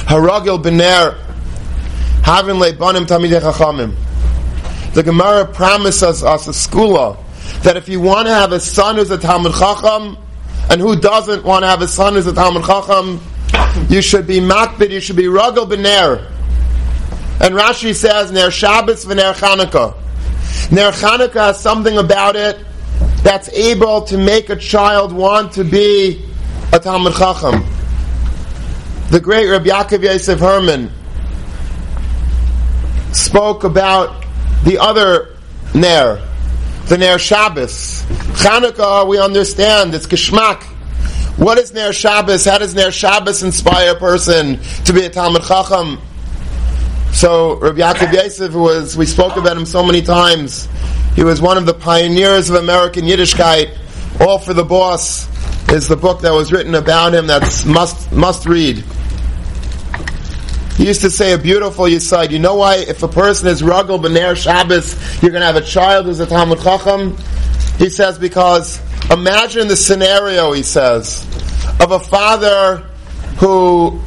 Haragil 0.06 0.62
Bener, 0.62 1.18
Havin 2.22 2.58
Leibanim 2.58 3.08
Talmidei 3.08 3.42
Chachamim. 3.42 3.96
The 4.94 5.02
Gemara 5.02 5.46
promises 5.46 6.24
us 6.24 6.48
a 6.48 6.52
segula 6.52 7.18
that 7.64 7.76
if 7.76 7.90
you 7.90 8.00
want 8.00 8.28
to 8.28 8.34
have 8.34 8.52
a 8.52 8.60
son 8.60 8.98
who's 8.98 9.10
a 9.10 9.18
Talmud 9.18 9.54
Chacham, 9.54 10.16
and 10.70 10.80
who 10.80 10.96
doesn't 10.96 11.44
want 11.44 11.64
to 11.64 11.68
have 11.68 11.82
a 11.82 11.88
son 11.88 12.14
who's 12.14 12.28
a 12.28 12.34
Talmud 12.34 12.64
Chacham, 12.66 13.20
you 13.90 14.00
should 14.00 14.28
be 14.28 14.40
makpid, 14.40 14.92
you 14.92 15.00
should 15.00 15.16
be 15.16 15.26
Ragil 15.26 15.68
Bener. 15.68 16.32
And 17.42 17.56
Rashi 17.56 17.96
says, 17.96 18.32
Ner 18.32 18.52
Shabbos 18.52 19.06
v'Ner 19.06 19.34
Chanukah. 19.34 19.96
Ner 20.72 20.92
Chanukah 20.92 21.48
has 21.48 21.60
something 21.60 21.98
about 21.98 22.36
it 22.36 22.64
that's 23.24 23.50
able 23.50 24.04
to 24.04 24.20
make 24.20 24.52
a 24.52 24.56
child 24.56 25.12
want 25.12 25.54
to 25.54 25.64
be 25.64 26.24
a 26.72 26.80
Talmud 26.80 27.16
Chacham 27.16 27.75
the 29.10 29.20
great 29.20 29.48
Rabbi 29.48 29.70
Yaakov 29.70 30.04
Yosef 30.04 30.40
Herman 30.40 30.92
spoke 33.14 33.64
about 33.64 34.26
the 34.64 34.78
other 34.80 35.36
Ner, 35.74 36.26
the 36.88 36.98
Ner 36.98 37.20
Shabbos. 37.20 38.04
Chanukah, 38.34 39.08
we 39.08 39.20
understand, 39.20 39.94
it's 39.94 40.08
Kishmak. 40.08 40.64
What 41.38 41.58
is 41.58 41.74
Ner 41.74 41.94
Shabbos? 41.94 42.46
How 42.46 42.58
does 42.58 42.74
Ner 42.74 42.92
Shabbos 42.92 43.44
inspire 43.44 43.92
a 43.92 44.00
person 44.00 44.60
to 44.86 44.94
be 44.94 45.06
a 45.06 45.10
Talmud 45.10 45.44
Chacham? 45.44 46.00
So 47.12 47.56
Rabbi 47.60 47.80
Yaakov 47.80 48.14
Yosef 48.14 48.54
was, 48.54 48.98
we 48.98 49.06
spoke 49.06 49.38
about 49.38 49.56
him 49.56 49.66
so 49.66 49.86
many 49.86 50.02
times. 50.02 50.68
He 51.16 51.24
was 51.24 51.42
one 51.42 51.58
of 51.58 51.66
the 51.66 51.74
pioneers 51.74 52.50
of 52.50 52.56
American 52.56 53.06
Yiddishkeit. 53.06 53.78
All 54.20 54.40
for 54.40 54.54
the 54.54 54.64
Boss 54.64 55.28
is 55.70 55.88
the 55.88 55.96
book 55.96 56.22
that 56.22 56.32
was 56.32 56.52
written 56.52 56.76
about 56.76 57.14
him 57.14 57.28
that's 57.28 57.66
must, 57.66 58.12
must 58.12 58.46
read. 58.46 58.84
He 60.78 60.88
used 60.88 61.02
to 61.02 61.10
say 61.10 61.32
a 61.32 61.38
beautiful 61.38 61.86
Yisaid. 61.86 62.32
You 62.32 62.40
know 62.40 62.56
why? 62.56 62.76
If 62.76 63.02
a 63.02 63.08
person 63.08 63.48
is 63.48 63.62
Ruggle 63.62 64.00
B'ner 64.00 64.36
Shabbos, 64.36 64.94
you're 65.22 65.32
going 65.32 65.42
to 65.42 65.48
have 65.48 65.56
a 65.56 65.62
child 65.62 66.06
who's 66.06 66.20
a 66.20 66.26
Talmud 66.26 66.60
Chacham? 66.62 67.16
He 67.78 67.90
says 67.90 68.20
because 68.20 68.82
imagine 69.10 69.68
the 69.68 69.76
scenario, 69.76 70.52
he 70.52 70.64
says, 70.64 71.24
of 71.80 71.92
a 71.92 72.00
father 72.00 72.78
who 73.38 74.02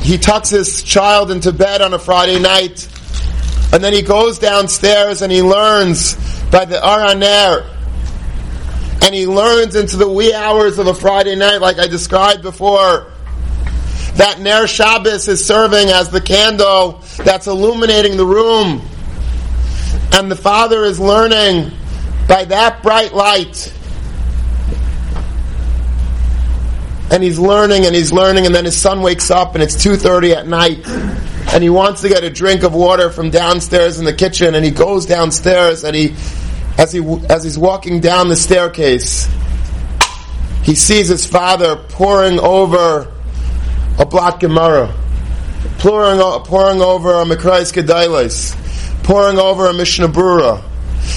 he 0.00 0.18
tucks 0.18 0.50
his 0.50 0.82
child 0.82 1.30
into 1.30 1.52
bed 1.52 1.82
on 1.82 1.94
a 1.94 1.98
Friday 1.98 2.40
night, 2.40 2.88
and 3.72 3.82
then 3.82 3.92
he 3.92 4.02
goes 4.02 4.38
downstairs 4.38 5.22
and 5.22 5.30
he 5.30 5.42
learns 5.42 6.14
by 6.50 6.64
the 6.64 6.78
Or 6.78 7.00
HaNer, 7.00 7.77
and 9.02 9.14
he 9.14 9.26
learns 9.26 9.76
into 9.76 9.96
the 9.96 10.08
wee 10.08 10.34
hours 10.34 10.78
of 10.78 10.86
a 10.86 10.94
Friday 10.94 11.36
night, 11.36 11.58
like 11.58 11.78
I 11.78 11.86
described 11.86 12.42
before, 12.42 13.12
That 14.16 14.40
Ner 14.40 14.66
Shabbos 14.66 15.28
is 15.28 15.44
serving 15.44 15.88
as 15.88 16.10
the 16.10 16.20
candle 16.20 17.02
that's 17.18 17.46
illuminating 17.46 18.16
the 18.16 18.26
room. 18.26 18.82
And 20.12 20.30
the 20.30 20.36
father 20.36 20.84
is 20.84 20.98
learning 20.98 21.70
by 22.26 22.44
that 22.46 22.82
bright 22.82 23.14
light. 23.14 23.72
And 27.10 27.22
he's 27.22 27.38
learning 27.38 27.86
and 27.86 27.94
he's 27.94 28.12
learning 28.12 28.46
and 28.46 28.54
then 28.54 28.64
his 28.64 28.76
son 28.76 29.00
wakes 29.00 29.30
up 29.30 29.54
and 29.54 29.62
it's 29.62 29.76
2.30 29.76 30.34
at 30.34 30.46
night 30.46 30.86
and 31.54 31.62
he 31.62 31.70
wants 31.70 32.02
to 32.02 32.08
get 32.10 32.22
a 32.22 32.28
drink 32.28 32.64
of 32.64 32.74
water 32.74 33.08
from 33.08 33.30
downstairs 33.30 33.98
in 33.98 34.04
the 34.04 34.12
kitchen 34.12 34.54
and 34.54 34.62
he 34.62 34.70
goes 34.70 35.06
downstairs 35.06 35.84
and 35.84 35.96
he 35.96 36.14
as 36.78 36.92
he 36.92 37.00
as 37.28 37.44
he's 37.44 37.58
walking 37.58 38.00
down 38.00 38.28
the 38.28 38.36
staircase 38.36 39.28
he 40.68 40.74
sees 40.74 41.08
his 41.08 41.24
father 41.24 41.76
pouring 41.76 42.38
over 42.38 43.10
a 43.98 44.04
blot 44.04 44.38
Gemara, 44.38 44.94
pouring, 45.78 46.20
pouring 46.44 46.82
over 46.82 47.14
a 47.14 47.24
Mikraos 47.24 47.72
Gedolos, 47.72 48.54
pouring 49.02 49.38
over 49.38 49.68
a 49.68 49.72
Mishnah 49.72 50.08
Brura, 50.08 50.62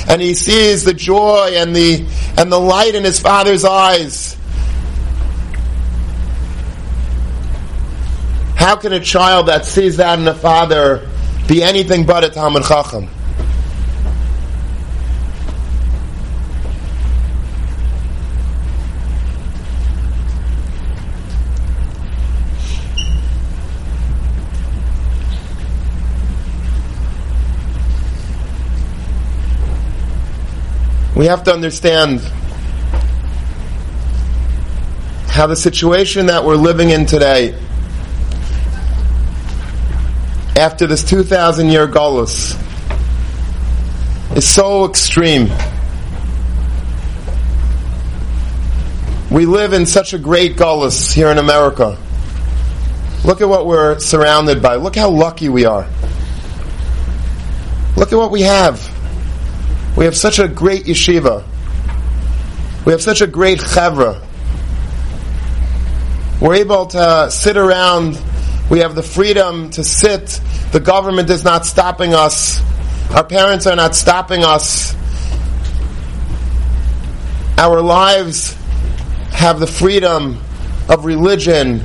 and 0.07 0.22
he 0.22 0.36
sees 0.36 0.86
the 0.86 0.93
joy 0.93 1.51
and 1.53 1.76
the 1.76 2.05
and 2.38 2.49
the 2.49 2.57
light 2.57 2.95
in 2.95 3.03
his 3.03 3.20
father's 3.20 3.66
eyes. 3.66 4.38
How 8.55 8.78
can 8.78 8.93
a 8.93 9.01
child 9.01 9.47
that 9.47 9.66
sees 9.66 9.97
that 9.97 10.18
in 10.18 10.26
a 10.30 10.34
father 10.34 11.09
be 11.49 11.62
anything 11.62 12.05
but 12.05 12.24
a 12.24 12.30
Talmud 12.30 12.64
Chacham? 12.64 13.09
We 31.16 31.26
have 31.26 31.43
to 31.43 31.53
understand 31.53 32.20
how 35.28 35.47
the 35.47 35.55
situation 35.55 36.26
that 36.28 36.43
we're 36.43 36.55
living 36.55 36.89
in 36.89 37.05
today, 37.05 37.57
after 40.57 40.88
this 40.88 41.03
2,000 41.03 41.70
year 41.70 41.88
Golos, 41.88 42.57
is 44.36 44.47
so 44.47 44.86
extreme. 44.86 45.49
We 49.30 49.45
live 49.45 49.74
in 49.74 49.86
such 49.86 50.14
a 50.14 50.18
great 50.18 50.57
Golos 50.57 51.14
here 51.14 51.30
in 51.30 51.38
America. 51.38 51.97
Look 53.24 53.39
at 53.39 53.47
what 53.47 53.66
we're 53.66 53.99
surrounded 53.99 54.62
by. 54.62 54.76
Look 54.76 54.95
how 54.95 55.09
lucky 55.09 55.47
we 55.47 55.64
are. 55.66 55.88
Look 57.95 58.12
at 58.12 58.18
what 58.18 58.32
we 58.32 58.41
have. 58.41 58.91
We 60.02 60.06
have 60.06 60.18
such 60.18 60.39
a 60.39 60.47
great 60.47 60.86
yeshiva. 60.86 61.45
We 62.88 62.91
have 62.91 63.04
such 63.04 63.22
a 63.22 63.28
great 63.28 63.60
chevra. 63.60 64.20
We're 66.41 66.56
able 66.56 66.88
to 66.88 67.30
sit 67.30 67.56
around. 67.56 68.20
We 68.72 68.80
have 68.80 68.95
the 68.95 69.04
freedom 69.04 69.70
to 69.70 69.84
sit. 69.84 70.41
The 70.72 70.80
government 70.80 71.30
is 71.30 71.43
not 71.43 71.68
stopping 71.68 72.16
us. 72.16 72.64
Our 73.12 73.24
parents 73.24 73.68
are 73.68 73.76
not 73.76 73.93
stopping 73.93 74.43
us. 74.43 74.95
Our 77.60 77.80
lives 77.80 78.56
have 79.34 79.60
the 79.60 79.68
freedom 79.68 80.39
of 80.89 81.06
religion, 81.06 81.80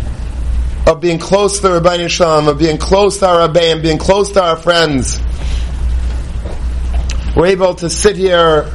of 0.87 1.03
being 1.03 1.19
close 1.19 1.61
to 1.61 1.67
Ribbono 1.67 2.09
Shel 2.09 2.41
Olam, 2.41 2.49
of 2.49 2.59
being 2.59 2.79
close 2.79 3.19
to 3.19 3.29
our 3.29 3.41
Rabbi, 3.41 3.65
and 3.65 3.83
being 3.83 3.99
close 3.99 4.31
to 4.31 4.43
our 4.43 4.57
friends 4.57 5.21
we're 7.37 7.49
able 7.49 7.75
to 7.75 7.91
sit 7.91 8.17
here 8.17 8.73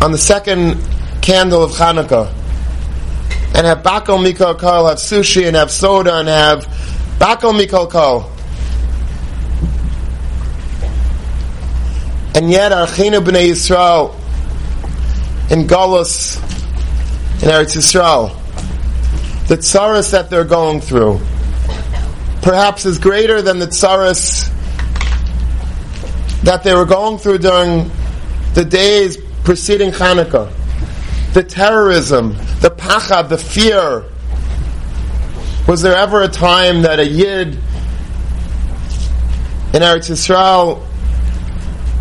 on 0.00 0.12
the 0.12 0.18
second 0.18 0.80
candle 1.20 1.62
of 1.62 1.72
Hanukkah 1.72 2.32
and 3.54 3.66
have 3.66 3.82
Bakol 3.82 4.24
Mikol 4.24 4.58
Kol, 4.58 4.86
have 4.88 4.96
sushi 4.96 5.46
and 5.46 5.54
have 5.56 5.70
soda 5.70 6.14
and 6.16 6.28
have 6.28 6.64
Bakol 7.18 7.52
Mikol 7.52 7.90
Kol. 7.90 8.32
And 12.34 12.50
yet 12.50 12.72
our 12.72 12.86
Chinu 12.86 13.20
B'nai 13.22 13.50
Yisrael 13.50 14.14
in 15.50 15.66
Golos, 15.66 16.42
in 17.42 17.50
Eretz 17.50 17.76
Yisrael, 17.76 18.34
the 19.48 19.58
tsaras 19.58 20.12
that 20.12 20.30
they're 20.30 20.44
going 20.44 20.80
through, 20.80 21.20
perhaps 22.40 22.86
is 22.86 22.98
greater 22.98 23.42
than 23.42 23.58
the 23.58 23.66
tsaras 23.66 24.50
that 26.46 26.62
they 26.62 26.72
were 26.72 26.84
going 26.84 27.18
through 27.18 27.38
during 27.38 27.90
the 28.54 28.64
days 28.64 29.16
preceding 29.42 29.90
Hanukkah. 29.90 30.52
The 31.34 31.42
terrorism, 31.42 32.34
the 32.60 32.70
pachad, 32.70 33.28
the 33.28 33.36
fear. 33.36 34.04
Was 35.66 35.82
there 35.82 35.96
ever 35.96 36.22
a 36.22 36.28
time 36.28 36.82
that 36.82 37.00
a 37.00 37.04
yid 37.04 37.54
in 39.74 39.82
Eretz 39.82 40.08
Yisrael 40.08 40.86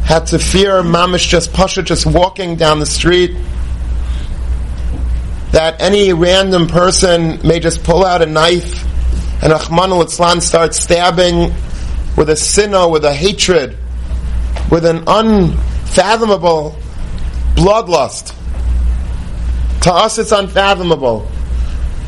had 0.04 0.28
to 0.28 0.38
fear 0.38 0.84
mamish 0.84 1.28
just 1.28 1.52
pasha 1.52 1.82
just 1.82 2.06
walking 2.06 2.56
down 2.56 2.78
the 2.78 2.86
street? 2.86 3.36
That 5.54 5.82
any 5.82 6.14
random 6.14 6.68
person 6.68 7.40
may 7.46 7.60
just 7.60 7.84
pull 7.84 8.06
out 8.06 8.22
a 8.22 8.28
knife 8.28 8.84
and 9.42 9.52
Rahman 9.52 9.92
al 9.92 10.08
start 10.08 10.76
stabbing 10.76 11.52
with 12.16 12.30
a 12.30 12.36
sinner, 12.36 12.88
with 12.88 13.06
a 13.06 13.14
hatred 13.14 13.80
with 14.70 14.86
an 14.86 15.04
unfathomable 15.08 16.76
bloodlust. 17.56 18.36
To 19.82 19.94
us, 19.94 20.18
it's 20.18 20.32
unfathomable. 20.32 21.28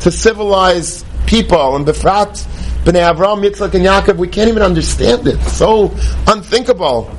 To 0.00 0.10
civilized 0.10 1.06
people 1.26 1.76
and 1.76 1.86
Befrat, 1.86 2.44
Bnei 2.84 3.14
Avraham, 3.14 3.48
Yitzchak, 3.48 3.74
and 3.74 3.84
Yaakov, 3.84 4.16
we 4.16 4.28
can't 4.28 4.48
even 4.48 4.62
understand 4.62 5.26
it. 5.26 5.40
So 5.44 5.94
unthinkable. 6.26 7.10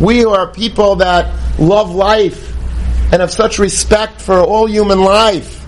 We 0.00 0.24
are 0.24 0.52
people 0.52 0.96
that 0.96 1.32
love 1.58 1.94
life 1.94 2.52
and 3.12 3.20
have 3.20 3.32
such 3.32 3.58
respect 3.58 4.20
for 4.20 4.40
all 4.40 4.66
human 4.68 5.00
life. 5.00 5.64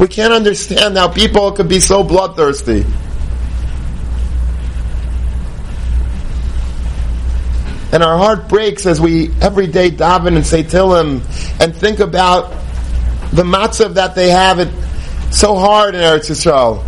We 0.00 0.08
can't 0.08 0.32
understand 0.32 0.96
how 0.96 1.08
people 1.08 1.52
could 1.52 1.68
be 1.68 1.80
so 1.80 2.02
bloodthirsty. 2.02 2.84
And 7.92 8.02
our 8.02 8.16
heart 8.16 8.48
breaks 8.48 8.86
as 8.86 9.00
we 9.00 9.30
every 9.42 9.66
day 9.66 9.90
daven 9.90 10.34
and 10.36 10.46
say 10.46 10.64
Tehillim 10.64 11.20
and 11.60 11.76
think 11.76 12.00
about 12.00 12.50
the 13.32 13.42
matzav 13.42 13.94
that 13.94 14.14
they 14.14 14.30
have 14.30 14.58
it 14.60 14.72
so 15.30 15.54
hard 15.54 15.94
in 15.94 16.00
Eretz 16.00 16.30
Yisrael. 16.30 16.82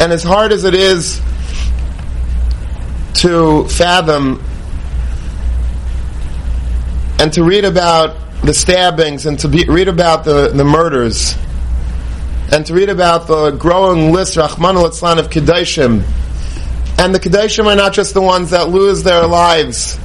And 0.00 0.12
as 0.12 0.22
hard 0.22 0.52
as 0.52 0.64
it 0.64 0.74
is 0.74 1.20
to 3.14 3.66
fathom 3.68 4.42
and 7.18 7.32
to 7.32 7.42
read 7.42 7.64
about 7.64 8.16
the 8.44 8.54
stabbings 8.54 9.26
and 9.26 9.38
to 9.40 9.48
be, 9.48 9.64
read 9.64 9.88
about 9.88 10.24
the, 10.24 10.48
the 10.48 10.64
murders 10.64 11.36
and 12.52 12.66
to 12.66 12.74
read 12.74 12.88
about 12.88 13.26
the 13.26 13.52
growing 13.52 14.12
list, 14.12 14.36
of 14.36 14.50
Kedoshim. 14.50 16.04
And 16.98 17.14
the 17.14 17.18
Kedoshim 17.18 17.66
are 17.66 17.74
not 17.74 17.92
just 17.92 18.14
the 18.14 18.22
ones 18.22 18.50
that 18.50 18.68
lose 18.68 19.02
their 19.02 19.26
lives. 19.26 19.98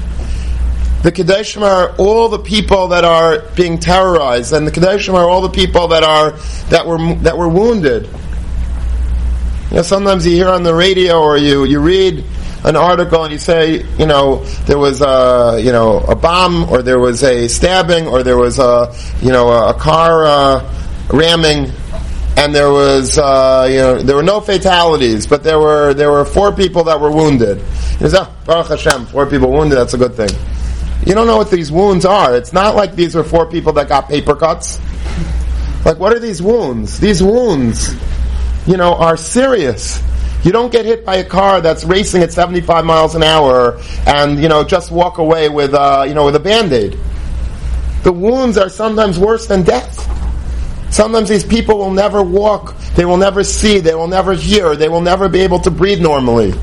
The 1.03 1.11
Kedoshim 1.11 1.61
are 1.61 1.95
all 1.97 2.29
the 2.29 2.39
people 2.39 2.89
that 2.89 3.03
are 3.03 3.39
being 3.55 3.77
terrorized, 3.77 4.53
and 4.53 4.65
the 4.65 4.71
Kedoshim 4.71 5.13
are 5.13 5.29
all 5.29 5.41
the 5.41 5.49
people 5.49 5.89
that 5.89 6.03
are 6.03 6.31
that 6.69 6.87
were 6.87 7.15
that 7.15 7.37
were 7.37 7.49
wounded. 7.49 8.09
You 9.69 9.75
know, 9.75 9.81
sometimes 9.83 10.25
you 10.25 10.33
hear 10.33 10.49
on 10.49 10.63
the 10.63 10.73
radio 10.73 11.21
or 11.21 11.37
you, 11.37 11.63
you 11.63 11.79
read 11.79 12.25
an 12.63 12.75
article 12.75 13.23
and 13.23 13.31
you 13.31 13.39
say, 13.39 13.83
you 13.97 14.05
know, 14.05 14.43
there 14.65 14.77
was 14.77 15.01
a, 15.01 15.59
you 15.63 15.71
know, 15.71 15.99
a 15.99 16.15
bomb 16.15 16.69
or 16.69 16.81
there 16.81 16.99
was 16.99 17.23
a 17.23 17.47
stabbing 17.47 18.07
or 18.07 18.23
there 18.23 18.37
was 18.37 18.59
a, 18.59 18.93
you 19.21 19.31
know, 19.31 19.49
a, 19.49 19.69
a 19.69 19.73
car 19.73 20.25
uh, 20.25 20.73
ramming 21.13 21.71
and 22.37 22.55
there 22.55 22.71
was, 22.71 23.17
uh, 23.17 23.67
you 23.69 23.77
know, 23.77 24.01
there 24.01 24.15
were 24.15 24.23
no 24.23 24.39
fatalities, 24.39 25.27
but 25.27 25.43
there 25.43 25.59
were 25.59 25.93
there 25.93 26.11
were 26.11 26.23
four 26.23 26.53
people 26.53 26.85
that 26.85 26.99
were 26.99 27.11
wounded. 27.11 27.57
You 27.99 28.09
say, 28.09 28.25
Baruch 28.45 28.67
Hashem, 28.67 29.07
four 29.07 29.25
people 29.25 29.51
wounded. 29.51 29.77
That's 29.77 29.93
a 29.93 29.97
good 29.97 30.15
thing. 30.15 30.29
You 31.05 31.13
don't 31.15 31.27
know 31.27 31.37
what 31.37 31.51
these 31.51 31.71
wounds 31.71 32.05
are. 32.05 32.35
It's 32.35 32.53
not 32.53 32.75
like 32.75 32.95
these 32.95 33.15
were 33.15 33.23
four 33.23 33.45
people 33.45 33.73
that 33.73 33.89
got 33.89 34.07
paper 34.07 34.35
cuts. 34.35 34.79
Like, 35.85 35.97
what 35.97 36.13
are 36.13 36.19
these 36.19 36.41
wounds? 36.41 36.99
These 36.99 37.23
wounds, 37.23 37.95
you 38.67 38.77
know, 38.77 38.95
are 38.95 39.15
serious. 39.15 40.01
You 40.43 40.51
don't 40.51 40.71
get 40.71 40.85
hit 40.85 41.05
by 41.05 41.17
a 41.17 41.23
car 41.23 41.59
that's 41.59 41.83
racing 41.83 42.23
at 42.23 42.31
75 42.31 42.85
miles 42.85 43.15
an 43.15 43.23
hour 43.23 43.79
and, 44.07 44.41
you 44.41 44.47
know, 44.47 44.63
just 44.63 44.89
walk 44.91 45.17
away 45.17 45.49
with, 45.49 45.73
uh, 45.73 46.05
you 46.07 46.13
know, 46.13 46.25
with 46.25 46.35
a 46.35 46.39
band-aid. 46.39 46.97
The 48.03 48.11
wounds 48.13 48.57
are 48.57 48.69
sometimes 48.69 49.19
worse 49.19 49.47
than 49.47 49.63
death. 49.63 50.05
Sometimes 50.91 51.29
these 51.29 51.43
people 51.43 51.77
will 51.77 51.91
never 51.91 52.23
walk, 52.23 52.75
they 52.95 53.05
will 53.05 53.17
never 53.17 53.43
see, 53.43 53.79
they 53.79 53.93
will 53.93 54.07
never 54.07 54.33
hear, 54.33 54.75
they 54.75 54.89
will 54.89 55.01
never 55.01 55.29
be 55.29 55.41
able 55.41 55.59
to 55.59 55.69
breathe 55.69 56.01
normally. 56.01 56.53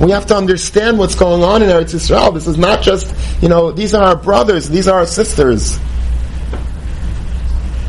We 0.00 0.10
have 0.10 0.26
to 0.26 0.36
understand 0.36 0.98
what's 0.98 1.14
going 1.14 1.44
on 1.44 1.62
in 1.62 1.68
Eretz 1.68 1.94
Yisrael. 1.94 2.34
This 2.34 2.48
is 2.48 2.58
not 2.58 2.82
just, 2.82 3.14
you 3.40 3.48
know, 3.48 3.70
these 3.70 3.94
are 3.94 4.02
our 4.02 4.16
brothers, 4.16 4.68
these 4.68 4.88
are 4.88 4.98
our 4.98 5.06
sisters. 5.06 5.78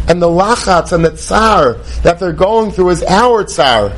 And 0.08 0.22
the 0.22 0.28
lachatz 0.28 0.92
and 0.92 1.04
the 1.04 1.12
tsar 1.12 1.76
that 2.04 2.20
they're 2.20 2.34
going 2.34 2.72
through 2.72 2.90
is 2.90 3.04
our 3.04 3.44
tsar. 3.44 3.94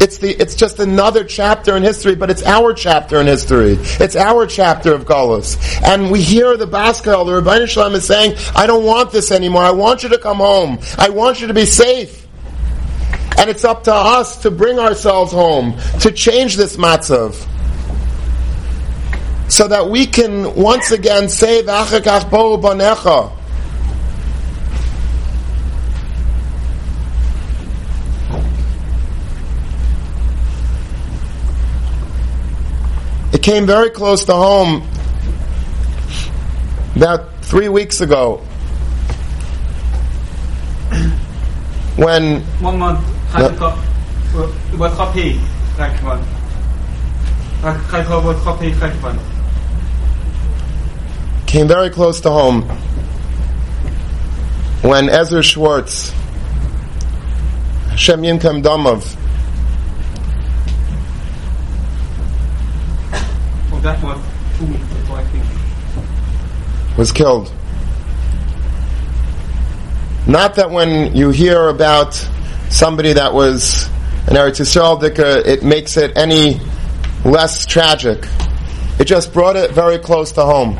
It's 0.00 0.18
the 0.18 0.30
it's 0.30 0.54
just 0.54 0.78
another 0.78 1.24
chapter 1.24 1.76
in 1.76 1.82
history, 1.82 2.14
but 2.14 2.30
it's 2.30 2.44
our 2.44 2.72
chapter 2.72 3.20
in 3.20 3.26
history. 3.26 3.76
It's 3.80 4.14
our 4.14 4.46
chapter 4.46 4.94
of 4.94 5.06
Galus. 5.06 5.56
And 5.82 6.12
we 6.12 6.22
hear 6.22 6.56
the 6.56 6.66
bas 6.66 7.00
kol, 7.00 7.24
the 7.24 7.32
Ribbono 7.32 7.68
Shel 7.68 7.90
Olam 7.90 7.94
is 7.94 8.06
saying, 8.06 8.36
I 8.54 8.66
don't 8.66 8.84
want 8.84 9.10
this 9.10 9.32
anymore. 9.32 9.62
I 9.62 9.72
want 9.72 10.04
you 10.04 10.08
to 10.10 10.18
come 10.18 10.36
home. 10.36 10.78
I 10.98 11.08
want 11.08 11.40
you 11.40 11.48
to 11.48 11.54
be 11.54 11.66
safe. 11.66 12.26
And 13.38 13.50
it's 13.50 13.64
up 13.64 13.84
to 13.84 13.94
us 13.94 14.42
to 14.42 14.50
bring 14.50 14.78
ourselves 14.78 15.32
home, 15.32 15.76
to 16.00 16.12
change 16.12 16.56
this 16.56 16.76
matzav. 16.76 17.34
So 19.50 19.66
that 19.66 19.88
we 19.88 20.06
can 20.06 20.54
once 20.54 20.92
again 20.92 21.28
say, 21.28 21.62
V'achakach 21.62 22.30
bo 22.30 22.58
banecha. 22.58 23.37
It 33.38 33.44
came 33.44 33.66
very 33.66 33.88
close 33.90 34.24
to 34.24 34.32
home 34.32 34.82
about 36.96 37.32
three 37.44 37.68
weeks 37.68 38.00
ago 38.00 38.38
when. 41.94 42.40
One 42.60 42.78
month. 42.80 42.98
What 44.76 44.90
copy? 44.94 45.38
Came 51.46 51.68
very 51.68 51.90
close 51.90 52.20
to 52.22 52.30
home 52.30 52.62
when 54.82 55.08
Ezra 55.08 55.44
Schwartz, 55.44 56.10
Shem 57.94 58.22
Yinkem 58.22 58.64
Domov, 58.64 59.14
that 63.82 64.02
was 64.02 64.18
two 64.58 64.66
I 65.12 65.24
think. 65.24 66.98
Was 66.98 67.12
killed. 67.12 67.52
Not 70.26 70.56
that 70.56 70.70
when 70.70 71.16
you 71.16 71.30
hear 71.30 71.68
about 71.68 72.14
somebody 72.68 73.14
that 73.14 73.32
was 73.32 73.88
an 74.26 74.36
Eretz 74.36 74.60
Yisrael 74.60 75.00
Dika, 75.00 75.46
it 75.46 75.62
makes 75.62 75.96
it 75.96 76.16
any 76.16 76.60
less 77.24 77.64
tragic. 77.64 78.26
It 78.98 79.04
just 79.06 79.32
brought 79.32 79.56
it 79.56 79.70
very 79.70 79.98
close 79.98 80.32
to 80.32 80.42
home. 80.42 80.76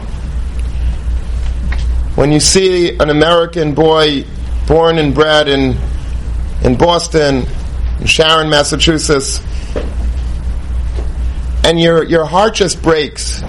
When 2.17 2.33
you 2.33 2.41
see 2.41 2.99
an 2.99 3.11
American 3.11 3.75
boy 3.75 4.25
born 4.67 4.99
and 4.99 5.15
bred 5.15 5.49
in 5.49 5.77
in 6.63 6.77
Boston, 6.77 7.47
in 8.01 8.07
Sharon, 8.07 8.51
Massachusetts, 8.51 9.41
and 11.69 11.79
your, 11.79 12.03
your 12.03 12.25
heart 12.25 12.55
just 12.55 12.83
breaks. 12.83 13.43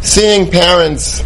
Seeing 0.00 0.50
parents 0.50 1.22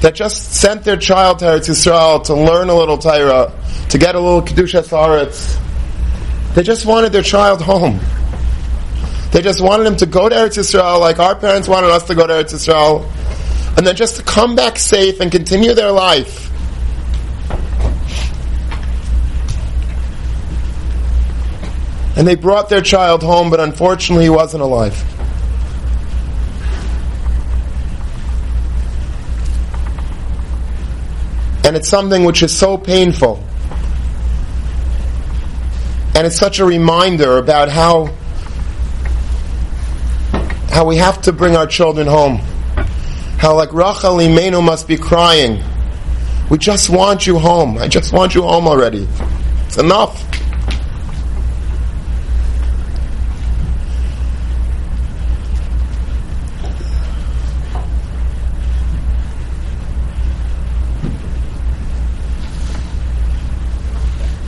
that 0.00 0.14
just 0.14 0.54
sent 0.54 0.84
their 0.84 0.96
child 0.96 1.40
to 1.40 1.44
Eretz 1.44 1.68
Yisrael 1.68 2.24
to 2.24 2.34
learn 2.34 2.70
a 2.70 2.74
little 2.74 2.96
Torah, 2.96 3.52
to 3.90 3.98
get 3.98 4.14
a 4.14 4.20
little 4.20 4.40
Kedusha 4.40 4.82
Saretz. 4.82 5.60
They 6.54 6.62
just 6.62 6.86
wanted 6.86 7.12
their 7.12 7.22
child 7.22 7.60
home. 7.60 8.00
They 9.32 9.42
just 9.42 9.60
wanted 9.60 9.86
him 9.86 9.96
to 9.96 10.06
go 10.06 10.26
to 10.26 10.34
Eretz 10.34 10.56
Yisrael 10.56 11.00
like 11.00 11.18
our 11.18 11.36
parents 11.36 11.68
wanted 11.68 11.90
us 11.90 12.04
to 12.04 12.14
go 12.14 12.26
to 12.26 12.32
Eretz 12.32 12.54
Yisrael, 12.54 13.04
and 13.76 13.86
then 13.86 13.96
just 13.96 14.16
to 14.16 14.22
come 14.22 14.56
back 14.56 14.78
safe 14.78 15.20
and 15.20 15.30
continue 15.30 15.74
their 15.74 15.92
life. 15.92 16.43
And 22.16 22.26
they 22.26 22.36
brought 22.36 22.68
their 22.68 22.80
child 22.80 23.22
home, 23.22 23.50
but 23.50 23.60
unfortunately 23.60 24.24
he 24.24 24.30
wasn't 24.30 24.62
alive. 24.62 24.94
And 31.64 31.76
it's 31.76 31.88
something 31.88 32.24
which 32.24 32.42
is 32.42 32.56
so 32.56 32.76
painful. 32.76 33.42
And 36.14 36.26
it's 36.26 36.36
such 36.36 36.60
a 36.60 36.64
reminder 36.64 37.38
about 37.38 37.68
how 37.68 38.12
how 40.70 40.84
we 40.84 40.96
have 40.96 41.22
to 41.22 41.32
bring 41.32 41.56
our 41.56 41.66
children 41.66 42.06
home. 42.06 42.38
How 43.38 43.54
like 43.56 43.72
Rachel 43.72 44.16
Imenu 44.16 44.62
must 44.62 44.86
be 44.86 44.96
crying. 44.96 45.62
We 46.50 46.58
just 46.58 46.90
want 46.90 47.26
you 47.26 47.38
home. 47.38 47.78
I 47.78 47.88
just 47.88 48.12
want 48.12 48.34
you 48.34 48.42
home 48.42 48.66
already. 48.66 49.08
It's 49.66 49.78
enough. 49.78 50.33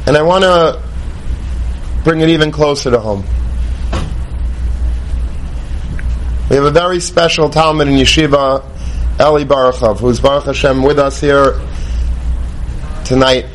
And 0.06 0.16
I 0.16 0.22
want 0.22 0.44
to 0.44 0.80
bring 2.04 2.20
it 2.20 2.28
even 2.28 2.52
closer 2.52 2.92
to 2.92 3.00
home. 3.00 3.24
We 6.48 6.54
have 6.54 6.64
a 6.64 6.70
very 6.70 7.00
special 7.00 7.50
Talmud 7.50 7.88
in 7.88 7.94
Yeshiva, 7.94 8.62
Eli 9.20 9.42
Baruchov, 9.42 9.98
who's 9.98 10.20
Baruch 10.20 10.44
Hashem 10.44 10.84
with 10.84 11.00
us 11.00 11.20
here 11.20 11.60
tonight. 13.04 13.46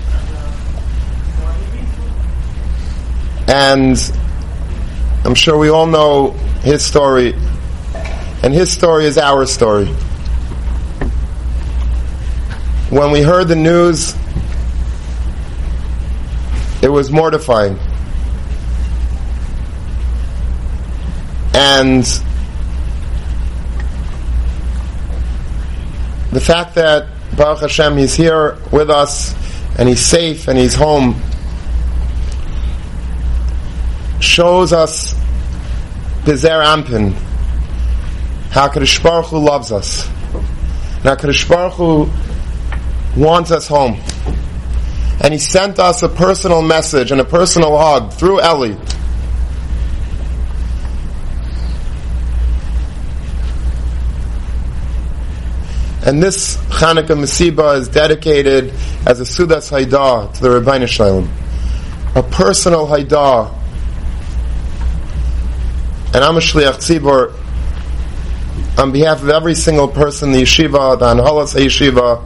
And 3.47 3.97
I'm 5.23 5.35
sure 5.35 5.57
we 5.57 5.69
all 5.69 5.87
know 5.87 6.31
his 6.63 6.83
story. 6.83 7.33
And 8.43 8.53
his 8.53 8.69
story 8.69 9.05
is 9.05 9.17
our 9.17 9.45
story. 9.45 9.85
When 12.89 13.11
we 13.11 13.21
heard 13.21 13.47
the 13.47 13.55
news 13.55 14.15
it 16.81 16.89
was 16.89 17.11
mortifying. 17.11 17.77
And 21.53 22.03
the 26.31 26.39
fact 26.39 26.75
that 26.75 27.07
Baruch 27.35 27.61
Hashem, 27.61 27.97
he's 27.97 28.13
here 28.15 28.57
with 28.71 28.89
us 28.89 29.35
and 29.77 29.87
he's 29.87 30.03
safe 30.03 30.47
and 30.47 30.57
he's 30.57 30.73
home 30.73 31.21
shows 34.19 34.73
us 34.73 35.13
Bezer 36.23 36.63
Ampin 36.63 37.13
how 38.51 38.67
Kadosh 38.67 39.01
Baruch 39.01 39.27
Hu 39.27 39.39
loves 39.39 39.71
us. 39.71 40.07
Now 41.03 41.15
Kadosh 41.15 41.47
Baruch 41.47 41.73
Hu 41.73 42.09
wants 43.19 43.51
us 43.51 43.67
home 43.67 43.99
and 45.23 45.33
he 45.33 45.39
sent 45.39 45.77
us 45.77 46.01
a 46.01 46.09
personal 46.09 46.63
message 46.63 47.11
and 47.11 47.21
a 47.21 47.23
personal 47.23 47.77
hug 47.77 48.11
through 48.11 48.41
Eli. 48.41 48.75
And 56.03 56.21
this 56.21 56.57
Chanukah 56.57 57.09
Masiba 57.09 57.77
is 57.77 57.87
dedicated 57.87 58.73
as 59.05 59.19
a 59.19 59.23
Sudas 59.23 59.69
Haidah 59.71 60.33
to 60.33 60.41
the 60.41 60.49
Ribbono 60.49 60.87
Shel 60.87 61.21
Olam. 61.21 61.29
A 62.15 62.23
personal 62.23 62.87
Haidah. 62.87 63.55
And 66.15 66.23
I'm 66.23 66.35
a 66.35 66.39
Shliach 66.39 66.77
Tzibor 66.77 67.35
on 68.79 68.91
behalf 68.91 69.21
of 69.21 69.29
every 69.29 69.53
single 69.53 69.87
person 69.87 70.29
in 70.29 70.37
the 70.37 70.41
yeshiva, 70.41 70.97
the 70.97 71.05
Anhalas 71.05 71.53
Yeshiva, 71.53 72.25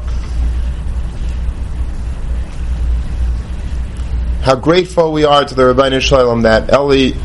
how 4.45 4.55
grateful 4.55 5.11
we 5.11 5.23
are 5.23 5.43
to 5.43 5.55
the 5.55 5.63
Ribbono 5.63 5.99
Shel 5.99 6.19
Olam 6.19 6.43
that 6.43 6.71
Eli, 6.71 7.17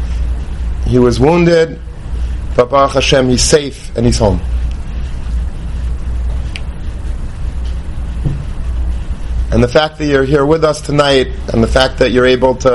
he 0.86 0.98
was 0.98 1.20
wounded, 1.20 1.78
but 2.56 2.70
Baruch 2.70 2.92
Hashem, 2.92 3.28
he's 3.28 3.42
safe 3.42 3.94
and 3.94 4.06
he's 4.06 4.16
home. 4.16 4.40
And 9.52 9.62
the 9.62 9.68
fact 9.68 9.98
that 9.98 10.06
you're 10.06 10.24
here 10.24 10.46
with 10.46 10.64
us 10.64 10.80
tonight, 10.80 11.26
and 11.52 11.62
the 11.62 11.68
fact 11.68 11.98
that 11.98 12.10
you're 12.10 12.24
able 12.24 12.54
to, 12.54 12.70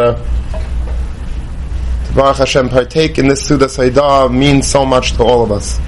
to 2.06 2.14
Baruch 2.14 2.38
Hashem, 2.38 2.70
partake 2.70 3.18
in 3.18 3.28
this 3.28 3.44
Suda 3.44 3.66
Saidah 3.66 4.32
means 4.32 4.68
so 4.68 4.86
much 4.86 5.14
to 5.14 5.24
all 5.24 5.42
of 5.42 5.52
us. 5.52 5.80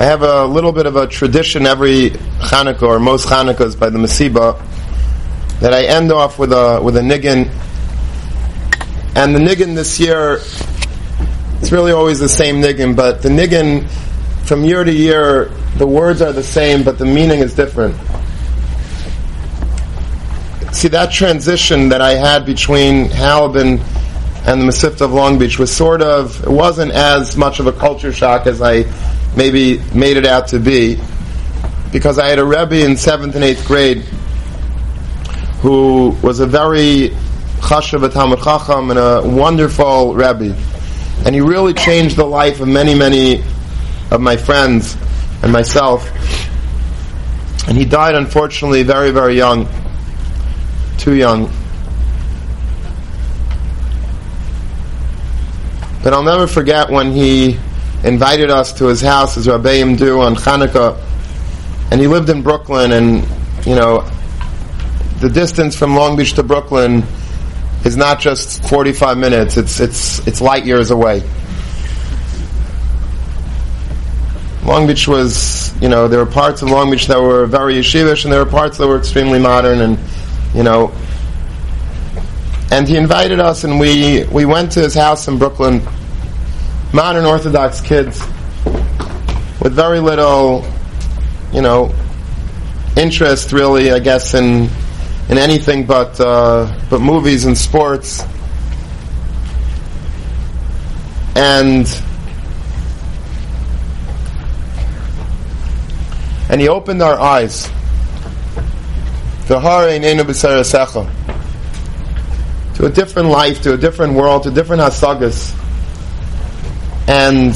I 0.00 0.04
have 0.04 0.22
a 0.22 0.46
little 0.46 0.72
bit 0.72 0.86
of 0.86 0.96
a 0.96 1.06
tradition 1.06 1.66
every 1.66 2.08
Hanukkah, 2.08 2.84
or 2.84 2.98
most 2.98 3.28
Hanukkahs 3.28 3.78
by 3.78 3.90
the 3.90 3.98
Masiba, 3.98 4.58
that 5.60 5.74
I 5.74 5.84
end 5.84 6.10
off 6.10 6.38
with 6.38 6.54
a 6.54 6.80
with 6.82 6.96
a 6.96 7.00
niggin. 7.00 7.50
And 9.14 9.34
the 9.34 9.38
niggin 9.38 9.74
this 9.74 10.00
year, 10.00 10.38
it's 11.60 11.70
really 11.70 11.92
always 11.92 12.18
the 12.18 12.30
same 12.30 12.62
niggin, 12.62 12.96
but 12.96 13.20
the 13.20 13.28
niggin 13.28 13.86
from 14.46 14.64
year 14.64 14.84
to 14.84 14.90
year, 14.90 15.50
the 15.76 15.86
words 15.86 16.22
are 16.22 16.32
the 16.32 16.42
same, 16.42 16.82
but 16.82 16.96
the 16.96 17.04
meaning 17.04 17.40
is 17.40 17.54
different. 17.54 17.94
See 20.72 20.88
that 20.88 21.12
transition 21.12 21.90
that 21.90 22.00
I 22.00 22.14
had 22.14 22.46
between 22.46 23.10
Halibin 23.10 23.78
and 24.46 24.62
the 24.62 24.64
Mesivta 24.64 25.02
of 25.02 25.12
Long 25.12 25.38
Beach 25.38 25.58
was 25.58 25.70
sort 25.70 26.00
of 26.00 26.42
it 26.42 26.50
wasn't 26.50 26.92
as 26.92 27.36
much 27.36 27.60
of 27.60 27.66
a 27.66 27.72
culture 27.72 28.14
shock 28.14 28.46
as 28.46 28.62
I 28.62 28.86
maybe 29.36 29.80
made 29.94 30.16
it 30.16 30.26
out 30.26 30.48
to 30.48 30.58
be, 30.58 31.00
because 31.92 32.18
I 32.18 32.28
had 32.28 32.38
a 32.38 32.44
Rebbe 32.44 32.84
in 32.84 32.96
seventh 32.96 33.34
and 33.34 33.44
eighth 33.44 33.66
grade 33.66 33.98
who 35.60 36.16
was 36.22 36.40
a 36.40 36.46
very 36.46 37.10
chashav 37.60 38.10
Talmud 38.12 38.42
Chacham 38.42 38.90
and 38.90 38.98
a 38.98 39.22
wonderful 39.24 40.14
Rebbe. 40.14 40.56
And 41.24 41.34
he 41.34 41.40
really 41.40 41.74
changed 41.74 42.16
the 42.16 42.24
life 42.24 42.60
of 42.60 42.68
many, 42.68 42.94
many 42.94 43.44
of 44.10 44.20
my 44.20 44.36
friends 44.36 44.96
and 45.42 45.52
myself. 45.52 46.08
And 47.68 47.76
he 47.76 47.84
died, 47.84 48.14
unfortunately, 48.14 48.82
very, 48.82 49.10
very 49.10 49.36
young. 49.36 49.68
Too 50.96 51.14
young. 51.14 51.52
But 56.02 56.14
I'll 56.14 56.22
never 56.22 56.46
forget 56.46 56.88
when 56.88 57.12
he 57.12 57.58
invited 58.04 58.50
us 58.50 58.72
to 58.74 58.86
his 58.86 59.00
house, 59.00 59.36
as 59.36 59.46
Rabbeim 59.46 59.96
do 59.98 60.20
on 60.20 60.34
Hanukkah. 60.34 60.98
And 61.90 62.00
he 62.00 62.06
lived 62.06 62.30
in 62.30 62.42
Brooklyn, 62.42 62.92
and, 62.92 63.28
you 63.66 63.74
know, 63.74 64.08
the 65.20 65.28
distance 65.28 65.76
from 65.76 65.94
Long 65.94 66.16
Beach 66.16 66.34
to 66.34 66.42
Brooklyn 66.42 67.02
is 67.84 67.96
not 67.96 68.20
just 68.20 68.66
45 68.68 69.18
minutes, 69.18 69.56
it's, 69.56 69.80
it's, 69.80 70.26
it's 70.26 70.40
light 70.40 70.64
years 70.64 70.90
away. 70.90 71.22
Long 74.64 74.86
Beach 74.86 75.08
was, 75.08 75.74
you 75.82 75.88
know, 75.88 76.06
there 76.06 76.20
were 76.20 76.30
parts 76.30 76.62
of 76.62 76.70
Long 76.70 76.90
Beach 76.90 77.06
that 77.08 77.20
were 77.20 77.46
very 77.46 77.74
yeshivish, 77.74 78.24
and 78.24 78.32
there 78.32 78.44
were 78.44 78.50
parts 78.50 78.78
that 78.78 78.86
were 78.86 78.98
extremely 78.98 79.38
modern, 79.38 79.80
and, 79.80 79.98
you 80.54 80.62
know, 80.62 80.92
and 82.70 82.86
he 82.86 82.96
invited 82.96 83.40
us, 83.40 83.64
and 83.64 83.80
we, 83.80 84.24
we 84.24 84.44
went 84.44 84.72
to 84.72 84.80
his 84.80 84.94
house 84.94 85.26
in 85.26 85.38
Brooklyn, 85.38 85.82
modern 86.92 87.24
Orthodox 87.24 87.80
kids, 87.80 88.20
with 89.60 89.72
very 89.72 90.00
little, 90.00 90.64
you 91.52 91.62
know, 91.62 91.94
interest 92.96 93.52
really, 93.52 93.92
I 93.92 93.98
guess, 93.98 94.34
in 94.34 94.68
in 95.28 95.38
anything 95.38 95.86
but 95.86 96.20
uh, 96.20 96.76
but 96.90 97.00
movies 97.00 97.44
and 97.44 97.56
sports. 97.56 98.22
And 101.36 101.86
and 106.50 106.60
he 106.60 106.68
opened 106.68 107.02
our 107.02 107.18
eyes. 107.18 107.70
To 112.74 112.86
a 112.86 112.90
different 112.90 113.28
life, 113.28 113.62
to 113.62 113.74
a 113.74 113.76
different 113.76 114.14
world, 114.14 114.44
to 114.44 114.50
different 114.50 114.82
hasagas. 114.82 115.54
And 117.06 117.54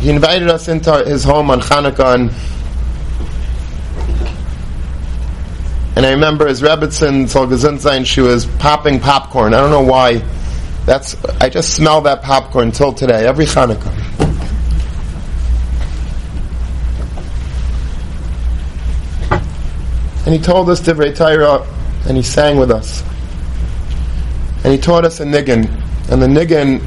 he 0.00 0.10
invited 0.10 0.48
us 0.48 0.68
into 0.68 1.04
his 1.04 1.24
home 1.24 1.50
on 1.50 1.60
Hanukkah 1.60 2.14
and 2.14 2.30
And 5.98 6.06
I 6.06 6.12
remember 6.12 6.46
as 6.46 6.62
Rebbitzin 6.62 7.24
Zolgazunzain, 7.24 8.06
she 8.06 8.20
was 8.20 8.46
popping 8.46 9.00
popcorn. 9.00 9.52
I 9.52 9.58
don't 9.58 9.72
know 9.72 9.82
why. 9.82 10.22
That's 10.86 11.16
I 11.40 11.48
just 11.48 11.74
smell 11.74 12.02
that 12.02 12.22
popcorn 12.22 12.70
till 12.70 12.92
today, 12.92 13.26
every 13.26 13.46
Hanukkah. 13.46 13.92
And 20.24 20.32
he 20.32 20.38
told 20.40 20.70
us 20.70 20.80
Divrei 20.80 21.16
Torah, 21.16 21.66
and 22.06 22.16
he 22.16 22.22
sang 22.22 22.58
with 22.58 22.70
us. 22.70 23.02
And 24.62 24.72
he 24.72 24.78
taught 24.78 25.04
us 25.04 25.18
a 25.18 25.24
niggin. 25.24 25.68
And 26.12 26.22
the 26.22 26.28
niggin, 26.28 26.80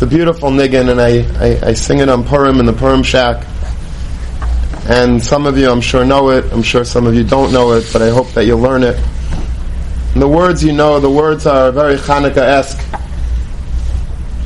it's 0.00 0.10
a 0.10 0.16
beautiful 0.16 0.48
niggin, 0.48 0.88
and 0.88 0.98
I, 0.98 1.18
I, 1.44 1.68
I 1.68 1.74
sing 1.74 1.98
it 1.98 2.08
on 2.08 2.24
Purim 2.24 2.58
in 2.58 2.64
the 2.64 2.72
Purim 2.72 3.02
Shack. 3.02 3.46
And 4.88 5.22
some 5.22 5.44
of 5.44 5.58
you, 5.58 5.70
I'm 5.70 5.82
sure, 5.82 6.06
know 6.06 6.30
it. 6.30 6.50
I'm 6.54 6.62
sure 6.62 6.86
some 6.86 7.06
of 7.06 7.14
you 7.14 7.22
don't 7.22 7.52
know 7.52 7.72
it, 7.72 7.86
but 7.92 8.00
I 8.00 8.08
hope 8.08 8.30
that 8.30 8.46
you'll 8.46 8.60
learn 8.60 8.82
it. 8.82 8.98
And 10.14 10.22
the 10.22 10.26
words 10.26 10.64
you 10.64 10.72
know, 10.72 11.00
the 11.00 11.10
words 11.10 11.44
are 11.44 11.70
very 11.70 11.96
Hanukkah-esque. 11.96 12.82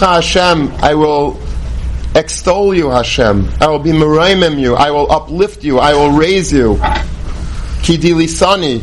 Hashem, 0.00 0.72
I 0.82 0.94
will 0.94 1.40
extol 2.16 2.74
you, 2.74 2.90
Hashem. 2.90 3.48
I 3.60 3.68
will 3.68 3.78
be 3.78 3.92
meraimim 3.92 4.58
you. 4.58 4.74
I 4.74 4.90
will 4.90 5.08
uplift 5.12 5.62
you. 5.62 5.78
I 5.78 5.94
will 5.94 6.10
raise 6.10 6.52
you. 6.52 6.74
Kidilisani, 7.84 8.82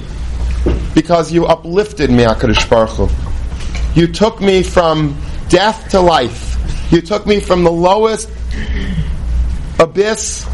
because 0.95 1.33
you 1.33 1.45
uplifted 1.45 2.09
me, 2.09 2.23
Hakadosh 2.23 2.69
Baruch 2.69 2.91
Hu. 2.91 3.99
You 3.99 4.07
took 4.07 4.39
me 4.39 4.63
from 4.63 5.17
death 5.49 5.89
to 5.89 5.99
life. 5.99 6.57
You 6.89 7.01
took 7.01 7.27
me 7.27 7.41
from 7.41 7.65
the 7.65 7.71
lowest 7.71 8.29
abyss 9.77 10.45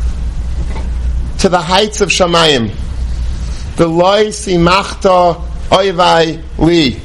to 1.42 1.48
the 1.48 1.62
heights 1.62 2.02
of 2.02 2.10
Shamayim. 2.10 2.74
The 3.76 3.88
loy 3.88 4.32
oivai 5.70 6.44
li. 6.58 7.02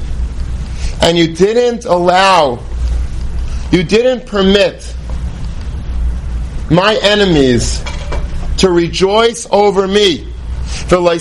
And 1.01 1.17
you 1.17 1.33
didn't 1.35 1.85
allow 1.85 2.59
you 3.73 3.81
didn't 3.83 4.27
permit 4.27 4.95
my 6.69 6.95
enemies 7.01 7.83
to 8.57 8.69
rejoice 8.69 9.47
over 9.49 9.87
me. 9.87 10.31
You 10.91 11.11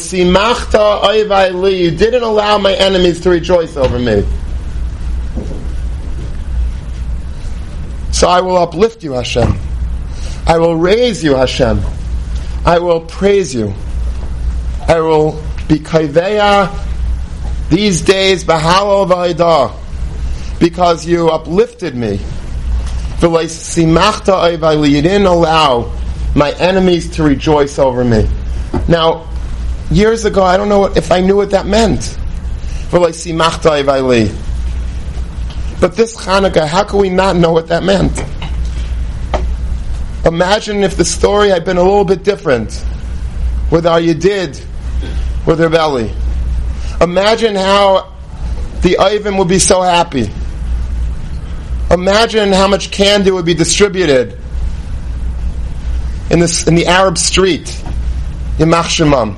didn't 1.90 2.22
allow 2.22 2.58
my 2.58 2.74
enemies 2.74 3.20
to 3.20 3.30
rejoice 3.30 3.78
over 3.78 3.98
me. 3.98 4.22
So 8.12 8.28
I 8.28 8.42
will 8.42 8.58
uplift 8.58 9.02
you, 9.02 9.12
Hashem. 9.12 9.56
I 10.46 10.58
will 10.58 10.76
raise 10.76 11.24
you, 11.24 11.34
Hashem. 11.34 11.80
I 12.66 12.78
will 12.78 13.00
praise 13.00 13.54
you. 13.54 13.72
I 14.86 15.00
will 15.00 15.42
be 15.68 15.78
kaiveya 15.78 16.68
these 17.72 18.02
days, 18.02 18.44
bahalo 18.44 19.08
v'aidah, 19.08 19.72
because 20.60 21.06
you 21.06 21.30
uplifted 21.30 21.94
me. 21.96 22.20
You 23.22 25.02
didn't 25.02 25.26
allow 25.26 25.90
my 26.36 26.52
enemies 26.58 27.08
to 27.16 27.22
rejoice 27.22 27.78
over 27.78 28.04
me. 28.04 28.28
Now, 28.88 29.26
years 29.90 30.26
ago, 30.26 30.42
I 30.42 30.58
don't 30.58 30.68
know 30.68 30.84
if 30.84 31.10
I 31.10 31.20
knew 31.20 31.36
what 31.36 31.50
that 31.52 31.64
meant. 31.66 32.18
But 32.90 33.10
this 33.10 33.26
Hanukkah, 36.14 36.66
how 36.66 36.84
can 36.84 36.98
we 36.98 37.08
not 37.08 37.36
know 37.36 37.52
what 37.52 37.68
that 37.68 37.84
meant? 37.84 38.22
Imagine 40.26 40.82
if 40.82 40.98
the 40.98 41.06
story 41.06 41.48
had 41.48 41.64
been 41.64 41.78
a 41.78 41.82
little 41.82 42.04
bit 42.04 42.22
different 42.22 42.84
with 43.70 43.86
our 43.86 43.98
Yedid, 43.98 44.62
with 45.46 45.58
their 45.58 45.70
belly. 45.70 46.12
Imagine 47.02 47.56
how 47.56 48.12
the 48.82 48.98
Ivan 48.98 49.36
would 49.38 49.48
be 49.48 49.58
so 49.58 49.82
happy. 49.82 50.30
Imagine 51.90 52.52
how 52.52 52.68
much 52.68 52.92
candy 52.92 53.32
would 53.32 53.44
be 53.44 53.54
distributed 53.54 54.38
in, 56.30 56.38
this, 56.38 56.68
in 56.68 56.76
the 56.76 56.86
Arab 56.86 57.18
street, 57.18 57.64
Yamach 58.56 58.84
Shemam. 58.84 59.36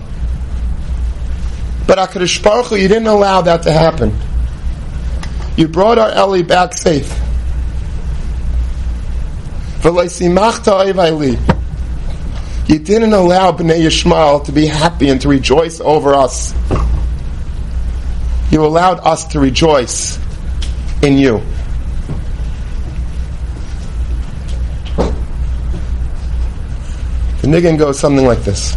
But 1.86 1.98
HaKadosh 1.98 2.42
Baruch 2.42 2.66
Hu, 2.66 2.76
you 2.76 2.88
didn't 2.88 3.06
allow 3.06 3.40
that 3.40 3.62
to 3.62 3.72
happen. 3.72 4.14
You 5.56 5.68
brought 5.68 5.96
our 5.98 6.12
Eli 6.12 6.42
back 6.42 6.74
safe. 6.74 7.18
You 9.82 9.90
didn't 12.78 13.12
allow 13.12 13.52
Bnei 13.52 13.82
Yishmael 13.82 14.44
to 14.44 14.52
be 14.52 14.66
happy 14.66 15.08
and 15.08 15.20
to 15.22 15.28
rejoice 15.28 15.80
over 15.80 16.14
us. 16.14 16.54
You 18.54 18.64
allowed 18.64 19.00
us 19.00 19.24
to 19.32 19.40
rejoice 19.40 20.16
in 21.02 21.18
you. 21.18 21.42
The 27.40 27.48
niggin 27.48 27.76
goes 27.76 27.98
something 27.98 28.24
like 28.24 28.38
this. 28.44 28.76